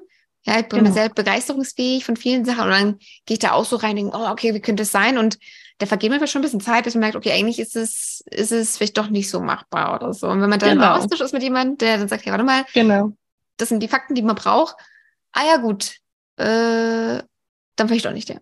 Ja, 0.48 0.60
ich 0.60 0.70
bin 0.70 0.80
genau. 0.80 0.94
sehr 0.94 1.10
begeisterungsfähig 1.10 2.06
von 2.06 2.16
vielen 2.16 2.46
Sachen 2.46 2.64
und 2.64 2.72
dann 2.72 3.00
gehe 3.26 3.36
ich 3.36 3.40
da 3.40 3.52
auch 3.52 3.66
so 3.66 3.76
rein 3.76 3.92
und 3.92 3.98
denke, 3.98 4.18
oh, 4.18 4.30
okay, 4.30 4.54
wie 4.54 4.62
könnte 4.62 4.84
es 4.84 4.92
sein? 4.94 5.18
Und 5.18 5.38
da 5.80 5.86
vergeht 5.86 6.10
mir 6.10 6.26
schon 6.26 6.40
ein 6.40 6.44
bisschen 6.44 6.62
Zeit, 6.62 6.86
bis 6.86 6.96
man 6.96 7.02
merkt, 7.02 7.18
okay, 7.18 7.34
eigentlich 7.34 7.60
ist 7.60 7.76
es, 7.76 8.24
ist 8.32 8.54
es 8.54 8.78
vielleicht 8.78 8.98
doch 8.98 9.10
nicht 9.10 9.30
so 9.30 9.42
machbar 9.42 9.96
oder 9.96 10.14
so. 10.14 10.28
Und 10.28 10.42
wenn 10.42 10.50
man 10.50 10.60
dann 10.60 10.72
genau. 10.72 10.96
im 10.96 11.02
Austausch 11.02 11.20
ist 11.20 11.34
mit 11.34 11.44
jemandem, 11.44 11.78
der 11.78 11.98
dann 11.98 12.08
sagt, 12.08 12.26
ja, 12.26 12.32
warte 12.32 12.46
mal, 12.46 12.64
genau. 12.74 13.12
das 13.58 13.68
sind 13.70 13.82
die 13.82 13.90
Fakten, 13.90 14.16
die 14.16 14.22
man 14.22 14.36
braucht. 14.36 14.78
Ah 15.34 15.46
ja, 15.46 15.58
gut, 15.58 15.98
äh, 16.38 17.22
dann 17.76 17.88
vielleicht 17.88 18.06
doch 18.06 18.14
nicht, 18.14 18.30
ja. 18.30 18.38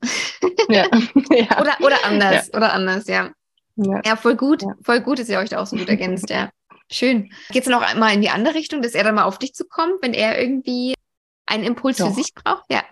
ja. 0.69 0.85
ja. 1.31 1.59
Oder, 1.59 1.77
oder 1.81 2.05
anders, 2.05 2.49
ja. 2.53 2.57
oder 2.57 2.71
anders, 2.71 3.07
ja. 3.07 3.31
ja. 3.77 4.01
Ja, 4.05 4.15
voll 4.15 4.35
gut, 4.35 4.63
voll 4.83 5.01
gut, 5.01 5.17
dass 5.17 5.27
ihr 5.27 5.39
euch 5.39 5.49
da 5.49 5.59
auch 5.59 5.67
so 5.67 5.75
gut 5.75 5.89
ergänzt, 5.89 6.29
ja. 6.29 6.51
Schön. 6.91 7.31
Geht 7.49 7.63
es 7.63 7.69
noch 7.69 7.81
einmal 7.81 8.13
in 8.13 8.21
die 8.21 8.29
andere 8.29 8.53
Richtung, 8.53 8.83
dass 8.83 8.93
er 8.93 9.03
dann 9.03 9.15
mal 9.15 9.23
auf 9.23 9.39
dich 9.39 9.55
zukommt, 9.55 9.95
wenn 10.01 10.13
er 10.13 10.39
irgendwie 10.39 10.93
einen 11.45 11.63
Impuls 11.63 11.97
Doch. 11.97 12.07
für 12.07 12.13
sich 12.13 12.33
braucht? 12.33 12.65
Ja. 12.69 12.83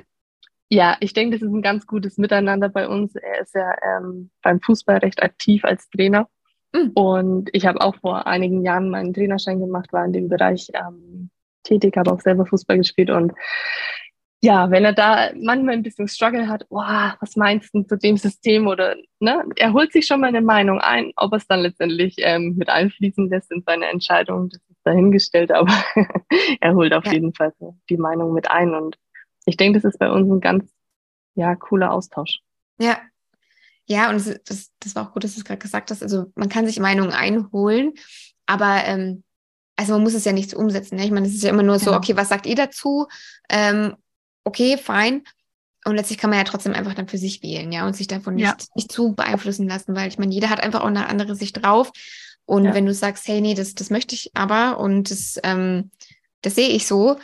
Ja, 0.69 0.97
ich 1.01 1.13
denke, 1.13 1.37
das 1.37 1.47
ist 1.47 1.53
ein 1.53 1.61
ganz 1.61 1.85
gutes 1.85 2.17
Miteinander 2.17 2.67
bei 2.67 2.87
uns. 2.87 3.15
Er 3.15 3.41
ist 3.41 3.53
ja 3.53 3.75
ähm, 3.83 4.31
beim 4.41 4.59
Fußball 4.59 4.97
recht 4.97 5.21
aktiv 5.21 5.63
als 5.65 5.87
Trainer. 5.89 6.27
Mhm. 6.73 6.91
Und 6.95 7.49
ich 7.53 7.65
habe 7.67 7.79
auch 7.81 7.95
vor 7.97 8.25
einigen 8.25 8.63
Jahren 8.63 8.89
meinen 8.89 9.13
Trainerschein 9.13 9.59
gemacht, 9.59 9.93
war 9.93 10.03
in 10.05 10.13
dem 10.13 10.29
Bereich 10.29 10.69
ähm, 10.73 11.29
tätig, 11.63 11.95
habe 11.97 12.11
auch 12.11 12.21
selber 12.21 12.45
Fußball 12.45 12.77
gespielt. 12.77 13.11
Und 13.11 13.33
ja, 14.41 14.69
wenn 14.71 14.83
er 14.83 14.93
da 14.93 15.31
manchmal 15.39 15.75
ein 15.75 15.83
bisschen 15.83 16.07
Struggle 16.07 16.49
hat, 16.49 16.65
oh, 16.69 16.77
was 16.77 17.35
meinst 17.35 17.73
du 17.73 17.83
zu 17.83 17.97
dem 17.97 18.17
System 18.17 18.67
oder 18.67 18.95
ne, 19.19 19.45
er 19.55 19.71
holt 19.71 19.93
sich 19.93 20.05
schon 20.05 20.19
mal 20.19 20.27
eine 20.27 20.41
Meinung 20.41 20.79
ein, 20.79 21.13
ob 21.15 21.31
er 21.31 21.37
es 21.37 21.47
dann 21.47 21.61
letztendlich 21.61 22.15
ähm, 22.17 22.55
mit 22.57 22.67
einfließen 22.67 23.29
lässt 23.29 23.51
in 23.51 23.63
seine 23.65 23.85
Entscheidung, 23.85 24.49
das 24.49 24.59
dahingestellt, 24.83 25.51
aber 25.51 25.73
er 26.61 26.73
holt 26.75 26.93
auf 26.93 27.05
ja. 27.05 27.13
jeden 27.13 27.33
Fall 27.33 27.53
die 27.89 27.97
Meinung 27.97 28.33
mit 28.33 28.49
ein 28.49 28.73
und 28.73 28.97
ich 29.45 29.57
denke, 29.57 29.79
das 29.79 29.93
ist 29.93 29.99
bei 29.99 30.09
uns 30.09 30.29
ein 30.29 30.39
ganz 30.39 30.71
ja, 31.35 31.55
cooler 31.55 31.91
Austausch. 31.91 32.39
Ja. 32.79 32.97
Ja, 33.85 34.09
und 34.09 34.15
das, 34.15 34.39
das, 34.45 34.71
das 34.79 34.95
war 34.95 35.07
auch 35.07 35.13
gut, 35.13 35.25
dass 35.25 35.33
du 35.33 35.39
es 35.39 35.45
gerade 35.45 35.59
gesagt 35.59 35.91
hast. 35.91 36.01
Also 36.01 36.31
man 36.35 36.47
kann 36.47 36.65
sich 36.65 36.79
Meinungen 36.79 37.11
einholen, 37.11 37.93
aber 38.45 38.85
ähm, 38.85 39.23
also 39.75 39.93
man 39.93 40.03
muss 40.03 40.13
es 40.13 40.23
ja 40.23 40.31
nicht 40.31 40.51
so 40.51 40.57
umsetzen. 40.57 40.95
Ne? 40.95 41.05
Ich 41.05 41.11
meine, 41.11 41.27
es 41.27 41.33
ist 41.33 41.43
ja 41.43 41.49
immer 41.49 41.63
nur 41.63 41.79
so, 41.79 41.87
genau. 41.87 41.97
okay, 41.97 42.15
was 42.15 42.29
sagt 42.29 42.45
ihr 42.45 42.55
dazu? 42.55 43.07
Ähm, 43.49 43.95
okay, 44.45 44.77
fein. 44.77 45.23
Und 45.85 45.95
letztlich 45.95 46.17
kann 46.17 46.29
man 46.29 46.39
ja 46.39 46.45
trotzdem 46.45 46.73
einfach 46.73 46.93
dann 46.93 47.09
für 47.09 47.17
sich 47.17 47.43
wählen, 47.43 47.71
ja, 47.73 47.85
und 47.85 47.93
sich 47.93 48.07
davon 48.07 48.35
nicht, 48.35 48.45
ja. 48.45 48.55
nicht 48.75 48.89
zu 48.89 49.15
beeinflussen 49.15 49.67
lassen, 49.67 49.95
weil 49.95 50.07
ich 50.07 50.17
meine, 50.17 50.33
jeder 50.33 50.49
hat 50.49 50.63
einfach 50.63 50.79
auch 50.79 50.87
eine 50.87 51.09
andere 51.09 51.35
Sicht 51.35 51.61
drauf. 51.61 51.91
Und 52.45 52.65
ja. 52.65 52.73
wenn 52.73 52.85
du 52.85 52.93
sagst, 52.93 53.27
hey, 53.27 53.41
nee, 53.41 53.53
das, 53.53 53.73
das 53.75 53.89
möchte 53.89 54.15
ich 54.15 54.31
aber 54.33 54.79
und 54.79 55.09
das, 55.11 55.39
ähm, 55.43 55.91
das 56.41 56.55
sehe 56.55 56.69
ich 56.69 56.87
so, 56.87 57.17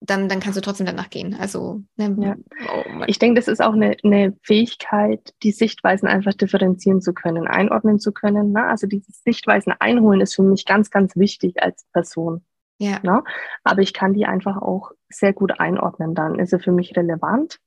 dann, 0.00 0.28
dann 0.28 0.40
kannst 0.40 0.56
du 0.56 0.60
trotzdem 0.60 0.86
danach 0.86 1.10
gehen. 1.10 1.34
Also, 1.34 1.82
ne, 1.96 2.16
ja. 2.20 2.36
oh, 2.72 3.02
ich 3.06 3.18
denke, 3.18 3.40
das 3.40 3.48
ist 3.48 3.60
auch 3.60 3.72
eine, 3.72 3.96
eine 4.04 4.36
Fähigkeit, 4.42 5.34
die 5.42 5.50
Sichtweisen 5.50 6.08
einfach 6.08 6.34
differenzieren 6.34 7.00
zu 7.00 7.12
können, 7.12 7.48
einordnen 7.48 7.98
zu 7.98 8.12
können. 8.12 8.52
Ne? 8.52 8.64
Also 8.64 8.86
dieses 8.86 9.22
Sichtweisen 9.22 9.74
einholen 9.78 10.20
ist 10.20 10.36
für 10.36 10.42
mich 10.42 10.64
ganz, 10.64 10.90
ganz 10.90 11.16
wichtig 11.16 11.60
als 11.62 11.84
Person. 11.92 12.44
Ja. 12.78 13.00
Ne? 13.02 13.24
Aber 13.64 13.82
ich 13.82 13.92
kann 13.92 14.14
die 14.14 14.24
einfach 14.24 14.56
auch 14.62 14.92
sehr 15.08 15.32
gut 15.32 15.58
einordnen 15.58 16.14
dann. 16.14 16.38
Ist 16.38 16.52
er 16.52 16.60
für 16.60 16.72
mich 16.72 16.96
relevant? 16.96 17.58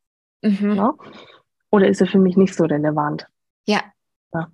Mhm. 0.42 0.76
Ne? 0.76 0.94
Oder 1.70 1.90
ist 1.90 2.00
er 2.00 2.08
für 2.08 2.20
mich 2.20 2.38
nicht 2.38 2.56
so 2.56 2.64
relevant? 2.64 3.28
Ja. 3.66 3.82
Ja. 4.34 4.52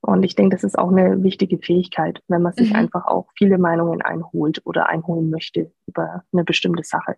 Und 0.00 0.22
ich 0.22 0.34
denke, 0.34 0.56
das 0.56 0.64
ist 0.64 0.78
auch 0.78 0.90
eine 0.90 1.22
wichtige 1.22 1.58
Fähigkeit, 1.58 2.22
wenn 2.28 2.42
man 2.42 2.52
sich 2.52 2.70
mhm. 2.70 2.76
einfach 2.76 3.06
auch 3.06 3.28
viele 3.36 3.58
Meinungen 3.58 4.02
einholt 4.02 4.60
oder 4.64 4.88
einholen 4.88 5.30
möchte 5.30 5.72
über 5.86 6.24
eine 6.32 6.44
bestimmte 6.44 6.84
Sache. 6.84 7.16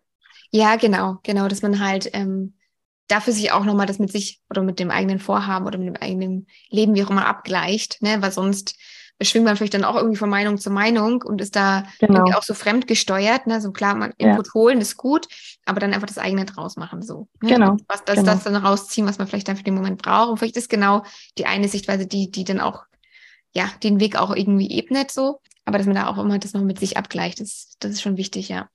Ja, 0.50 0.76
genau, 0.76 1.18
genau, 1.22 1.48
dass 1.48 1.62
man 1.62 1.80
halt 1.80 2.10
ähm, 2.12 2.54
dafür 3.08 3.32
sich 3.32 3.52
auch 3.52 3.64
nochmal 3.64 3.86
das 3.86 3.98
mit 3.98 4.10
sich 4.10 4.40
oder 4.50 4.62
mit 4.62 4.78
dem 4.78 4.90
eigenen 4.90 5.18
Vorhaben 5.18 5.66
oder 5.66 5.78
mit 5.78 5.88
dem 5.88 5.96
eigenen 5.96 6.46
Leben, 6.70 6.94
wie 6.94 7.04
auch 7.04 7.10
immer, 7.10 7.26
abgleicht, 7.26 8.02
ne? 8.02 8.20
Weil 8.20 8.32
sonst 8.32 8.78
schwingt 9.24 9.44
man 9.44 9.56
vielleicht 9.56 9.74
dann 9.74 9.84
auch 9.84 9.96
irgendwie 9.96 10.16
von 10.16 10.30
Meinung 10.30 10.58
zu 10.58 10.70
Meinung 10.70 11.22
und 11.22 11.40
ist 11.40 11.56
da 11.56 11.84
genau. 11.98 12.24
auch 12.34 12.42
so 12.42 12.54
fremdgesteuert. 12.54 13.46
Ne? 13.46 13.60
So 13.60 13.72
klar, 13.72 13.94
man 13.94 14.12
Input 14.18 14.46
ja. 14.46 14.54
holen 14.54 14.80
ist 14.80 14.96
gut, 14.96 15.26
aber 15.64 15.80
dann 15.80 15.92
einfach 15.92 16.06
das 16.06 16.18
eigene 16.18 16.44
draus 16.44 16.76
machen. 16.76 17.02
So, 17.02 17.28
ne? 17.42 17.50
Genau. 17.54 17.76
Was, 17.88 18.04
das, 18.04 18.16
genau. 18.16 18.32
das 18.32 18.44
dann 18.44 18.56
rausziehen, 18.56 19.06
was 19.06 19.18
man 19.18 19.26
vielleicht 19.26 19.48
dann 19.48 19.56
für 19.56 19.64
den 19.64 19.74
Moment 19.74 20.02
braucht. 20.02 20.30
Und 20.30 20.38
vielleicht 20.38 20.56
ist 20.56 20.68
genau 20.68 21.02
die 21.38 21.46
eine 21.46 21.68
Sichtweise, 21.68 22.06
die, 22.06 22.30
die 22.30 22.44
dann 22.44 22.60
auch, 22.60 22.84
ja, 23.52 23.70
den 23.82 24.00
Weg 24.00 24.16
auch 24.16 24.34
irgendwie 24.34 24.70
ebnet 24.70 25.10
so. 25.10 25.40
Aber 25.64 25.78
dass 25.78 25.86
man 25.86 25.96
da 25.96 26.08
auch 26.08 26.18
immer 26.18 26.38
das 26.38 26.54
noch 26.54 26.62
mit 26.62 26.78
sich 26.80 26.96
abgleicht, 26.96 27.40
das, 27.40 27.76
das 27.78 27.92
ist 27.92 28.02
schon 28.02 28.16
wichtig, 28.16 28.48
ja. 28.48 28.68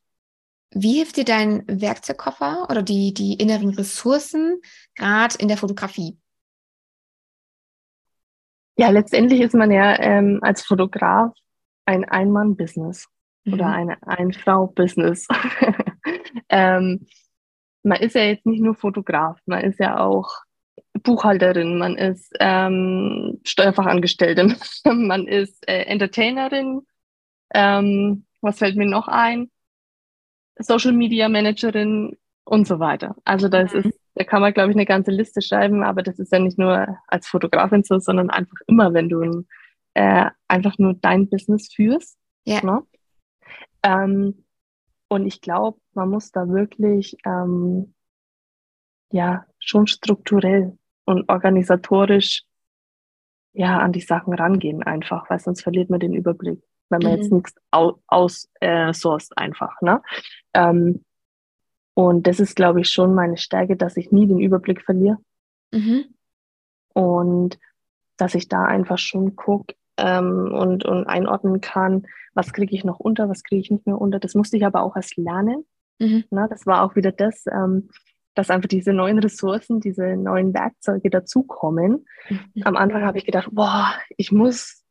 Wie 0.71 0.95
hilft 0.95 1.15
dir 1.15 1.25
dein 1.25 1.63
Werkzeugkoffer 1.67 2.67
oder 2.69 2.83
die, 2.83 3.13
die 3.13 3.33
inneren 3.35 3.69
Ressourcen 3.69 4.61
gerade 4.95 5.35
in 5.37 5.47
der 5.47 5.57
Fotografie? 5.57 6.17
Ja, 8.77 8.89
letztendlich 8.89 9.41
ist 9.41 9.55
man 9.55 9.71
ja 9.71 9.99
ähm, 9.99 10.39
als 10.43 10.63
Fotograf 10.63 11.33
ein 11.85 12.05
Ein-Mann-Business 12.05 13.07
mhm. 13.43 13.53
oder 13.53 13.67
eine 13.67 13.97
Ein-Frau-Business. 14.03 15.27
ähm, 16.49 17.07
man 17.83 18.01
ist 18.01 18.15
ja 18.15 18.23
jetzt 18.23 18.45
nicht 18.45 18.61
nur 18.61 18.75
Fotograf, 18.75 19.39
man 19.45 19.63
ist 19.63 19.79
ja 19.79 19.99
auch 19.99 20.29
Buchhalterin, 21.01 21.77
man 21.77 21.97
ist 21.97 22.31
ähm, 22.39 23.39
Steuerfachangestellte, 23.43 24.55
man 24.85 25.27
ist 25.27 25.67
äh, 25.67 25.83
Entertainerin. 25.83 26.81
Ähm, 27.53 28.25
was 28.41 28.59
fällt 28.59 28.75
mir 28.75 28.85
noch 28.85 29.07
ein? 29.07 29.49
Social 30.59 30.91
Media 30.91 31.29
Managerin 31.29 32.17
und 32.45 32.67
so 32.67 32.79
weiter. 32.79 33.15
Also 33.25 33.47
das 33.47 33.73
mhm. 33.73 33.79
ist 33.79 33.99
da 34.17 34.23
kann 34.23 34.41
man, 34.41 34.53
glaube 34.53 34.71
ich, 34.71 34.75
eine 34.75 34.85
ganze 34.85 35.11
Liste 35.11 35.41
schreiben, 35.41 35.83
aber 35.83 36.01
das 36.01 36.17
ist 36.17 36.31
ja 36.31 36.39
nicht 36.39 36.57
nur 36.57 36.97
als 37.07 37.27
Fotografin 37.27 37.83
so, 37.83 37.99
sondern 37.99 38.31
einfach 38.31 38.57
immer, 38.65 38.93
wenn 38.93 39.09
du 39.09 39.45
äh, 39.93 40.29
einfach 40.47 40.77
nur 40.79 40.95
dein 40.95 41.29
Business 41.29 41.71
führst. 41.73 42.17
Ja. 42.43 42.63
Ne? 42.63 42.83
Ähm, 43.83 44.43
und 45.07 45.27
ich 45.27 45.39
glaube, 45.41 45.79
man 45.93 46.09
muss 46.09 46.31
da 46.31 46.47
wirklich 46.49 47.15
ähm, 47.25 47.93
ja 49.11 49.45
schon 49.59 49.85
strukturell 49.85 50.77
und 51.05 51.29
organisatorisch 51.29 52.43
ja 53.53 53.77
an 53.79 53.91
die 53.91 54.01
Sachen 54.01 54.33
rangehen 54.33 54.81
einfach, 54.81 55.29
weil 55.29 55.39
sonst 55.39 55.61
verliert 55.61 55.89
man 55.91 55.99
den 55.99 56.13
Überblick, 56.13 56.61
wenn 56.89 57.01
man 57.03 57.11
mhm. 57.11 57.17
jetzt 57.17 57.31
nichts 57.31 57.55
aussourced 57.71 59.31
äh, 59.31 59.35
einfach. 59.41 59.79
Ne? 59.81 60.01
Ähm, 60.53 61.05
und 61.97 62.27
das 62.27 62.39
ist, 62.39 62.55
glaube 62.55 62.81
ich, 62.81 62.89
schon 62.89 63.15
meine 63.15 63.37
Stärke, 63.37 63.75
dass 63.75 63.97
ich 63.97 64.11
nie 64.11 64.27
den 64.27 64.37
Überblick 64.37 64.83
verliere. 64.83 65.17
Mhm. 65.71 66.05
Und 66.93 67.57
dass 68.17 68.35
ich 68.35 68.47
da 68.49 68.65
einfach 68.65 68.99
schon 68.99 69.35
gucke 69.35 69.73
ähm, 69.97 70.53
und, 70.53 70.85
und 70.85 71.07
einordnen 71.07 71.59
kann, 71.59 72.05
was 72.35 72.53
kriege 72.53 72.75
ich 72.75 72.83
noch 72.83 72.99
unter, 72.99 73.29
was 73.29 73.41
kriege 73.41 73.61
ich 73.61 73.71
nicht 73.71 73.87
mehr 73.87 73.99
unter. 73.99 74.19
Das 74.19 74.35
musste 74.35 74.57
ich 74.57 74.63
aber 74.63 74.83
auch 74.83 74.95
erst 74.95 75.17
lernen. 75.17 75.65
Mhm. 75.97 76.25
Na, 76.29 76.47
das 76.47 76.67
war 76.67 76.83
auch 76.83 76.95
wieder 76.95 77.11
das, 77.11 77.45
ähm, 77.47 77.89
dass 78.35 78.51
einfach 78.51 78.69
diese 78.69 78.93
neuen 78.93 79.17
Ressourcen, 79.17 79.79
diese 79.79 80.15
neuen 80.17 80.53
Werkzeuge 80.53 81.09
dazukommen. 81.09 82.05
Mhm. 82.29 82.61
Am 82.63 82.77
Anfang 82.77 83.05
habe 83.05 83.17
ich 83.17 83.25
gedacht, 83.25 83.49
boah, 83.51 83.91
ich 84.17 84.31
muss 84.31 84.83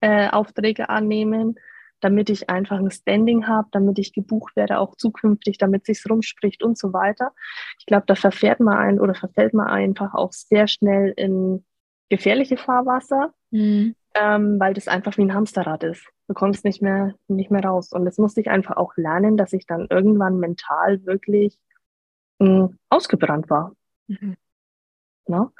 äh, 0.00 0.28
Aufträge 0.28 0.88
annehmen, 0.88 1.54
damit 2.00 2.30
ich 2.30 2.48
einfach 2.48 2.78
ein 2.78 2.90
Standing 2.90 3.46
habe, 3.46 3.68
damit 3.72 3.98
ich 3.98 4.12
gebucht 4.12 4.54
werde, 4.56 4.78
auch 4.78 4.94
zukünftig, 4.96 5.58
damit 5.58 5.86
sich's 5.86 6.08
rumspricht 6.08 6.62
und 6.62 6.78
so 6.78 6.92
weiter. 6.92 7.32
Ich 7.78 7.86
glaube, 7.86 8.04
da 8.06 8.14
verfährt 8.14 8.60
man 8.60 8.76
ein 8.76 9.00
oder 9.00 9.14
verfällt 9.14 9.54
man 9.54 9.66
einfach 9.66 10.14
auch 10.14 10.32
sehr 10.32 10.68
schnell 10.68 11.12
in 11.16 11.64
gefährliche 12.08 12.56
Fahrwasser, 12.56 13.34
mhm. 13.50 13.94
ähm, 14.14 14.60
weil 14.60 14.74
das 14.74 14.88
einfach 14.88 15.16
wie 15.16 15.22
ein 15.22 15.34
Hamsterrad 15.34 15.84
ist. 15.84 16.06
Du 16.28 16.34
kommst 16.34 16.64
nicht 16.64 16.82
mehr, 16.82 17.14
nicht 17.26 17.50
mehr 17.50 17.64
raus. 17.64 17.92
Und 17.92 18.04
das 18.04 18.18
musste 18.18 18.40
ich 18.40 18.50
einfach 18.50 18.76
auch 18.76 18.96
lernen, 18.96 19.36
dass 19.36 19.52
ich 19.52 19.66
dann 19.66 19.86
irgendwann 19.90 20.38
mental 20.38 21.04
wirklich 21.04 21.58
mh, 22.38 22.68
hm, 22.68 22.78
ausgebrannt 22.90 23.50
war. 23.50 23.72
Mhm. 24.06 24.36
No? 25.26 25.52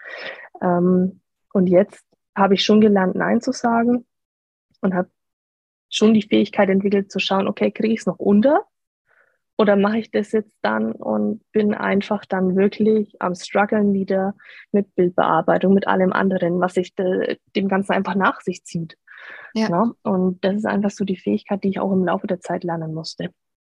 Ähm, 0.62 1.20
und 1.52 1.66
jetzt 1.66 2.04
habe 2.36 2.54
ich 2.54 2.64
schon 2.64 2.80
gelernt, 2.80 3.16
Nein 3.16 3.40
zu 3.40 3.52
sagen 3.52 4.06
und 4.80 4.94
habe 4.94 5.10
schon 5.90 6.14
die 6.14 6.22
Fähigkeit 6.22 6.68
entwickelt 6.68 7.10
zu 7.10 7.18
schauen, 7.18 7.48
okay, 7.48 7.70
kriege 7.70 7.92
ich 7.92 8.00
es 8.00 8.06
noch 8.06 8.18
unter? 8.18 8.64
Oder 9.56 9.74
mache 9.74 9.98
ich 9.98 10.10
das 10.12 10.30
jetzt 10.30 10.56
dann 10.62 10.92
und 10.92 11.42
bin 11.50 11.74
einfach 11.74 12.24
dann 12.24 12.54
wirklich 12.54 13.16
am 13.20 13.34
struggeln 13.34 13.92
wieder 13.92 14.34
mit 14.70 14.94
Bildbearbeitung, 14.94 15.74
mit 15.74 15.88
allem 15.88 16.12
anderen, 16.12 16.60
was 16.60 16.74
sich 16.74 16.94
de, 16.94 17.38
dem 17.56 17.66
Ganzen 17.66 17.92
einfach 17.92 18.14
nach 18.14 18.40
sich 18.40 18.64
zieht. 18.64 18.96
Ja. 19.54 19.68
Ne? 19.68 19.94
Und 20.02 20.44
das 20.44 20.56
ist 20.56 20.66
einfach 20.66 20.90
so 20.90 21.04
die 21.04 21.16
Fähigkeit, 21.16 21.64
die 21.64 21.70
ich 21.70 21.80
auch 21.80 21.90
im 21.90 22.04
Laufe 22.04 22.28
der 22.28 22.40
Zeit 22.40 22.62
lernen 22.62 22.94
musste. 22.94 23.30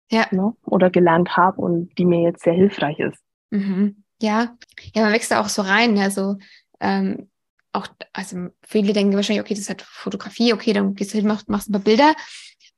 Ja. 0.09 0.25
Ne? 0.31 0.53
Oder 0.63 0.89
gelernt 0.89 1.35
habe 1.35 1.59
und 1.59 1.97
die 1.97 2.05
mir 2.05 2.21
jetzt 2.21 2.43
sehr 2.43 2.53
hilfreich 2.53 2.99
ist. 2.99 3.19
Mhm. 3.49 4.03
Ja, 4.21 4.55
ja, 4.95 5.03
man 5.03 5.11
wächst 5.11 5.31
da 5.31 5.41
auch 5.41 5.49
so 5.49 5.63
rein. 5.63 5.97
Ja, 5.97 6.09
so 6.09 6.37
ähm, 6.79 7.29
auch, 7.73 7.87
also 8.13 8.47
viele 8.65 8.93
denken 8.93 9.15
wahrscheinlich, 9.15 9.43
okay, 9.43 9.53
das 9.53 9.63
ist 9.63 9.69
halt 9.69 9.81
Fotografie, 9.81 10.53
okay, 10.53 10.73
dann 10.73 10.95
gehst 10.95 11.13
du 11.13 11.17
hin, 11.17 11.27
machst, 11.27 11.49
machst 11.49 11.69
ein 11.69 11.73
paar 11.73 11.81
Bilder. 11.81 12.13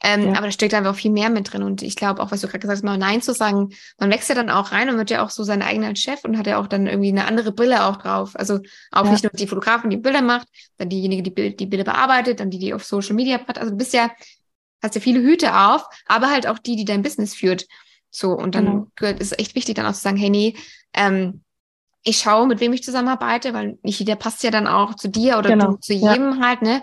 Ähm, 0.04 0.24
ja. 0.24 0.34
Aber 0.34 0.48
da 0.48 0.52
steckt 0.52 0.74
einfach 0.74 0.92
auch 0.92 0.98
viel 0.98 1.12
mehr 1.12 1.30
mit 1.30 1.52
drin. 1.52 1.64
Und 1.64 1.82
ich 1.82 1.96
glaube 1.96 2.22
auch, 2.22 2.32
was 2.32 2.42
du 2.42 2.48
gerade 2.48 2.60
gesagt 2.60 2.78
hast, 2.78 2.84
mal 2.84 2.98
Nein 2.98 3.22
zu 3.22 3.34
sagen, 3.34 3.70
man 3.98 4.12
wächst 4.12 4.30
ja 4.30 4.36
dann 4.36 4.50
auch 4.50 4.72
rein 4.72 4.90
und 4.90 4.98
wird 4.98 5.10
ja 5.10 5.24
auch 5.24 5.30
so 5.30 5.44
sein 5.44 5.62
eigener 5.62 5.96
Chef 5.96 6.24
und 6.24 6.38
hat 6.38 6.48
ja 6.48 6.60
auch 6.60 6.68
dann 6.68 6.88
irgendwie 6.88 7.10
eine 7.10 7.26
andere 7.26 7.52
Brille 7.52 7.86
auch 7.86 7.98
drauf. 7.98 8.32
Also 8.36 8.60
auch 8.92 9.06
ja. 9.06 9.12
nicht 9.12 9.24
nur 9.24 9.32
die 9.32 9.48
Fotografen, 9.48 9.90
die 9.90 9.98
Bilder 9.98 10.22
macht, 10.22 10.48
dann 10.78 10.90
diejenige, 10.90 11.24
die, 11.24 11.32
Bild, 11.32 11.60
die 11.60 11.66
Bilder 11.66 11.86
bearbeitet, 11.86 12.40
dann 12.40 12.50
die, 12.50 12.60
die 12.60 12.74
auf 12.74 12.84
Social 12.84 13.16
Media 13.16 13.40
hat. 13.48 13.58
Also 13.58 13.72
du 13.72 13.78
bist 13.78 13.94
ja, 13.94 14.12
hast 14.84 14.96
ja 14.96 15.02
viele 15.02 15.22
Hüte 15.22 15.56
auf, 15.58 15.86
aber 16.06 16.30
halt 16.30 16.46
auch 16.46 16.60
die, 16.60 16.76
die 16.76 16.86
dein 16.86 17.02
Business 17.02 17.34
führt. 17.34 17.66
So, 18.12 18.32
und 18.32 18.56
dann 18.56 18.66
genau. 18.66 18.88
gehört, 18.96 19.20
ist 19.20 19.40
echt 19.40 19.56
wichtig, 19.56 19.76
dann 19.76 19.86
auch 19.86 19.94
zu 19.94 20.02
sagen, 20.02 20.18
hey, 20.18 20.30
nee, 20.30 20.56
ähm, 20.94 21.42
ich 22.06 22.20
schaue, 22.20 22.48
mit 22.48 22.60
wem 22.60 22.72
ich 22.72 22.84
zusammenarbeite, 22.84 23.54
weil 23.54 23.80
nicht 23.82 24.00
jeder 24.00 24.16
passt 24.16 24.44
ja 24.44 24.52
dann 24.52 24.68
auch 24.68 24.96
zu 24.96 25.10
dir 25.10 25.38
oder 25.40 25.50
genau. 25.50 25.72
du 25.72 25.78
zu 25.78 25.94
jedem 25.94 26.40
ja. 26.40 26.40
halt, 26.40 26.62
ne? 26.62 26.82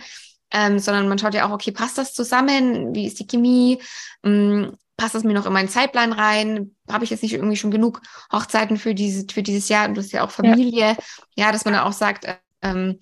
Ähm, 0.50 0.78
sondern 0.78 1.08
man 1.08 1.18
schaut 1.18 1.32
ja 1.32 1.46
auch, 1.46 1.52
okay, 1.52 1.70
passt 1.70 1.96
das 1.96 2.12
zusammen? 2.12 2.94
Wie 2.94 3.06
ist 3.06 3.20
die 3.20 3.26
Chemie? 3.26 3.80
Ähm, 4.22 4.76
passt 4.96 5.14
das 5.14 5.24
mir 5.24 5.32
noch 5.32 5.46
in 5.46 5.52
meinen 5.52 5.68
Zeitplan 5.68 6.12
rein? 6.12 6.74
Habe 6.90 7.04
ich 7.04 7.10
jetzt 7.10 7.22
nicht 7.22 7.32
irgendwie 7.32 7.56
schon 7.56 7.70
genug 7.70 8.02
Hochzeiten 8.32 8.76
für, 8.76 8.94
diese, 8.94 9.24
für 9.32 9.42
dieses 9.42 9.68
Jahr? 9.68 9.88
Und 9.88 9.94
du 9.94 10.02
hast 10.02 10.12
ja 10.12 10.24
auch 10.24 10.30
Familie. 10.30 10.88
Ja, 10.88 10.96
ja 11.36 11.52
dass 11.52 11.64
man 11.64 11.72
da 11.72 11.84
auch 11.84 11.92
sagt, 11.92 12.26
ähm, 12.60 12.98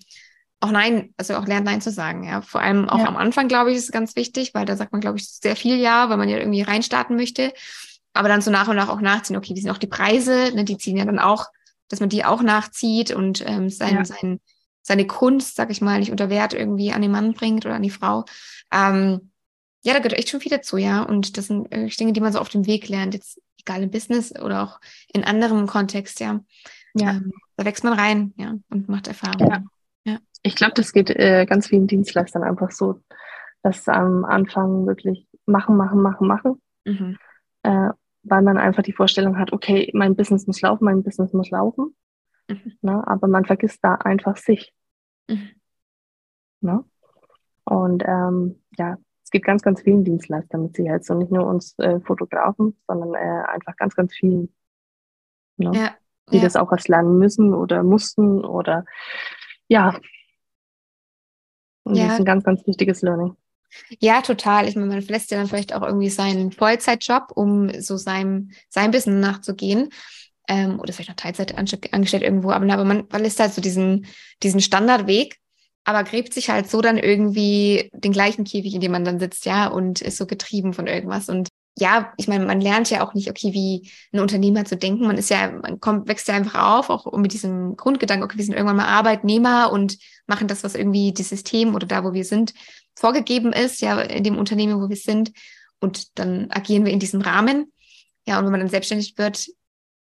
auch 0.61 0.71
Nein, 0.71 1.13
also 1.17 1.35
auch 1.35 1.47
lernt 1.47 1.65
Nein 1.65 1.81
zu 1.81 1.89
sagen. 1.91 2.23
Ja, 2.23 2.41
vor 2.41 2.61
allem 2.61 2.87
auch 2.87 2.99
ja. 2.99 3.07
am 3.07 3.17
Anfang, 3.17 3.47
glaube 3.47 3.71
ich, 3.71 3.77
ist 3.77 3.85
es 3.85 3.91
ganz 3.91 4.15
wichtig, 4.15 4.53
weil 4.53 4.65
da 4.65 4.77
sagt 4.77 4.91
man, 4.91 5.01
glaube 5.01 5.17
ich, 5.17 5.27
sehr 5.27 5.55
viel 5.55 5.77
Ja, 5.77 6.09
weil 6.09 6.17
man 6.17 6.29
ja 6.29 6.37
irgendwie 6.37 6.61
reinstarten 6.61 7.15
möchte. 7.15 7.51
Aber 8.13 8.29
dann 8.29 8.41
so 8.41 8.51
nach 8.51 8.67
und 8.67 8.75
nach 8.75 8.89
auch 8.89 9.01
nachziehen, 9.01 9.37
okay, 9.37 9.55
wie 9.55 9.61
sind 9.61 9.71
auch 9.71 9.79
die 9.79 9.87
Preise? 9.87 10.51
Ne, 10.53 10.63
die 10.63 10.77
ziehen 10.77 10.97
ja 10.97 11.05
dann 11.05 11.19
auch 11.19 11.47
dass 11.91 11.99
man 11.99 12.09
die 12.09 12.25
auch 12.25 12.41
nachzieht 12.41 13.11
und 13.11 13.43
ähm, 13.45 13.69
sein, 13.69 13.95
ja. 13.95 14.05
sein, 14.05 14.39
seine 14.81 15.05
Kunst, 15.05 15.55
sag 15.55 15.69
ich 15.69 15.81
mal, 15.81 15.99
nicht 15.99 16.11
unter 16.11 16.29
Wert 16.29 16.53
irgendwie 16.53 16.91
an 16.91 17.01
den 17.01 17.11
Mann 17.11 17.33
bringt 17.33 17.65
oder 17.65 17.75
an 17.75 17.83
die 17.83 17.89
Frau. 17.89 18.25
Ähm, 18.73 19.31
ja, 19.83 19.93
da 19.93 19.99
gehört 19.99 20.13
echt 20.13 20.29
schon 20.29 20.41
viel 20.41 20.51
dazu, 20.51 20.77
ja. 20.77 21.03
Und 21.03 21.37
das 21.37 21.47
sind 21.47 21.71
äh, 21.71 21.87
Dinge, 21.87 22.13
die 22.13 22.21
man 22.21 22.33
so 22.33 22.39
auf 22.39 22.49
dem 22.49 22.65
Weg 22.67 22.87
lernt, 22.87 23.13
jetzt 23.13 23.41
egal 23.59 23.83
im 23.83 23.91
Business 23.91 24.31
oder 24.39 24.63
auch 24.63 24.79
in 25.13 25.23
anderem 25.23 25.67
Kontext, 25.67 26.19
ja. 26.19 26.39
Ja. 26.93 27.11
Ähm, 27.11 27.31
da 27.57 27.65
wächst 27.65 27.83
man 27.83 27.93
rein, 27.93 28.33
ja, 28.37 28.55
und 28.69 28.89
macht 28.89 29.07
Erfahrungen. 29.07 29.69
Ja. 30.05 30.13
ja. 30.13 30.19
Ich 30.43 30.55
glaube, 30.55 30.73
das 30.75 30.93
geht 30.93 31.09
äh, 31.09 31.45
ganz 31.45 31.67
vielen 31.67 31.87
Dienstleistern 31.87 32.43
einfach 32.43 32.71
so, 32.71 33.01
dass 33.63 33.87
am 33.87 34.25
Anfang 34.25 34.87
wirklich 34.87 35.27
machen, 35.45 35.77
machen, 35.77 36.01
machen, 36.01 36.27
machen. 36.27 36.61
Mhm. 36.85 37.17
Äh, 37.63 37.89
weil 38.23 38.41
man 38.41 38.57
einfach 38.57 38.83
die 38.83 38.93
Vorstellung 38.93 39.37
hat, 39.37 39.51
okay, 39.53 39.89
mein 39.93 40.15
Business 40.15 40.47
muss 40.47 40.61
laufen, 40.61 40.85
mein 40.85 41.03
Business 41.03 41.33
muss 41.33 41.49
laufen. 41.49 41.95
Mhm. 42.47 42.73
Ne? 42.81 43.07
Aber 43.07 43.27
man 43.27 43.45
vergisst 43.45 43.79
da 43.81 43.95
einfach 43.95 44.37
sich. 44.37 44.73
Mhm. 45.27 45.49
Ne? 46.61 46.83
Und 47.63 48.03
ähm, 48.05 48.61
ja, 48.77 48.97
es 49.23 49.31
gibt 49.31 49.45
ganz, 49.45 49.61
ganz 49.61 49.81
vielen 49.81 50.03
Dienstleistern 50.03 50.63
mit 50.63 50.75
Sicherheit, 50.75 51.05
so 51.05 51.13
nicht 51.13 51.31
nur 51.31 51.45
uns 51.47 51.77
äh, 51.79 51.99
Fotografen, 52.01 52.77
sondern 52.87 53.13
äh, 53.15 53.43
einfach 53.47 53.75
ganz, 53.77 53.95
ganz 53.95 54.13
vielen, 54.13 54.53
ne? 55.57 55.71
ja, 55.73 55.95
die 56.31 56.37
ja. 56.37 56.43
das 56.43 56.55
auch 56.55 56.71
erst 56.71 56.89
lernen 56.89 57.17
müssen 57.17 57.53
oder 57.53 57.83
mussten 57.83 58.43
oder 58.43 58.85
ja. 59.67 59.97
Und 61.83 61.95
ja. 61.95 62.03
das 62.03 62.13
ist 62.13 62.19
ein 62.19 62.25
ganz, 62.25 62.43
ganz 62.43 62.67
wichtiges 62.67 63.01
Learning. 63.01 63.35
Ja, 63.99 64.21
total. 64.21 64.67
Ich 64.67 64.75
meine, 64.75 64.87
man 64.87 65.01
verlässt 65.01 65.31
ja 65.31 65.37
dann 65.37 65.47
vielleicht 65.47 65.73
auch 65.73 65.81
irgendwie 65.81 66.09
seinen 66.09 66.51
Vollzeitjob, 66.51 67.31
um 67.35 67.69
so 67.81 67.97
seinem, 67.97 68.51
sein 68.69 68.91
Business 68.91 69.21
nachzugehen. 69.21 69.89
Ähm, 70.47 70.79
oder 70.79 70.91
vielleicht 70.91 71.09
noch 71.09 71.15
Teilzeit 71.15 71.55
angestellt 71.57 72.23
irgendwo, 72.23 72.51
aber, 72.51 72.71
aber 72.73 72.83
man 72.83 73.07
verlässt 73.09 73.39
halt 73.39 73.53
so 73.53 73.61
diesen, 73.61 74.07
diesen 74.41 74.59
Standardweg, 74.59 75.37
aber 75.83 76.03
gräbt 76.03 76.33
sich 76.33 76.49
halt 76.49 76.69
so 76.69 76.81
dann 76.81 76.97
irgendwie 76.97 77.89
den 77.93 78.11
gleichen 78.11 78.43
Käfig, 78.43 78.73
in 78.73 78.81
dem 78.81 78.91
man 78.91 79.05
dann 79.05 79.19
sitzt, 79.19 79.45
ja, 79.45 79.67
und 79.67 80.01
ist 80.01 80.17
so 80.17 80.25
getrieben 80.25 80.73
von 80.73 80.87
irgendwas. 80.87 81.29
Und 81.29 81.47
ja, 81.77 82.11
ich 82.17 82.27
meine, 82.27 82.45
man 82.45 82.59
lernt 82.59 82.89
ja 82.89 83.05
auch 83.05 83.13
nicht, 83.13 83.29
okay, 83.29 83.53
wie 83.53 83.89
ein 84.11 84.19
Unternehmer 84.19 84.65
zu 84.65 84.75
denken. 84.75 85.07
Man 85.07 85.17
ist 85.17 85.29
ja, 85.29 85.51
man 85.51 85.79
kommt, 85.79 86.07
wächst 86.07 86.27
ja 86.27 86.33
einfach 86.35 86.55
auf, 86.55 86.89
auch 86.89 87.11
mit 87.17 87.33
diesem 87.33 87.77
Grundgedanken, 87.77 88.23
okay, 88.25 88.37
wir 88.37 88.45
sind 88.45 88.55
irgendwann 88.55 88.75
mal 88.77 88.87
Arbeitnehmer 88.87 89.71
und 89.71 89.97
machen 90.27 90.47
das, 90.47 90.63
was 90.63 90.75
irgendwie 90.75 91.13
das 91.13 91.29
System 91.29 91.73
oder 91.75 91.87
da, 91.87 92.03
wo 92.03 92.13
wir 92.13 92.25
sind, 92.25 92.53
vorgegeben 92.95 93.53
ist, 93.53 93.81
ja, 93.81 93.99
in 94.01 94.23
dem 94.23 94.37
Unternehmen, 94.37 94.81
wo 94.81 94.89
wir 94.89 94.95
sind. 94.95 95.31
Und 95.79 96.17
dann 96.19 96.51
agieren 96.51 96.85
wir 96.85 96.91
in 96.91 96.99
diesem 96.99 97.21
Rahmen. 97.21 97.71
Ja, 98.27 98.37
und 98.37 98.45
wenn 98.45 98.51
man 98.51 98.59
dann 98.59 98.69
selbstständig 98.69 99.17
wird 99.17 99.47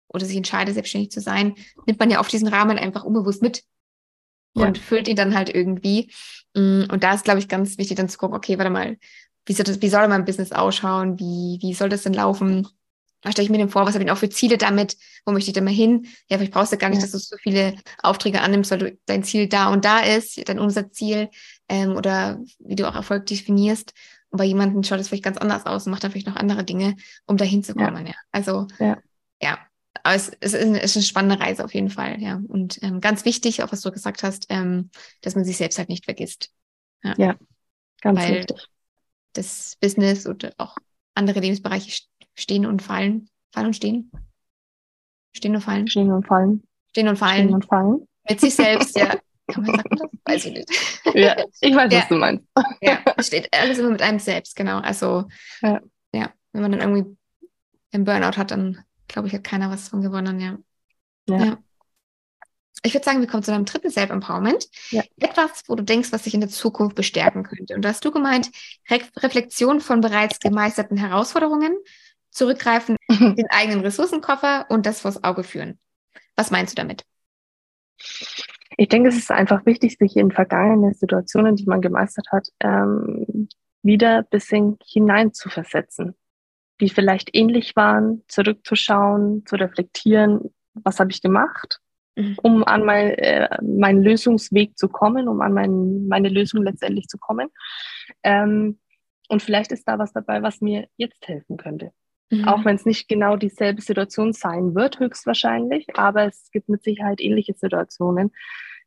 oder 0.09 0.25
sich 0.25 0.37
entscheidet, 0.37 0.75
selbstständig 0.75 1.11
zu 1.11 1.21
sein, 1.21 1.55
nimmt 1.87 1.99
man 1.99 2.11
ja 2.11 2.21
auf 2.21 2.29
diesen 2.29 2.49
Rahmen 2.49 2.79
einfach 2.79 3.05
unbewusst 3.05 3.43
mit 3.43 3.65
und 4.55 4.77
ja. 4.77 4.83
füllt 4.83 5.09
ihn 5.09 5.17
dann 5.17 5.35
halt 5.35 5.55
irgendwie. 5.55 6.13
Mm, 6.55 6.85
und 6.91 7.03
da 7.03 7.15
ist, 7.15 7.25
glaube 7.25 7.41
ich, 7.41 7.49
ganz 7.49 7.79
wichtig, 7.79 7.97
dann 7.97 8.09
zu 8.09 8.19
gucken, 8.19 8.37
okay, 8.37 8.59
warte 8.59 8.71
mal, 8.71 8.97
wie 9.45 9.53
soll, 9.53 9.65
das, 9.65 9.83
wie 9.83 9.89
soll 9.89 10.09
mein 10.09 10.25
Business 10.25 10.53
ausschauen? 10.53 11.19
Wie, 11.19 11.59
wie 11.61 11.75
soll 11.75 11.89
das 11.89 12.03
denn 12.03 12.15
laufen? 12.15 12.67
Was 13.23 13.33
stelle 13.33 13.45
ich 13.45 13.51
mir 13.51 13.59
denn 13.59 13.69
vor? 13.69 13.83
Was 13.83 13.95
habe 13.95 14.03
ich 14.03 14.07
denn 14.07 14.15
auch 14.15 14.21
für 14.21 14.29
Ziele 14.29 14.59
damit? 14.59 14.97
Wo 15.25 15.33
möchte 15.33 15.51
ich 15.51 15.55
denn 15.55 15.65
mal 15.65 15.73
hin? 15.73 16.07
Ja, 16.29 16.39
vielleicht 16.39 16.53
brauchst 16.53 16.73
du 16.73 16.77
gar 16.77 16.89
nicht, 16.89 16.99
ja. 16.99 17.03
dass 17.03 17.13
du 17.13 17.19
so 17.19 17.37
viele 17.39 17.75
Aufträge 18.03 18.41
annimmst, 18.41 18.71
weil 18.71 18.79
du, 18.79 18.99
dein 19.07 19.25
Ziel 19.25 19.49
da 19.49 19.69
und 19.69 19.85
da 19.85 20.01
ist, 20.01 20.49
dein 20.49 20.59
Umsatzziel 20.59 21.29
ähm, 21.69 21.97
oder 21.97 22.41
wie 22.59 22.77
du 22.77 22.89
auch 22.89 22.95
Erfolg 22.95 23.27
definierst. 23.27 23.93
Und 24.31 24.39
bei 24.39 24.45
jemandem 24.45 24.83
schaut 24.83 25.01
es 25.01 25.09
vielleicht 25.09 25.25
ganz 25.25 25.39
anders 25.39 25.67
aus 25.67 25.87
und 25.87 25.93
macht 25.93 26.05
dann 26.05 26.11
vielleicht 26.11 26.27
noch 26.27 26.37
andere 26.37 26.65
Dinge, 26.65 26.97
um 27.27 27.37
dahin 27.37 27.63
zu 27.63 27.75
kommen. 27.75 28.07
Ja. 28.07 28.13
ja. 28.13 28.19
Also 28.33 28.67
ja, 28.79 28.99
ja. 29.41 29.59
aber 30.03 30.15
es, 30.15 30.31
es, 30.41 30.55
ist 30.55 30.63
eine, 30.63 30.79
es, 30.83 30.91
ist 30.91 30.97
eine, 30.97 31.05
spannende 31.05 31.45
Reise 31.45 31.65
auf 31.65 31.75
jeden 31.75 31.91
Fall. 31.91 32.21
Ja, 32.21 32.41
und 32.49 32.83
ähm, 32.83 33.01
ganz 33.01 33.25
wichtig, 33.25 33.63
auch 33.63 33.73
was 33.73 33.83
du 33.83 33.91
gesagt 33.91 34.23
hast, 34.23 34.47
ähm, 34.49 34.91
dass 35.23 35.35
man 35.35 35.45
sich 35.45 35.57
selbst 35.57 35.79
halt 35.79 35.89
nicht 35.89 36.05
vergisst. 36.05 36.51
Ja, 37.03 37.15
ja 37.17 37.37
ganz 38.01 38.21
Weil 38.21 38.35
wichtig. 38.37 38.69
Das 39.33 39.77
Business 39.81 40.27
oder 40.27 40.53
auch 40.59 40.77
andere 41.15 41.41
Lebensbereiche 41.41 42.05
stehen 42.35 42.67
und 42.67 42.83
fallen, 42.83 43.29
fallen 43.53 43.67
und 43.67 43.77
stehen. 43.77 44.11
Stehen 45.35 45.55
und 45.55 45.63
fallen. 45.63 45.89
Stehen 45.89 46.11
und 46.11 46.27
fallen. 46.27 46.63
Stehen 46.91 47.09
und 47.09 47.17
fallen. 47.19 47.45
Stehen 47.45 47.55
und 47.55 47.67
fallen. 47.67 48.09
Mit 48.29 48.41
sich 48.41 48.55
selbst, 48.55 48.97
ja. 48.97 49.15
Kann 49.49 49.65
man 49.65 49.77
sagen 49.77 49.97
das? 49.97 50.09
Weiß 50.25 50.45
ich 50.47 50.53
nicht. 50.53 50.71
Ja, 51.15 51.37
ich 51.61 51.75
weiß, 51.75 51.93
ja. 51.93 52.01
was 52.01 52.09
du 52.09 52.17
meinst. 52.17 52.45
Ja, 52.81 53.01
steht 53.21 53.53
alles 53.53 53.79
immer 53.79 53.91
mit 53.91 54.03
einem 54.03 54.19
selbst, 54.19 54.57
genau. 54.57 54.79
Also, 54.79 55.29
ja. 55.63 55.81
ja, 56.13 56.33
wenn 56.53 56.63
man 56.63 56.73
dann 56.73 56.81
irgendwie 56.81 57.17
einen 57.93 58.05
Burnout 58.05 58.37
hat, 58.37 58.51
dann 58.51 58.85
glaube 59.09 59.29
ich, 59.29 59.35
hat 59.35 59.45
keiner 59.45 59.71
was 59.71 59.89
von 59.89 60.03
gewonnen, 60.03 60.41
ja. 60.41 60.59
Ja. 61.29 61.45
ja. 61.45 61.59
Ich 62.83 62.95
würde 62.95 63.05
sagen, 63.05 63.21
wir 63.21 63.27
kommen 63.27 63.43
zu 63.43 63.51
deinem 63.51 63.65
dritten 63.65 63.91
Self-Empowerment. 63.91 64.69
Ja. 64.91 65.03
Etwas, 65.19 65.63
wo 65.67 65.75
du 65.75 65.83
denkst, 65.83 66.13
was 66.13 66.25
sich 66.25 66.35
in 66.35 66.41
der 66.41 66.51
Zukunft 66.51 66.95
bestärken 66.95 67.43
könnte. 67.43 67.75
Und 67.75 67.83
da 67.83 67.89
hast 67.89 68.05
du 68.05 68.11
gemeint, 68.13 68.51
Re 68.89 69.01
Reflexion 69.17 69.81
von 69.81 70.01
bereits 70.01 70.39
gemeisterten 70.39 70.97
Herausforderungen, 70.97 71.77
zurückgreifen 72.31 72.97
in 73.09 73.35
den 73.37 73.51
eigenen 73.51 73.81
Ressourcenkoffer 73.81 74.67
und 74.69 74.87
das 74.87 75.01
vors 75.01 75.25
Auge 75.25 75.43
führen. 75.43 75.79
Was 76.37 76.51
meinst 76.51 76.73
du 76.73 76.77
damit? 76.77 77.05
Ich 78.77 78.89
denke, 78.89 79.09
es 79.09 79.17
ist 79.17 79.31
einfach 79.31 79.65
wichtig, 79.65 79.97
sich 79.99 80.17
in 80.17 80.31
vergangene 80.31 80.93
Situationen, 80.95 81.57
die 81.57 81.65
man 81.65 81.81
gemeistert 81.81 82.27
hat, 82.31 82.49
ähm, 82.61 83.49
wieder 83.83 84.19
ein 84.19 84.27
bisschen 84.31 84.79
hinein 84.85 85.33
zu 85.33 85.49
versetzen, 85.49 86.15
die 86.81 86.91
vielleicht 86.91 87.35
ähnlich 87.35 87.75
waren, 87.77 88.23
zurückzuschauen, 88.29 89.47
zu 89.47 89.57
reflektieren, 89.57 90.55
was 90.75 91.01
habe 91.01 91.11
ich 91.11 91.23
gemacht, 91.23 91.81
mhm. 92.17 92.37
um 92.43 92.65
an 92.65 92.85
mein, 92.85 93.11
äh, 93.13 93.49
meinen 93.63 94.03
Lösungsweg 94.03 94.77
zu 94.77 94.89
kommen, 94.89 95.29
um 95.29 95.41
an 95.41 95.55
mein, 95.55 96.07
meine 96.07 96.29
Lösung 96.29 96.63
letztendlich 96.63 97.07
zu 97.07 97.17
kommen. 97.17 97.49
Ähm, 98.23 98.79
und 99.29 99.43
vielleicht 99.43 99.73
ist 99.73 99.89
da 99.89 99.99
was 99.99 100.13
dabei, 100.13 100.43
was 100.43 100.61
mir 100.61 100.89
jetzt 100.97 101.27
helfen 101.27 101.57
könnte. 101.57 101.93
Mhm. 102.31 102.47
Auch 102.47 102.65
wenn 102.65 102.77
es 102.77 102.85
nicht 102.85 103.09
genau 103.09 103.37
dieselbe 103.37 103.81
Situation 103.81 104.33
sein 104.33 104.75
wird, 104.75 104.99
höchstwahrscheinlich, 104.99 105.97
aber 105.97 106.27
es 106.27 106.51
gibt 106.51 106.69
mit 106.69 106.83
Sicherheit 106.83 107.21
ähnliche 107.21 107.55
Situationen, 107.55 108.33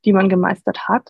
die 0.06 0.14
man 0.14 0.30
gemeistert 0.30 0.88
hat. 0.88 1.10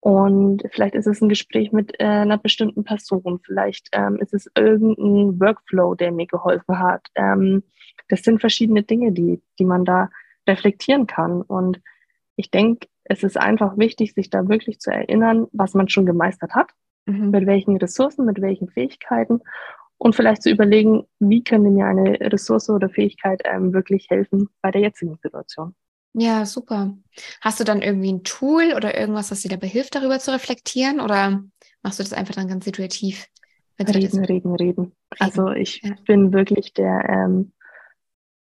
Und 0.00 0.64
vielleicht 0.72 0.94
ist 0.94 1.06
es 1.06 1.20
ein 1.20 1.28
Gespräch 1.28 1.70
mit 1.70 1.94
äh, 2.00 2.04
einer 2.04 2.38
bestimmten 2.38 2.82
Person. 2.82 3.40
Vielleicht 3.44 3.88
ähm, 3.92 4.16
ist 4.16 4.34
es 4.34 4.50
irgendein 4.56 5.38
Workflow, 5.40 5.94
der 5.94 6.10
mir 6.10 6.26
geholfen 6.26 6.78
hat. 6.78 7.06
Ähm, 7.14 7.62
das 8.08 8.22
sind 8.22 8.40
verschiedene 8.40 8.82
Dinge, 8.82 9.12
die, 9.12 9.40
die 9.58 9.64
man 9.64 9.84
da 9.84 10.10
reflektieren 10.48 11.06
kann. 11.06 11.42
Und 11.42 11.80
ich 12.34 12.50
denke, 12.50 12.88
es 13.04 13.22
ist 13.22 13.38
einfach 13.38 13.78
wichtig, 13.78 14.14
sich 14.14 14.28
da 14.28 14.48
wirklich 14.48 14.80
zu 14.80 14.90
erinnern, 14.90 15.46
was 15.52 15.74
man 15.74 15.88
schon 15.88 16.06
gemeistert 16.06 16.52
hat, 16.54 16.70
mhm. 17.06 17.30
mit 17.30 17.46
welchen 17.46 17.76
Ressourcen, 17.76 18.26
mit 18.26 18.40
welchen 18.40 18.68
Fähigkeiten 18.68 19.40
und 20.02 20.16
vielleicht 20.16 20.42
zu 20.42 20.50
überlegen, 20.50 21.04
wie 21.20 21.44
könnte 21.44 21.70
mir 21.70 21.86
eine 21.86 22.18
Ressource 22.32 22.68
oder 22.70 22.88
Fähigkeit 22.88 23.40
ähm, 23.44 23.72
wirklich 23.72 24.10
helfen 24.10 24.48
bei 24.60 24.72
der 24.72 24.80
jetzigen 24.80 25.16
Situation. 25.22 25.76
Ja, 26.14 26.44
super. 26.44 26.94
Hast 27.40 27.60
du 27.60 27.64
dann 27.64 27.80
irgendwie 27.80 28.12
ein 28.12 28.24
Tool 28.24 28.74
oder 28.76 28.98
irgendwas, 28.98 29.30
was 29.30 29.40
dir 29.40 29.48
dabei 29.48 29.66
hilft, 29.66 29.94
darüber 29.94 30.18
zu 30.18 30.32
reflektieren? 30.32 31.00
Oder 31.00 31.42
machst 31.82 31.98
du 31.98 32.02
das 32.02 32.12
einfach 32.12 32.34
dann 32.34 32.48
ganz 32.48 32.64
situativ? 32.64 33.26
Reden, 33.78 34.24
reden, 34.24 34.54
reden, 34.54 34.92
Also 35.18 35.50
ich 35.50 35.80
ja. 35.82 35.94
bin 36.06 36.32
wirklich 36.32 36.72
der 36.72 37.04
ähm, 37.08 37.52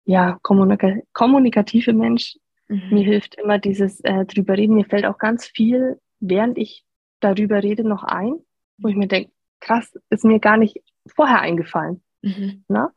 ja, 0.04 0.38
kommunika 0.42 0.96
kommunikative 1.12 1.92
Mensch. 1.92 2.36
Mhm. 2.68 2.88
Mir 2.90 3.04
hilft 3.04 3.36
immer 3.36 3.58
dieses 3.58 4.00
äh, 4.00 4.24
drüber 4.24 4.56
reden. 4.56 4.74
Mir 4.74 4.86
fällt 4.86 5.04
auch 5.04 5.18
ganz 5.18 5.46
viel, 5.46 6.00
während 6.18 6.58
ich 6.58 6.84
darüber 7.20 7.62
rede, 7.62 7.86
noch 7.86 8.02
ein, 8.02 8.34
wo 8.78 8.88
ich 8.88 8.96
mir 8.96 9.06
denke, 9.06 9.30
krass, 9.60 9.92
ist 10.08 10.24
mir 10.24 10.40
gar 10.40 10.56
nicht 10.56 10.78
vorher 11.06 11.40
eingefallen. 11.40 12.02
Mhm. 12.22 12.64
Ne? 12.66 12.90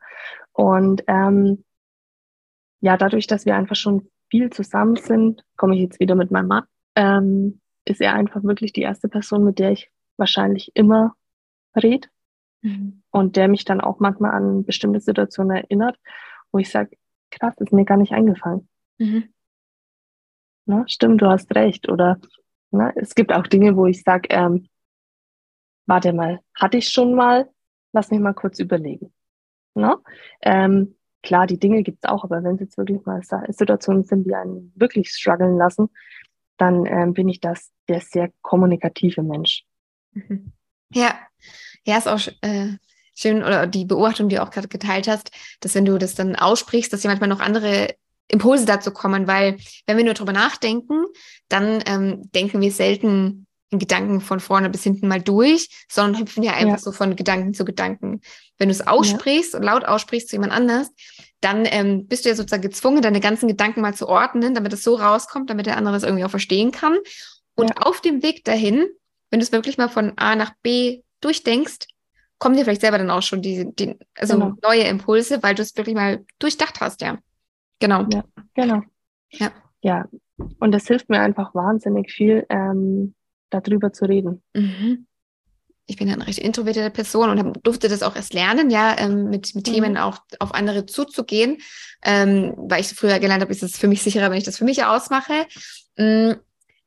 Und 0.54 1.04
ähm, 1.08 1.64
ja, 2.80 2.98
dadurch, 2.98 3.28
dass 3.28 3.46
wir 3.46 3.56
einfach 3.56 3.76
schon 3.76 4.10
viel 4.34 4.50
zusammen 4.50 4.96
sind, 4.96 5.46
komme 5.58 5.76
ich 5.76 5.82
jetzt 5.82 6.00
wieder 6.00 6.16
mit 6.16 6.32
meinem 6.32 6.48
Mann, 6.48 6.64
ähm, 6.96 7.62
ist 7.86 8.02
er 8.02 8.16
einfach 8.16 8.44
wirklich 8.44 8.74
die 8.74 8.82
erste 8.82 9.08
Person, 9.08 9.44
mit 9.44 9.60
der 9.60 9.72
ich 9.72 9.92
wahrscheinlich 10.18 10.72
immer 10.74 11.16
rede 11.76 12.08
mhm. 12.64 13.04
und 13.12 13.36
der 13.36 13.48
mich 13.48 13.64
dann 13.64 13.80
auch 13.80 14.00
manchmal 14.00 14.32
an 14.32 14.66
bestimmte 14.66 15.02
Situationen 15.02 15.58
erinnert, 15.58 16.00
wo 16.52 16.58
ich 16.58 16.72
sage, 16.72 16.98
krass, 17.30 17.54
ist 17.60 17.74
mir 17.74 17.86
gar 17.86 17.98
nicht 17.98 18.12
eingefallen. 18.12 18.68
Mhm. 18.98 19.32
Na, 20.66 20.84
stimmt, 20.88 21.22
du 21.22 21.28
hast 21.28 21.54
recht. 21.54 21.88
Oder 21.88 22.20
na, 22.72 22.92
es 22.96 23.14
gibt 23.14 23.32
auch 23.32 23.46
Dinge, 23.46 23.78
wo 23.78 23.86
ich 23.86 24.02
sage, 24.02 24.30
ähm, 24.32 24.68
warte 25.86 26.12
mal, 26.12 26.40
hatte 26.56 26.78
ich 26.78 26.90
schon 26.90 27.14
mal, 27.14 27.52
lass 27.92 28.10
mich 28.10 28.20
mal 28.20 28.34
kurz 28.34 28.58
überlegen. 28.58 29.14
Na? 29.76 30.02
Ähm, 30.42 30.96
Klar, 31.24 31.48
die 31.48 31.58
Dinge 31.58 31.84
gibt 31.84 32.04
es 32.04 32.10
auch, 32.10 32.24
aber 32.24 32.44
wenn 32.44 32.56
es 32.56 32.62
jetzt 32.62 32.78
wirklich 32.78 33.04
mal 33.06 33.22
Situationen 33.48 34.04
sind, 34.04 34.26
die 34.26 34.36
einen 34.36 34.72
wirklich 34.76 35.10
strugglen 35.10 35.58
lassen, 35.58 35.90
dann 36.58 36.86
ähm, 36.86 37.14
bin 37.14 37.30
ich 37.30 37.40
das 37.40 37.72
der 37.88 38.02
sehr 38.02 38.32
kommunikative 38.42 39.24
Mensch. 39.24 39.64
Mhm. 40.12 40.52
Ja, 40.94 41.16
ja, 41.86 41.98
ist 41.98 42.08
auch 42.08 42.20
äh, 42.42 42.78
schön, 43.16 43.44
oder 43.44 43.68
die 43.68 43.86
Beobachtung, 43.86 44.30
die 44.30 44.36
du 44.36 44.44
auch 44.44 44.52
gerade 44.52 44.68
geteilt 44.68 45.08
hast, 45.08 45.32
dass 45.60 45.76
wenn 45.76 45.86
du 45.86 45.98
das 45.98 46.16
dann 46.16 46.36
aussprichst, 46.36 46.94
dass 46.94 47.02
dir 47.02 47.08
manchmal 47.08 47.30
noch 47.30 47.40
andere 47.40 47.96
Impulse 48.28 48.66
dazu 48.66 48.92
kommen, 48.92 49.28
weil 49.28 49.58
wenn 49.86 49.98
wir 49.98 50.06
nur 50.06 50.14
drüber 50.14 50.34
nachdenken, 50.34 51.06
dann 51.50 51.84
ähm, 51.86 52.30
denken 52.32 52.62
wir 52.62 52.72
selten 52.72 53.48
in 53.70 53.80
Gedanken 53.80 54.22
von 54.22 54.40
vorne 54.40 54.70
bis 54.70 54.84
hinten 54.84 55.08
mal 55.08 55.22
durch, 55.22 55.70
sondern 55.90 56.22
hüpfen 56.22 56.44
ja 56.44 56.54
einfach 56.54 56.78
ja. 56.78 56.78
so 56.78 56.92
von 56.92 57.16
Gedanken 57.16 57.54
zu 57.54 57.66
Gedanken. 57.66 58.22
Wenn 58.58 58.70
du 58.70 58.74
es 58.74 58.86
aussprichst 58.86 59.54
ja. 59.54 59.60
und 59.60 59.66
laut 59.66 59.86
aussprichst 59.86 60.30
zu 60.30 60.36
jemand 60.36 60.54
anders, 60.54 60.92
dann 61.42 61.66
ähm, 61.66 62.08
bist 62.08 62.26
du 62.26 62.30
ja 62.30 62.36
sozusagen 62.36 62.62
gezwungen, 62.62 63.02
deine 63.02 63.20
ganzen 63.20 63.48
Gedanken 63.48 63.82
mal 63.82 63.94
zu 63.94 64.08
ordnen, 64.08 64.54
damit 64.54 64.74
es 64.74 64.84
so 64.84 64.96
rauskommt, 64.96 65.50
damit 65.50 65.66
der 65.66 65.78
andere 65.78 65.96
es 65.96 66.04
irgendwie 66.04 66.24
auch 66.24 66.30
verstehen 66.30 66.72
kann. 66.72 66.98
Und 67.56 67.70
ja. 67.70 67.76
auf 67.78 68.02
dem 68.02 68.24
Weg 68.24 68.44
dahin, 68.46 68.86
wenn 69.30 69.40
du 69.40 69.44
es 69.44 69.52
wirklich 69.52 69.78
mal 69.78 69.90
von 69.90 70.14
A 70.18 70.36
nach 70.36 70.54
B 70.62 71.02
durchdenkst, 71.22 71.88
kommen 72.38 72.56
dir 72.56 72.64
vielleicht 72.64 72.82
selber 72.82 72.98
dann 72.98 73.10
auch 73.10 73.22
schon 73.22 73.42
die, 73.42 73.74
die 73.74 73.98
also 74.16 74.34
genau. 74.34 74.54
neue 74.62 74.84
Impulse, 74.84 75.42
weil 75.44 75.56
du 75.56 75.62
es 75.62 75.76
wirklich 75.78 75.96
mal 75.96 76.26
durchdacht 76.40 76.82
hast, 76.82 77.02
ja. 77.02 77.18
Genau. 77.80 78.06
Ja, 78.12 78.24
genau. 78.54 78.82
Ja. 79.30 79.52
Ja. 79.82 80.08
Und 80.60 80.72
das 80.72 80.88
hilft 80.88 81.10
mir 81.10 81.20
einfach 81.20 81.54
wahnsinnig 81.54 82.12
viel, 82.12 82.46
ähm, 82.50 83.14
darüber 83.50 83.94
zu 83.94 84.06
reden. 84.06 84.42
Mhm. 84.54 85.08
Ich 85.86 85.98
bin 85.98 86.08
ja 86.08 86.14
eine 86.14 86.28
recht 86.28 86.40
introvertierte 86.40 86.90
Person 86.90 87.30
und 87.30 87.66
durfte 87.66 87.90
das 87.90 88.04
auch 88.04 88.16
erst 88.16 88.34
lernen, 88.34 88.70
ja, 88.70 88.98
ähm, 88.98 89.30
mit, 89.30 89.54
mit 89.54 89.68
mhm. 89.68 89.74
Themen 89.74 89.98
auch 89.98 90.20
auf 90.40 90.54
andere 90.54 90.86
zuzugehen, 90.86 91.58
ähm, 92.04 92.54
weil 92.58 92.82
ich 92.82 92.88
früher 92.88 93.20
gelernt 93.20 93.42
habe, 93.42 93.52
ist 93.52 93.64
es 93.64 93.78
für 93.78 93.88
mich 93.88 94.02
sicherer, 94.02 94.32
wenn 94.32 94.38
ich 94.38 94.46
das 94.46 94.58
für 94.58 94.66
mich 94.66 94.84
ausmache. 94.84 95.46
Mhm. 95.98 96.36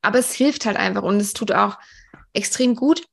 Aber 0.03 0.19
es 0.19 0.33
hilft 0.33 0.67
halt 0.67 0.77
einfach 0.77 1.03
und 1.03 1.17
es 1.17 1.33
tut 1.33 1.53
auch 1.53 1.79
extrem 2.33 2.75
gut, 2.75 3.05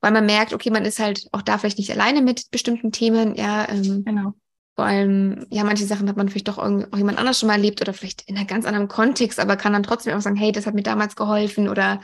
weil 0.00 0.12
man 0.12 0.26
merkt, 0.26 0.52
okay, 0.52 0.70
man 0.70 0.84
ist 0.84 0.98
halt 0.98 1.28
auch 1.32 1.42
da 1.42 1.58
vielleicht 1.58 1.78
nicht 1.78 1.90
alleine 1.90 2.22
mit 2.22 2.50
bestimmten 2.50 2.92
Themen, 2.92 3.34
ja. 3.34 3.68
Ähm, 3.68 4.04
genau. 4.04 4.34
Vor 4.76 4.86
allem, 4.86 5.46
ja, 5.50 5.62
manche 5.64 5.84
Sachen 5.84 6.08
hat 6.08 6.16
man 6.16 6.30
vielleicht 6.30 6.48
doch 6.48 6.56
auch 6.56 6.96
jemand 6.96 7.18
anders 7.18 7.38
schon 7.38 7.48
mal 7.48 7.56
erlebt 7.56 7.82
oder 7.82 7.92
vielleicht 7.92 8.22
in 8.22 8.38
einem 8.38 8.46
ganz 8.46 8.64
anderen 8.64 8.88
Kontext, 8.88 9.38
aber 9.38 9.56
kann 9.56 9.74
dann 9.74 9.82
trotzdem 9.82 10.16
auch 10.16 10.22
sagen, 10.22 10.36
hey, 10.36 10.52
das 10.52 10.66
hat 10.66 10.74
mir 10.74 10.82
damals 10.82 11.16
geholfen 11.16 11.68
oder 11.68 12.00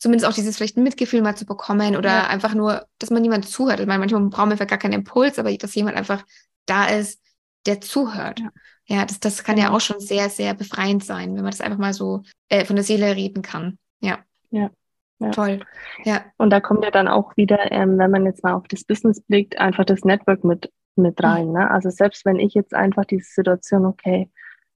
zumindest 0.00 0.28
auch 0.28 0.34
dieses 0.34 0.56
vielleicht 0.56 0.76
ein 0.76 0.82
Mitgefühl 0.82 1.22
mal 1.22 1.36
zu 1.36 1.46
bekommen 1.46 1.94
oder 1.94 2.10
ja. 2.10 2.26
einfach 2.26 2.54
nur, 2.54 2.86
dass 2.98 3.10
man 3.10 3.22
jemand 3.22 3.46
zuhört. 3.46 3.80
Ich 3.80 3.86
meine, 3.86 4.00
manchmal 4.00 4.22
man 4.22 4.56
vielleicht 4.56 4.70
gar 4.70 4.78
keinen 4.78 4.94
Impuls, 4.94 5.38
aber 5.38 5.54
dass 5.56 5.74
jemand 5.74 5.96
einfach 5.96 6.24
da 6.66 6.86
ist, 6.86 7.22
der 7.66 7.80
zuhört. 7.80 8.40
Ja, 8.40 8.50
ja 8.86 9.04
das, 9.04 9.20
das 9.20 9.44
kann 9.44 9.58
ja. 9.58 9.66
genau. 9.66 9.76
auch 9.76 9.80
schon 9.80 10.00
sehr, 10.00 10.30
sehr 10.30 10.54
befreiend 10.54 11.04
sein, 11.04 11.36
wenn 11.36 11.42
man 11.42 11.50
das 11.50 11.60
einfach 11.60 11.78
mal 11.78 11.92
so 11.92 12.22
äh, 12.48 12.64
von 12.64 12.76
der 12.76 12.84
Seele 12.84 13.14
reden 13.14 13.42
kann. 13.42 13.78
Ja. 14.00 14.18
Ja. 14.50 14.70
Ja. 15.18 15.30
Toll. 15.32 15.60
Ja. 16.04 16.24
Und 16.38 16.48
da 16.48 16.60
kommt 16.60 16.82
ja 16.82 16.90
dann 16.90 17.06
auch 17.06 17.36
wieder, 17.36 17.70
ähm, 17.70 17.98
wenn 17.98 18.10
man 18.10 18.24
jetzt 18.24 18.42
mal 18.42 18.54
auf 18.54 18.66
das 18.68 18.84
Business 18.84 19.20
blickt, 19.20 19.58
einfach 19.58 19.84
das 19.84 20.02
Network 20.02 20.44
mit, 20.44 20.72
mit 20.96 21.22
rein. 21.22 21.48
Mhm. 21.48 21.52
Ne? 21.52 21.70
Also 21.70 21.90
selbst 21.90 22.24
wenn 22.24 22.38
ich 22.38 22.54
jetzt 22.54 22.72
einfach 22.72 23.04
diese 23.04 23.30
Situation, 23.30 23.84
okay, 23.84 24.30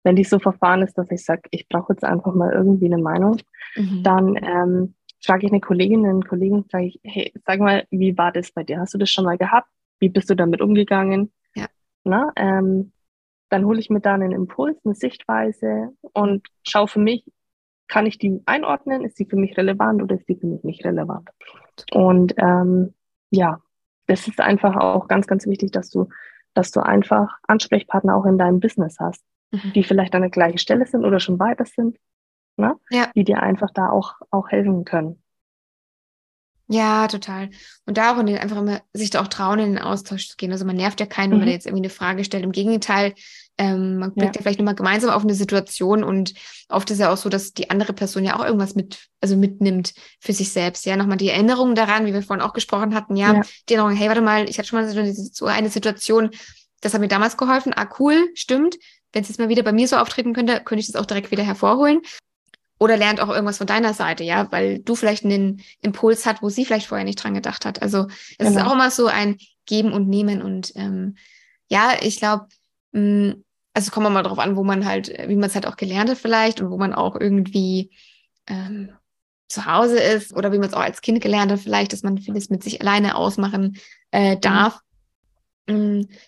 wenn 0.03 0.16
die 0.16 0.25
so 0.25 0.39
verfahren 0.39 0.83
ist, 0.83 0.97
dass 0.97 1.11
ich 1.11 1.23
sage, 1.25 1.43
ich 1.51 1.68
brauche 1.68 1.93
jetzt 1.93 2.05
einfach 2.05 2.33
mal 2.35 2.53
irgendwie 2.53 2.87
eine 2.87 3.03
Meinung, 3.03 3.37
mhm. 3.77 4.03
dann 4.03 4.37
ähm, 4.37 4.95
frage 5.25 5.47
ich 5.47 5.53
eine 5.53 5.61
Kollegin, 5.61 6.07
einen 6.07 6.25
Kollegen, 6.25 6.64
sage 6.71 6.87
ich, 6.87 7.01
hey, 7.03 7.33
sag 7.47 7.61
mal, 7.61 7.87
wie 7.91 8.16
war 8.16 8.33
das 8.33 8.53
bei 8.53 8.64
dir? 8.64 8.81
Hast 8.81 8.95
du 8.95 8.99
das 8.99 9.11
schon 9.11 9.25
mal 9.25 9.39
gehabt? 9.39 9.68
Wie 9.99 10.09
bist 10.09 10.31
du 10.31 10.35
damit 10.35 10.61
umgegangen? 10.61 11.33
Ja. 11.55 11.66
Na, 12.05 12.33
ähm, 12.37 12.93
dann 13.51 13.64
hole 13.66 13.81
ich 13.81 13.91
mir 13.91 14.01
da 14.01 14.14
einen 14.14 14.33
Impuls, 14.33 14.79
eine 14.85 14.95
Sichtweise 14.95 15.91
und 16.12 16.47
schaue 16.62 16.89
für 16.89 17.01
mich, 17.01 17.25
kann 17.89 18.07
ich 18.07 18.18
die 18.18 18.41
einordnen? 18.47 19.05
Ist 19.05 19.18
die 19.18 19.25
für 19.25 19.37
mich 19.37 19.57
relevant 19.57 20.01
oder 20.03 20.14
ist 20.14 20.29
die 20.29 20.37
für 20.37 20.47
mich 20.47 20.62
nicht 20.62 20.85
relevant? 20.85 21.29
Und 21.93 22.35
ähm, 22.39 22.95
ja, 23.31 23.61
das 24.07 24.29
ist 24.29 24.41
einfach 24.41 24.77
auch 24.77 25.09
ganz, 25.09 25.27
ganz 25.27 25.47
wichtig, 25.47 25.73
dass 25.73 25.91
du, 25.91 26.09
dass 26.55 26.71
du 26.71 26.81
einfach 26.81 27.39
Ansprechpartner 27.49 28.14
auch 28.16 28.27
in 28.27 28.39
deinem 28.39 28.61
Business 28.61 28.97
hast, 29.01 29.25
mhm. 29.51 29.73
die 29.75 29.83
vielleicht 29.83 30.14
an 30.14 30.23
der 30.23 30.31
gleichen 30.31 30.59
Stelle 30.59 30.87
sind 30.87 31.05
oder 31.05 31.18
schon 31.18 31.39
weiter 31.41 31.64
sind 31.64 31.99
ne? 32.57 32.76
Ja. 32.90 33.11
die 33.14 33.24
dir 33.24 33.42
einfach 33.42 33.70
da 33.72 33.90
auch, 33.90 34.14
auch 34.30 34.48
helfen 34.48 34.84
können. 34.84 35.22
Ja, 36.72 37.09
total. 37.09 37.51
Und 37.84 37.98
da 37.98 38.12
auch 38.12 38.18
einfach 38.18 38.57
immer 38.57 38.80
sich 38.92 39.11
da 39.11 39.20
auch 39.22 39.26
trauen, 39.26 39.59
in 39.59 39.74
den 39.74 39.82
Austausch 39.82 40.28
zu 40.28 40.36
gehen. 40.36 40.53
Also 40.53 40.64
man 40.64 40.76
nervt 40.76 41.01
ja 41.01 41.07
keinen, 41.07 41.32
wenn 41.32 41.40
man 41.40 41.48
mhm. 41.48 41.55
jetzt 41.55 41.66
irgendwie 41.66 41.82
eine 41.82 41.90
Frage 41.90 42.22
stellt. 42.22 42.44
Im 42.44 42.53
Gegenteil, 42.53 43.14
ähm, 43.59 43.98
man 43.98 44.14
blickt 44.14 44.36
ja. 44.36 44.38
ja 44.38 44.42
vielleicht 44.42 44.61
nochmal 44.61 44.76
gemeinsam 44.76 45.11
auf 45.11 45.24
eine 45.24 45.34
Situation 45.34 46.05
und 46.05 46.32
oft 46.68 46.88
ist 46.92 47.01
ja 47.01 47.12
auch 47.12 47.16
so, 47.16 47.28
dass 47.28 47.55
die 47.55 47.70
andere 47.70 47.92
Person 47.92 48.24
ja 48.24 48.38
auch 48.38 48.44
irgendwas 48.44 48.76
mit, 48.76 49.09
also 49.20 49.36
mitnimmt 49.36 49.94
für 50.20 50.32
sich 50.32 50.53
selbst. 50.53 50.86
Ja, 50.86 50.96
nochmal 50.96 51.16
die 51.16 51.30
Erinnerung 51.30 51.74
daran, 51.74 52.07
wie 52.07 52.14
wir 52.14 52.22
vorhin 52.22 52.44
auch 52.44 52.53
gesprochen 52.53 52.94
hatten, 52.94 53.16
ja, 53.16 53.34
ja. 53.34 53.42
die 53.68 53.74
Erinnerung, 53.74 53.96
hey, 53.96 54.07
warte 54.07 54.20
mal, 54.20 54.48
ich 54.48 54.57
hatte 54.57 54.68
schon 54.68 54.80
mal 54.80 54.88
so 55.12 55.46
eine 55.46 55.70
Situation, 55.70 56.30
das 56.82 56.94
hat 56.94 57.01
mir 57.01 57.09
damals 57.09 57.36
geholfen. 57.36 57.72
Ah, 57.74 57.88
cool, 57.98 58.30
stimmt. 58.34 58.76
Wenn 59.12 59.22
es 59.22 59.28
jetzt 59.28 59.40
mal 59.40 59.48
wieder 59.48 59.64
bei 59.64 59.72
mir 59.72 59.88
so 59.88 59.96
auftreten 59.96 60.34
könnte, 60.34 60.61
könnte 60.64 60.82
ich 60.82 60.86
das 60.86 60.94
auch 60.94 61.07
direkt 61.07 61.32
wieder 61.32 61.42
hervorholen 61.42 62.01
oder 62.81 62.97
lernt 62.97 63.20
auch 63.20 63.28
irgendwas 63.28 63.59
von 63.59 63.66
deiner 63.66 63.95
Seite, 63.95 64.24
ja, 64.24 64.51
weil 64.51 64.81
du 64.81 64.97
vielleicht 64.97 65.24
einen 65.24 65.62
Impuls 65.83 66.24
hat, 66.26 66.43
wo 66.43 66.49
sie 66.49 66.64
vielleicht 66.64 66.87
vorher 66.87 67.05
nicht 67.05 67.22
dran 67.22 67.35
gedacht 67.35 67.66
hat. 67.66 67.83
Also 67.83 68.07
es 68.39 68.49
genau. 68.49 68.51
ist 68.51 68.66
auch 68.66 68.72
immer 68.72 68.91
so 68.91 69.07
ein 69.07 69.37
Geben 69.66 69.93
und 69.93 70.09
Nehmen 70.09 70.43
und 70.43 70.72
ähm, 70.74 71.16
ja, 71.68 71.93
ich 72.01 72.16
glaube, 72.16 72.47
also 72.93 73.91
kommen 73.93 74.07
wir 74.07 74.11
mal 74.11 74.22
drauf 74.22 74.39
an, 74.39 74.57
wo 74.57 74.64
man 74.64 74.87
halt, 74.87 75.12
wie 75.28 75.37
man 75.37 75.49
es 75.49 75.55
halt 75.55 75.66
auch 75.66 75.76
gelernt 75.76 76.11
hat 76.11 76.18
vielleicht 76.18 76.61
und 76.61 76.70
wo 76.70 76.78
man 76.78 76.95
auch 76.95 77.14
irgendwie 77.20 77.91
ähm, 78.49 78.91
zu 79.47 79.66
Hause 79.66 80.01
ist 80.01 80.33
oder 80.35 80.51
wie 80.51 80.59
man 80.59 80.68
es 80.68 80.74
auch 80.74 80.81
als 80.81 81.03
Kind 81.03 81.20
gelernt 81.20 81.53
hat, 81.53 81.61
vielleicht, 81.61 81.93
dass 81.93 82.03
man 82.03 82.18
vieles 82.18 82.49
mit 82.49 82.64
sich 82.64 82.81
alleine 82.81 83.14
ausmachen 83.14 83.76
äh, 84.11 84.37
mhm. 84.37 84.41
darf. 84.41 84.74
Mhm. 84.74 84.89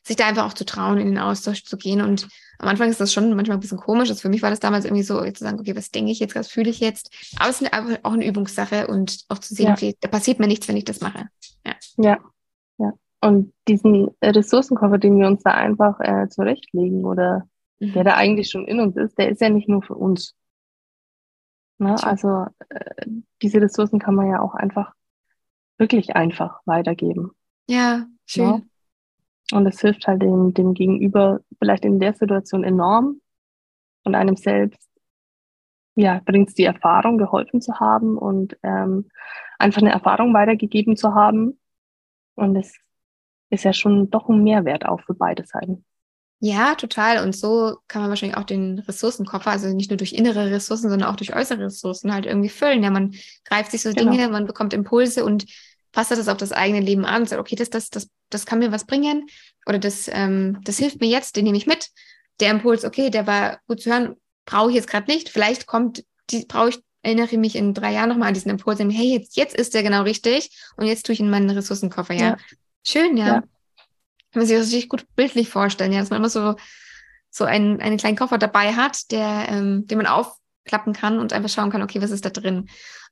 Sich 0.02 0.16
da 0.16 0.26
einfach 0.26 0.46
auch 0.46 0.52
zu 0.52 0.64
trauen, 0.64 0.98
in 0.98 1.06
den 1.06 1.18
Austausch 1.18 1.64
zu 1.64 1.76
gehen. 1.76 2.00
Und 2.00 2.28
am 2.58 2.68
Anfang 2.68 2.90
ist 2.90 3.00
das 3.00 3.12
schon 3.12 3.34
manchmal 3.34 3.56
ein 3.56 3.60
bisschen 3.60 3.78
komisch. 3.78 4.08
Also 4.08 4.20
für 4.20 4.28
mich 4.28 4.42
war 4.42 4.50
das 4.50 4.60
damals 4.60 4.84
irgendwie 4.84 5.02
so, 5.02 5.20
zu 5.20 5.44
sagen, 5.44 5.58
okay, 5.58 5.76
was 5.76 5.90
denke 5.90 6.10
ich 6.12 6.20
jetzt, 6.20 6.34
was 6.34 6.48
fühle 6.48 6.70
ich 6.70 6.80
jetzt? 6.80 7.10
Aber 7.38 7.50
es 7.50 7.60
ist 7.60 7.72
einfach 7.72 7.98
auch 8.02 8.12
eine 8.12 8.26
Übungssache 8.26 8.86
und 8.86 9.24
auch 9.28 9.38
zu 9.38 9.54
sehen, 9.54 9.66
ja. 9.66 9.72
okay, 9.72 9.96
da 10.00 10.08
passiert 10.08 10.38
mir 10.38 10.46
nichts, 10.46 10.68
wenn 10.68 10.76
ich 10.76 10.84
das 10.84 11.00
mache. 11.00 11.26
Ja. 11.66 11.74
ja. 11.96 12.18
ja. 12.78 12.92
Und 13.20 13.52
diesen 13.68 14.10
Ressourcenkoffer, 14.22 14.98
den 14.98 15.18
wir 15.18 15.26
uns 15.26 15.42
da 15.42 15.52
einfach 15.52 16.00
äh, 16.00 16.28
zurechtlegen 16.28 17.04
oder 17.04 17.48
mhm. 17.80 17.92
der 17.92 18.04
da 18.04 18.14
eigentlich 18.14 18.50
schon 18.50 18.66
in 18.66 18.80
uns 18.80 18.96
ist, 18.96 19.18
der 19.18 19.30
ist 19.30 19.40
ja 19.40 19.48
nicht 19.48 19.68
nur 19.68 19.82
für 19.82 19.94
uns. 19.94 20.34
Ne? 21.78 21.96
Also 22.02 22.46
äh, 22.68 23.06
diese 23.42 23.60
Ressourcen 23.60 23.98
kann 23.98 24.14
man 24.14 24.28
ja 24.28 24.40
auch 24.40 24.54
einfach 24.54 24.92
wirklich 25.78 26.14
einfach 26.14 26.60
weitergeben. 26.64 27.32
Ja, 27.68 28.06
schön. 28.24 28.44
Ja? 28.44 28.60
Und 29.50 29.66
es 29.66 29.80
hilft 29.80 30.06
halt 30.06 30.22
dem, 30.22 30.54
dem 30.54 30.74
Gegenüber 30.74 31.40
vielleicht 31.58 31.84
in 31.84 31.98
der 32.00 32.14
Situation 32.14 32.64
enorm 32.64 33.20
und 34.04 34.14
einem 34.14 34.36
selbst, 34.36 34.88
ja, 35.94 36.20
bringt 36.24 36.48
es 36.48 36.54
die 36.54 36.64
Erfahrung, 36.64 37.18
geholfen 37.18 37.60
zu 37.60 37.78
haben 37.78 38.16
und 38.16 38.56
ähm, 38.62 39.10
einfach 39.58 39.82
eine 39.82 39.92
Erfahrung 39.92 40.32
weitergegeben 40.32 40.96
zu 40.96 41.14
haben. 41.14 41.58
Und 42.34 42.56
es 42.56 42.74
ist 43.50 43.64
ja 43.64 43.72
schon 43.72 44.10
doch 44.10 44.28
ein 44.28 44.42
Mehrwert 44.42 44.86
auch 44.86 45.00
für 45.02 45.14
beide 45.14 45.44
Seiten. 45.44 45.84
Ja, 46.44 46.74
total. 46.74 47.22
Und 47.22 47.36
so 47.36 47.76
kann 47.86 48.02
man 48.02 48.08
wahrscheinlich 48.08 48.36
auch 48.36 48.44
den 48.44 48.80
Ressourcenkoffer, 48.80 49.50
also 49.50 49.68
nicht 49.68 49.90
nur 49.90 49.96
durch 49.96 50.12
innere 50.12 50.50
Ressourcen, 50.50 50.90
sondern 50.90 51.08
auch 51.08 51.14
durch 51.14 51.36
äußere 51.36 51.66
Ressourcen 51.66 52.12
halt 52.12 52.26
irgendwie 52.26 52.48
füllen. 52.48 52.82
Ja, 52.82 52.90
man 52.90 53.14
greift 53.44 53.70
sich 53.70 53.82
so 53.82 53.92
genau. 53.92 54.10
Dinge, 54.10 54.28
man 54.28 54.46
bekommt 54.46 54.72
Impulse 54.72 55.24
und 55.24 55.44
passt 55.92 56.10
das 56.10 56.26
auf 56.26 56.38
das 56.38 56.50
eigene 56.50 56.80
Leben 56.80 57.04
an 57.04 57.22
und 57.22 57.28
sagt, 57.28 57.40
okay, 57.40 57.54
das, 57.54 57.70
das, 57.70 57.90
das, 57.90 58.08
das 58.34 58.46
kann 58.46 58.58
mir 58.58 58.72
was 58.72 58.86
bringen 58.86 59.26
oder 59.66 59.78
das, 59.78 60.08
ähm, 60.12 60.58
das 60.64 60.78
hilft 60.78 61.00
mir 61.00 61.08
jetzt, 61.08 61.36
den 61.36 61.44
nehme 61.44 61.56
ich 61.56 61.66
mit. 61.66 61.88
Der 62.40 62.50
Impuls, 62.50 62.84
okay, 62.84 63.10
der 63.10 63.26
war 63.26 63.60
gut 63.66 63.82
zu 63.82 63.90
hören, 63.90 64.16
brauche 64.44 64.70
ich 64.70 64.76
jetzt 64.76 64.88
gerade 64.88 65.10
nicht. 65.10 65.28
Vielleicht 65.28 65.66
kommt, 65.66 66.04
die 66.30 66.44
brauche 66.46 66.70
ich, 66.70 66.78
erinnere 67.02 67.26
ich 67.26 67.32
mich 67.32 67.56
in 67.56 67.74
drei 67.74 67.92
Jahren 67.92 68.08
nochmal 68.08 68.28
an 68.28 68.34
diesen 68.34 68.50
Impuls, 68.50 68.78
hey, 68.78 69.12
jetzt, 69.12 69.36
jetzt 69.36 69.54
ist 69.54 69.74
der 69.74 69.82
genau 69.82 70.02
richtig 70.02 70.50
und 70.76 70.86
jetzt 70.86 71.06
tue 71.06 71.12
ich 71.12 71.20
in 71.20 71.30
meinen 71.30 71.50
Ressourcenkoffer, 71.50 72.14
ja. 72.14 72.22
ja. 72.22 72.36
Schön, 72.86 73.16
ja. 73.16 73.26
ja. 73.26 73.40
Kann 73.40 74.40
man 74.40 74.46
sich 74.46 74.56
das 74.56 74.66
richtig 74.68 74.88
gut 74.88 75.06
bildlich 75.14 75.48
vorstellen, 75.48 75.92
ja, 75.92 76.00
dass 76.00 76.10
man 76.10 76.18
immer 76.18 76.30
so, 76.30 76.56
so 77.30 77.44
einen, 77.44 77.80
einen 77.80 77.98
kleinen 77.98 78.16
Koffer 78.16 78.38
dabei 78.38 78.74
hat, 78.74 79.10
der, 79.10 79.46
ähm, 79.48 79.86
den 79.86 79.98
man 79.98 80.06
aufklappen 80.06 80.94
kann 80.94 81.18
und 81.18 81.32
einfach 81.32 81.50
schauen 81.50 81.70
kann, 81.70 81.82
okay, 81.82 82.00
was 82.00 82.10
ist 82.10 82.24
da 82.24 82.30
drin? 82.30 82.68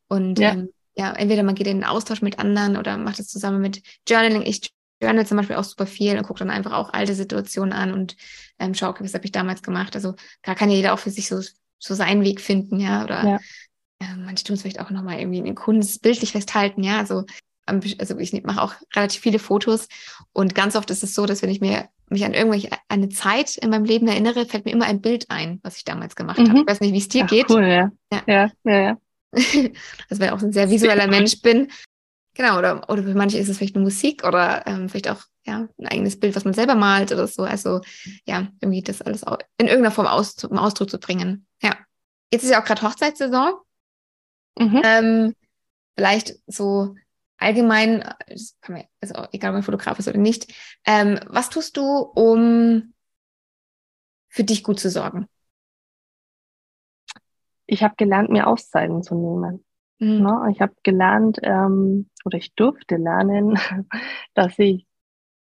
Und 0.08 0.38
ja. 0.38 0.52
Ähm, 0.52 0.70
ja, 0.96 1.12
entweder 1.12 1.42
man 1.42 1.54
geht 1.54 1.66
in 1.66 1.78
den 1.78 1.84
Austausch 1.84 2.20
mit 2.20 2.38
anderen 2.38 2.76
oder 2.76 2.96
macht 2.98 3.20
es 3.20 3.28
zusammen 3.28 3.60
mit 3.60 3.80
Journaling. 4.08 4.42
Ich 4.42 4.72
journal 5.00 5.26
zum 5.26 5.36
Beispiel 5.36 5.56
auch 5.56 5.64
super 5.64 5.86
viel 5.86 6.16
und 6.16 6.24
gucke 6.24 6.40
dann 6.40 6.50
einfach 6.50 6.72
auch 6.72 6.92
alte 6.92 7.14
Situationen 7.14 7.72
an 7.72 7.92
und 7.92 8.16
ähm, 8.58 8.74
schaue, 8.74 8.90
okay, 8.90 9.04
was 9.04 9.14
habe 9.14 9.24
ich 9.24 9.32
damals 9.32 9.62
gemacht. 9.62 9.94
Also 9.96 10.14
da 10.42 10.54
kann 10.54 10.70
ja 10.70 10.76
jeder 10.76 10.94
auch 10.94 10.98
für 10.98 11.10
sich 11.10 11.28
so, 11.28 11.40
so 11.78 11.94
seinen 11.94 12.22
Weg 12.22 12.40
finden, 12.40 12.80
ja. 12.80 13.04
Oder 13.04 13.24
ja. 13.24 13.36
Äh, 14.00 14.16
manche 14.16 14.44
tun 14.44 14.54
es 14.54 14.62
vielleicht 14.62 14.80
auch 14.80 14.90
nochmal 14.90 15.18
irgendwie 15.18 15.38
in 15.38 15.44
den 15.44 15.54
Kunst 15.54 16.02
bildlich 16.02 16.32
festhalten, 16.32 16.82
ja. 16.82 16.98
Also, 16.98 17.24
also 17.66 18.18
ich 18.18 18.32
mache 18.42 18.62
auch 18.62 18.74
relativ 18.94 19.20
viele 19.22 19.38
Fotos 19.38 19.88
und 20.32 20.54
ganz 20.54 20.74
oft 20.76 20.90
ist 20.90 21.04
es 21.04 21.14
so, 21.14 21.26
dass 21.26 21.42
wenn 21.42 21.50
ich 21.50 21.60
mir 21.60 21.88
mich 22.10 22.24
an 22.24 22.34
irgendwelche 22.34 22.70
eine 22.88 23.08
Zeit 23.08 23.56
in 23.56 23.70
meinem 23.70 23.84
Leben 23.84 24.08
erinnere, 24.08 24.44
fällt 24.44 24.64
mir 24.64 24.72
immer 24.72 24.86
ein 24.86 25.00
Bild 25.00 25.30
ein, 25.30 25.60
was 25.62 25.76
ich 25.76 25.84
damals 25.84 26.16
gemacht 26.16 26.38
mhm. 26.38 26.48
habe. 26.48 26.60
Ich 26.60 26.66
weiß 26.66 26.80
nicht, 26.80 26.92
wie 26.92 26.98
es 26.98 27.08
dir 27.08 27.24
Ach, 27.24 27.30
geht. 27.30 27.48
Cool, 27.48 27.64
ja. 27.64 27.90
Ja, 28.12 28.22
ja, 28.26 28.50
ja. 28.64 28.80
ja. 28.80 28.98
also 29.32 30.20
weil 30.20 30.26
ich 30.26 30.32
auch 30.32 30.42
ein 30.42 30.52
sehr 30.52 30.68
visueller 30.70 31.06
Mensch 31.06 31.40
bin. 31.40 31.68
Genau, 32.40 32.56
oder, 32.56 32.88
oder 32.88 33.02
für 33.02 33.14
manche 33.14 33.36
ist 33.36 33.50
es 33.50 33.58
vielleicht 33.58 33.76
eine 33.76 33.84
Musik 33.84 34.24
oder 34.24 34.66
ähm, 34.66 34.88
vielleicht 34.88 35.10
auch 35.10 35.22
ja, 35.44 35.68
ein 35.78 35.86
eigenes 35.86 36.18
Bild, 36.18 36.34
was 36.34 36.46
man 36.46 36.54
selber 36.54 36.74
malt 36.74 37.12
oder 37.12 37.26
so. 37.26 37.42
Also 37.42 37.82
ja, 38.24 38.48
irgendwie 38.62 38.80
das 38.80 39.02
alles 39.02 39.24
auch 39.24 39.36
in 39.58 39.66
irgendeiner 39.66 39.94
Form 39.94 40.06
aus, 40.06 40.36
zum 40.36 40.56
Ausdruck 40.56 40.88
zu 40.88 40.98
bringen. 40.98 41.46
Ja. 41.60 41.76
Jetzt 42.32 42.44
ist 42.44 42.50
ja 42.50 42.62
auch 42.62 42.64
gerade 42.64 42.80
Hochzeitssaison. 42.80 43.54
Mhm. 44.58 44.82
Ähm, 44.82 45.34
vielleicht 45.96 46.36
so 46.46 46.94
allgemein, 47.36 48.10
man, 48.68 48.84
also 49.02 49.26
egal 49.32 49.50
ob 49.50 49.54
man 49.56 49.62
Fotograf 49.62 49.98
ist 49.98 50.08
oder 50.08 50.16
nicht, 50.16 50.50
ähm, 50.86 51.20
was 51.26 51.50
tust 51.50 51.76
du, 51.76 51.82
um 51.82 52.94
für 54.28 54.44
dich 54.44 54.62
gut 54.62 54.80
zu 54.80 54.88
sorgen? 54.88 55.28
ich 57.70 57.82
habe 57.82 57.94
gelernt, 57.96 58.30
mir 58.30 58.46
Auszeiten 58.48 59.02
zu 59.02 59.14
nehmen. 59.14 59.64
Mhm. 60.00 60.22
Ne? 60.22 60.48
Ich 60.52 60.60
habe 60.60 60.72
gelernt, 60.82 61.38
ähm, 61.42 62.08
oder 62.24 62.38
ich 62.38 62.54
durfte 62.54 62.96
lernen, 62.96 63.58
dass 64.34 64.58
ich 64.58 64.86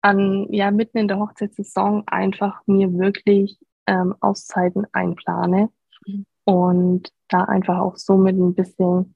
an, 0.02 0.48
ja, 0.50 0.72
mitten 0.72 0.98
in 0.98 1.08
der 1.08 1.20
Hochzeitssaison 1.20 2.04
einfach 2.08 2.62
mir 2.66 2.92
wirklich 2.98 3.58
ähm, 3.86 4.16
Auszeiten 4.20 4.88
einplane 4.92 5.70
mhm. 6.06 6.26
und 6.44 7.10
da 7.30 7.44
einfach 7.44 7.78
auch 7.78 7.98
somit 7.98 8.36
ein 8.36 8.56
bisschen, 8.56 9.16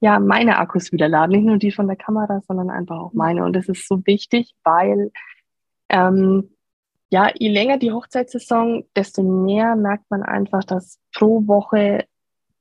ja, 0.00 0.20
meine 0.20 0.58
Akkus 0.58 0.92
wieder 0.92 1.08
laden. 1.08 1.32
Nicht 1.32 1.44
nur 1.44 1.58
die 1.58 1.72
von 1.72 1.88
der 1.88 1.96
Kamera, 1.96 2.40
sondern 2.46 2.70
einfach 2.70 2.98
auch 2.98 3.12
meine. 3.14 3.44
Und 3.44 3.54
das 3.54 3.68
ist 3.68 3.88
so 3.88 4.06
wichtig, 4.06 4.54
weil, 4.62 5.10
ähm, 5.88 6.54
ja, 7.10 7.30
je 7.34 7.50
länger 7.50 7.78
die 7.78 7.92
Hochzeitssaison, 7.92 8.84
desto 8.96 9.22
mehr 9.22 9.76
merkt 9.76 10.08
man 10.08 10.22
einfach, 10.22 10.64
dass 10.64 10.98
pro 11.12 11.46
Woche 11.46 12.06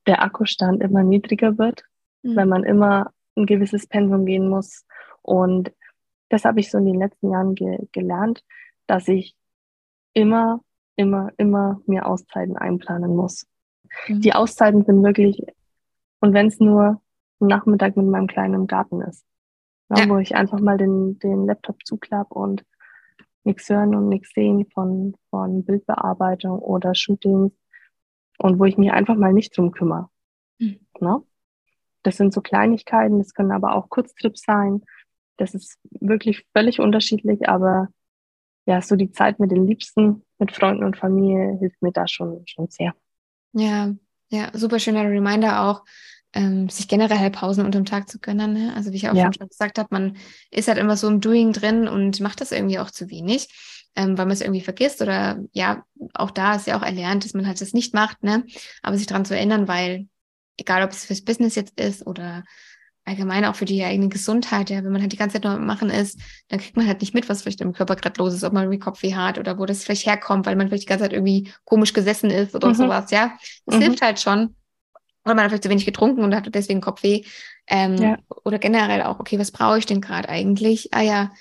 der 0.08 0.24
Akkustand 0.24 0.82
immer 0.82 1.04
niedriger 1.04 1.58
wird, 1.58 1.86
mhm. 2.24 2.36
weil 2.36 2.46
man 2.46 2.64
immer 2.64 3.14
ein 3.36 3.46
gewisses 3.46 3.88
Pensum 3.88 4.26
gehen 4.26 4.50
muss. 4.50 4.86
Und 5.22 5.72
das 6.30 6.46
habe 6.46 6.60
ich 6.60 6.72
so 6.72 6.78
in 6.78 6.86
den 6.86 7.00
letzten 7.00 7.32
Jahren 7.32 7.56
ge 7.56 7.80
gelernt, 7.92 8.44
dass 8.88 9.08
ich 9.08 9.36
immer, 10.14 10.62
immer, 10.96 11.32
immer 11.38 11.82
mir 11.86 12.06
Auszeiten 12.08 12.58
einplanen 12.58 13.16
muss. 13.16 13.48
Mhm. 14.08 14.22
Die 14.22 14.34
Auszeiten 14.34 14.84
sind 14.86 15.04
wirklich, 15.04 15.42
und 16.20 16.34
wenn 16.34 16.48
es 16.48 16.60
nur 16.60 17.02
ein 17.40 17.48
Nachmittag 17.48 17.98
mit 17.98 18.08
meinem 18.08 18.28
Kleinen 18.28 18.54
im 18.54 18.68
Garten 18.68 19.02
ist, 19.02 19.26
ja, 19.90 20.04
ja. 20.04 20.10
wo 20.10 20.18
ich 20.18 20.36
einfach 20.36 20.60
mal 20.60 20.78
den, 20.78 21.20
den 21.20 21.46
Laptop 21.46 21.86
zuklappe 21.86 22.34
und 22.34 22.66
nichts 23.44 23.70
hören 23.70 23.96
und 23.96 24.10
nichts 24.10 24.34
sehen 24.34 24.68
von, 24.74 25.16
von 25.30 25.66
Bildbearbeitung 25.66 26.60
oder 26.60 26.94
Shootings 26.94 27.52
und 28.38 28.60
wo 28.60 28.66
ich 28.66 28.78
mich 28.78 28.92
einfach 28.92 29.16
mal 29.16 29.34
nicht 29.34 29.58
drum 29.58 29.72
kümmere. 29.72 30.10
Mhm. 30.60 30.80
Ne? 31.00 31.24
Das 32.04 32.18
sind 32.18 32.34
so 32.34 32.42
Kleinigkeiten, 32.42 33.20
das 33.20 33.34
können 33.34 33.52
aber 33.52 33.76
auch 33.76 33.90
Kurztrips 33.90 34.42
sein. 34.42 34.84
Das 35.38 35.54
ist 35.54 35.78
wirklich 35.92 36.46
völlig 36.56 36.80
unterschiedlich, 36.80 37.48
aber 37.48 37.88
ja, 38.66 38.82
so 38.82 38.96
die 38.96 39.12
Zeit 39.12 39.40
mit 39.40 39.52
den 39.52 39.66
Liebsten, 39.66 40.24
mit 40.38 40.52
Freunden 40.52 40.84
und 40.84 40.98
Familie 40.98 41.58
hilft 41.60 41.82
mir 41.82 41.92
da 41.92 42.08
schon, 42.08 42.44
schon 42.46 42.70
sehr. 42.70 42.94
Ja, 43.54 43.94
ja, 44.30 44.50
super 44.54 44.80
schöner 44.80 45.04
Reminder 45.04 45.64
auch, 45.64 45.84
ähm, 46.34 46.70
sich 46.70 46.88
generell 46.88 47.32
Pausen 47.32 47.66
unterm 47.66 47.86
Tag 47.86 48.08
zu 48.08 48.20
gönnen. 48.20 48.54
Ne? 48.54 48.74
Also 48.76 48.92
wie 48.92 48.98
ich 48.98 49.10
auch 49.10 49.16
ja. 49.16 49.32
schon 49.34 49.50
gesagt 49.50 49.78
habe, 49.78 49.90
man 49.92 50.18
ist 50.52 50.68
halt 50.68 50.78
immer 50.78 50.96
so 50.96 51.08
im 51.08 51.22
Doing 51.22 51.54
drin 51.54 51.88
und 51.88 52.20
macht 52.22 52.40
das 52.40 52.52
irgendwie 52.52 52.80
auch 52.80 52.92
zu 52.92 53.10
wenig 53.10 53.50
ähm, 53.96 54.18
weil 54.18 54.26
man 54.26 54.34
es 54.34 54.42
irgendwie 54.42 54.62
vergisst 54.62 55.02
oder 55.02 55.40
ja, 55.52 55.84
auch 56.14 56.32
da 56.32 56.56
ist 56.56 56.68
ja 56.68 56.78
auch 56.78 56.84
erlernt, 56.84 57.26
dass 57.26 57.34
man 57.34 57.46
halt 57.46 57.60
das 57.60 57.74
nicht 57.74 57.94
macht, 57.94 58.24
ne? 58.24 58.46
Aber 58.82 58.98
sich 58.98 59.08
daran 59.08 59.26
zu 59.26 59.36
erinnern, 59.36 59.68
weil 59.68 60.08
egal 60.62 60.84
ob 60.84 60.92
es 60.92 61.06
fürs 61.06 61.22
Business 61.22 61.56
jetzt 61.56 61.80
ist 61.80 62.06
oder 62.06 62.44
allgemein 63.04 63.46
auch 63.46 63.56
für 63.56 63.66
die 63.66 63.84
eigene 63.84 64.10
Gesundheit, 64.10 64.70
ja, 64.70 64.84
wenn 64.84 64.92
man 64.92 65.02
halt 65.02 65.12
die 65.12 65.18
ganze 65.18 65.34
Zeit 65.34 65.44
nur 65.44 65.58
machen 65.58 65.90
ist, 65.90 66.20
dann 66.50 66.60
kriegt 66.60 66.78
man 66.78 66.88
halt 66.88 67.02
nicht 67.02 67.14
mit, 67.14 67.28
was 67.30 67.42
vielleicht 67.42 67.62
im 67.62 67.74
Körper 67.74 67.96
gerade 67.96 68.20
los 68.20 68.34
ist, 68.34 68.44
ob 68.44 68.54
man 68.54 68.64
irgendwie 68.64 68.80
Kopfweh 68.80 69.16
hat 69.16 69.40
oder 69.40 69.58
wo 69.58 69.66
das 69.66 69.84
vielleicht 69.84 70.06
herkommt, 70.06 70.46
weil 70.46 70.56
man 70.56 70.68
vielleicht 70.68 70.84
die 70.84 70.88
ganze 70.88 71.06
Zeit 71.06 71.14
irgendwie 71.14 71.52
komisch 71.66 71.94
gesessen 71.94 72.30
ist 72.30 72.54
oder 72.54 72.70
mhm. 72.70 72.76
sowas, 72.76 73.10
ja. 73.12 73.34
Das 73.66 73.78
mhm. 73.78 73.82
hilft 73.82 74.02
halt 74.02 74.20
schon. 74.20 74.56
Oder 75.26 75.36
man 75.36 75.44
hat 75.44 75.52
vielleicht 75.52 75.64
zu 75.64 75.70
wenig 75.70 75.86
getrunken 75.86 76.24
und 76.24 76.36
hat 76.36 76.54
deswegen 76.54 76.82
Kopfweh. 76.82 77.24
Ähm, 77.68 77.96
ja. 77.96 78.18
Oder 78.44 78.60
generell 78.60 79.04
auch, 79.04 79.20
okay, 79.20 79.40
was 79.40 79.52
brauche 79.52 79.80
ich 79.80 79.86
denn 79.86 80.02
gerade 80.02 80.30
eigentlich? 80.30 80.94
Ah 80.94 81.02
ja, 81.02 81.32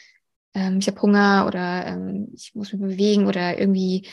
ähm, 0.54 0.78
ich 0.78 0.86
habe 0.86 1.00
Hunger 1.00 1.44
oder 1.46 1.86
ähm, 1.86 2.28
ich 2.34 2.54
muss 2.54 2.72
mich 2.72 2.80
bewegen 2.80 3.26
oder 3.26 3.58
irgendwie, 3.58 4.08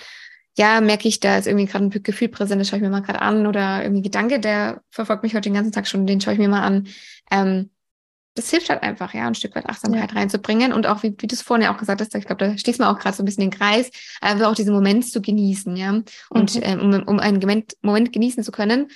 ja, 0.57 0.81
merke 0.81 1.07
ich, 1.07 1.19
da 1.19 1.37
ist 1.37 1.45
irgendwie 1.45 1.65
gerade 1.65 1.85
ein 1.85 2.03
Gefühl 2.03 2.29
präsent, 2.29 2.59
das 2.59 2.67
schaue 2.67 2.77
ich 2.77 2.83
mir 2.83 2.89
mal 2.89 3.01
gerade 3.01 3.21
an 3.21 3.45
oder 3.45 3.83
irgendwie 3.83 4.01
Gedanke, 4.01 4.39
der 4.39 4.81
verfolgt 4.89 5.21
mich 5.23 5.35
heute 5.35 5.49
den 5.49 5.53
ganzen 5.53 5.71
Tag 5.71 5.87
schon, 5.87 6.07
den 6.07 6.19
schaue 6.19 6.33
ich 6.33 6.39
mir 6.39 6.49
mal 6.49 6.63
an. 6.63 6.87
Ähm, 7.29 7.69
das 8.33 8.49
hilft 8.49 8.69
halt 8.69 8.83
einfach, 8.83 9.13
ja, 9.13 9.27
ein 9.27 9.35
Stück 9.35 9.55
weit 9.55 9.67
Achtsamkeit 9.67 10.11
ja. 10.11 10.17
reinzubringen 10.17 10.73
und 10.73 10.87
auch, 10.87 11.03
wie, 11.03 11.15
wie 11.19 11.27
du 11.27 11.35
es 11.35 11.41
vorhin 11.41 11.63
ja 11.63 11.73
auch 11.73 11.77
gesagt 11.77 12.01
hast, 12.01 12.13
ich 12.15 12.25
glaube, 12.25 12.45
da 12.45 12.57
schließt 12.57 12.79
man 12.79 12.87
auch 12.87 12.99
gerade 12.99 13.15
so 13.15 13.23
ein 13.23 13.25
bisschen 13.25 13.41
den 13.41 13.51
Kreis, 13.51 13.89
einfach 14.19 14.47
auch 14.47 14.55
diesen 14.55 14.73
Moment 14.73 15.09
zu 15.09 15.21
genießen, 15.21 15.75
ja. 15.75 16.01
Und 16.29 16.55
mhm. 16.55 16.61
ähm, 16.63 16.79
um, 16.79 17.03
um 17.03 17.19
einen 17.19 17.39
Moment, 17.39 17.75
Moment 17.81 18.11
genießen 18.13 18.43
zu 18.43 18.51
können, 18.51 18.89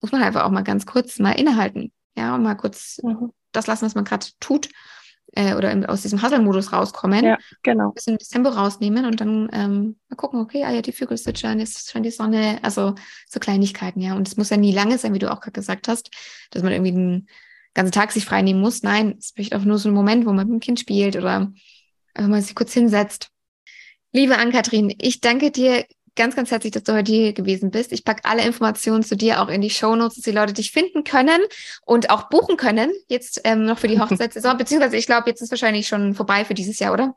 muss 0.00 0.12
man 0.12 0.22
einfach 0.22 0.44
auch 0.44 0.50
mal 0.50 0.62
ganz 0.62 0.86
kurz 0.86 1.18
mal 1.18 1.32
innehalten, 1.32 1.92
ja, 2.16 2.34
und 2.34 2.42
mal 2.42 2.56
kurz 2.56 2.98
mhm. 3.02 3.30
das 3.52 3.66
lassen, 3.66 3.84
was 3.84 3.94
man 3.94 4.04
gerade 4.04 4.26
tut 4.40 4.68
äh, 5.32 5.54
oder 5.54 5.70
im, 5.72 5.84
aus 5.84 6.02
diesem 6.02 6.22
Hustle-Modus 6.22 6.72
rauskommen. 6.72 7.24
Ja, 7.24 7.38
genau. 7.62 7.88
Ein 7.88 7.94
bisschen 7.94 8.18
das 8.18 8.28
Tempo 8.28 8.48
rausnehmen 8.50 9.04
und 9.06 9.20
dann 9.20 9.48
ähm, 9.52 9.96
mal 10.08 10.16
gucken, 10.16 10.40
okay, 10.40 10.64
ah 10.64 10.72
ja, 10.72 10.82
die 10.82 10.92
Vögel 10.92 11.18
zwitschern, 11.18 11.58
jetzt 11.58 11.90
scheint 11.90 12.06
die 12.06 12.10
Sonne, 12.10 12.58
also 12.62 12.94
so 13.28 13.40
Kleinigkeiten, 13.40 14.00
ja. 14.00 14.14
Und 14.14 14.28
es 14.28 14.36
muss 14.36 14.50
ja 14.50 14.56
nie 14.56 14.72
lange 14.72 14.98
sein, 14.98 15.14
wie 15.14 15.18
du 15.18 15.30
auch 15.30 15.40
gerade 15.40 15.52
gesagt 15.52 15.88
hast, 15.88 16.10
dass 16.50 16.62
man 16.62 16.72
irgendwie 16.72 16.92
den 16.92 17.28
ganzen 17.74 17.92
Tag 17.92 18.12
sich 18.12 18.24
frei 18.24 18.42
nehmen 18.42 18.60
muss. 18.60 18.82
Nein, 18.82 19.16
es 19.18 19.26
ist 19.26 19.34
vielleicht 19.34 19.54
auch 19.54 19.64
nur 19.64 19.78
so 19.78 19.88
ein 19.88 19.94
Moment, 19.94 20.26
wo 20.26 20.32
man 20.32 20.46
mit 20.46 20.54
dem 20.54 20.60
Kind 20.60 20.80
spielt 20.80 21.16
oder 21.16 21.52
einfach 22.14 22.30
mal 22.30 22.42
sich 22.42 22.54
kurz 22.54 22.72
hinsetzt. 22.72 23.28
Liebe 24.12 24.38
Ann-Kathrin, 24.38 24.94
ich 24.98 25.20
danke 25.20 25.50
dir 25.50 25.84
ganz, 26.16 26.34
ganz 26.34 26.50
herzlich, 26.50 26.72
dass 26.72 26.82
du 26.82 26.94
heute 26.94 27.12
hier 27.12 27.32
gewesen 27.32 27.70
bist. 27.70 27.92
Ich 27.92 28.04
packe 28.04 28.24
alle 28.24 28.44
Informationen 28.44 29.02
zu 29.02 29.16
dir 29.16 29.42
auch 29.42 29.48
in 29.48 29.60
die 29.60 29.70
Shownotes, 29.70 30.16
dass 30.16 30.24
die 30.24 30.32
Leute 30.32 30.52
dich 30.52 30.72
finden 30.72 31.04
können 31.04 31.40
und 31.84 32.10
auch 32.10 32.28
buchen 32.28 32.56
können, 32.56 32.90
jetzt 33.08 33.40
ähm, 33.44 33.64
noch 33.64 33.78
für 33.78 33.88
die 33.88 34.00
Hochzeitssaison. 34.00 34.56
Beziehungsweise 34.56 34.96
ich 34.96 35.06
glaube, 35.06 35.28
jetzt 35.28 35.42
ist 35.42 35.50
wahrscheinlich 35.50 35.86
schon 35.86 36.14
vorbei 36.14 36.44
für 36.44 36.54
dieses 36.54 36.78
Jahr, 36.78 36.92
oder? 36.92 37.14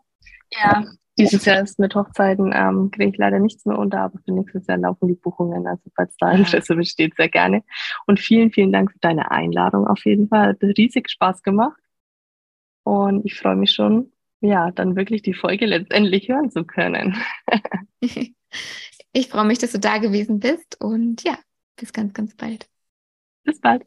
Ja, 0.52 0.86
dieses 1.18 1.46
Jahr 1.46 1.62
ist 1.62 1.80
mit 1.80 1.96
Hochzeiten, 1.96 2.54
ähm, 2.56 2.92
kriege 2.92 3.12
ich 3.12 3.18
leider 3.18 3.40
nichts 3.40 3.66
mehr 3.66 3.78
unter, 3.78 4.00
aber 4.00 4.20
für 4.24 4.32
nächstes 4.32 4.68
Jahr 4.68 4.78
laufen 4.78 5.08
die 5.08 5.16
Buchungen. 5.16 5.68
Also 5.68 5.90
falls 5.96 6.16
da 6.18 6.32
Interesse 6.32 6.76
besteht, 6.76 7.16
sehr 7.16 7.30
gerne. 7.30 7.64
Und 8.08 8.20
vielen, 8.20 8.52
vielen 8.52 8.72
Dank 8.72 8.92
für 8.92 9.00
deine 9.00 9.30
Einladung 9.32 9.86
auf 9.86 10.06
jeden 10.06 10.30
Fall. 10.30 10.50
Hat 10.50 10.62
riesig 10.62 11.10
Spaß 11.10 11.44
gemacht. 11.44 11.80
Und 12.84 13.26
ich 13.26 13.38
freue 13.38 13.58
mich 13.58 13.72
schon, 13.72 14.14
ja, 14.42 14.72
dann 14.72 14.96
wirklich 14.96 15.22
die 15.22 15.34
Folge 15.34 15.66
letztendlich 15.66 16.30
hören 16.30 16.50
zu 16.50 16.64
können. 16.64 17.18
Ich 19.12 19.30
freue 19.30 19.46
mich, 19.46 19.58
dass 19.58 19.72
du 19.72 19.80
da 19.80 19.98
gewesen 19.98 20.40
bist 20.40 20.80
und 20.80 21.24
ja, 21.24 21.38
bis 21.76 21.94
ganz, 21.94 22.14
ganz 22.14 22.36
bald. 22.36 22.70
Bis 23.44 23.60
bald. 23.60 23.86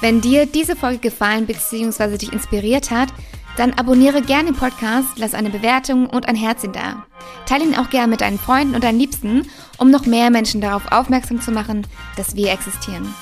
Wenn 0.00 0.20
dir 0.20 0.46
diese 0.46 0.76
Folge 0.76 0.98
gefallen 0.98 1.46
bzw. 1.46 2.18
dich 2.18 2.32
inspiriert 2.32 2.90
hat, 2.90 3.08
dann 3.56 3.72
abonniere 3.74 4.22
gerne 4.22 4.50
den 4.50 4.56
Podcast, 4.56 5.16
lass 5.16 5.34
eine 5.34 5.50
Bewertung 5.50 6.08
und 6.08 6.26
ein 6.26 6.36
Herzchen 6.36 6.72
da. 6.72 7.06
Teile 7.46 7.64
ihn 7.64 7.76
auch 7.76 7.90
gerne 7.90 8.08
mit 8.08 8.20
deinen 8.20 8.38
Freunden 8.38 8.74
und 8.74 8.82
deinen 8.82 8.98
Liebsten, 8.98 9.48
um 9.78 9.90
noch 9.90 10.06
mehr 10.06 10.30
Menschen 10.30 10.60
darauf 10.60 10.90
aufmerksam 10.90 11.40
zu 11.40 11.52
machen, 11.52 11.86
dass 12.16 12.34
wir 12.34 12.52
existieren. 12.52 13.14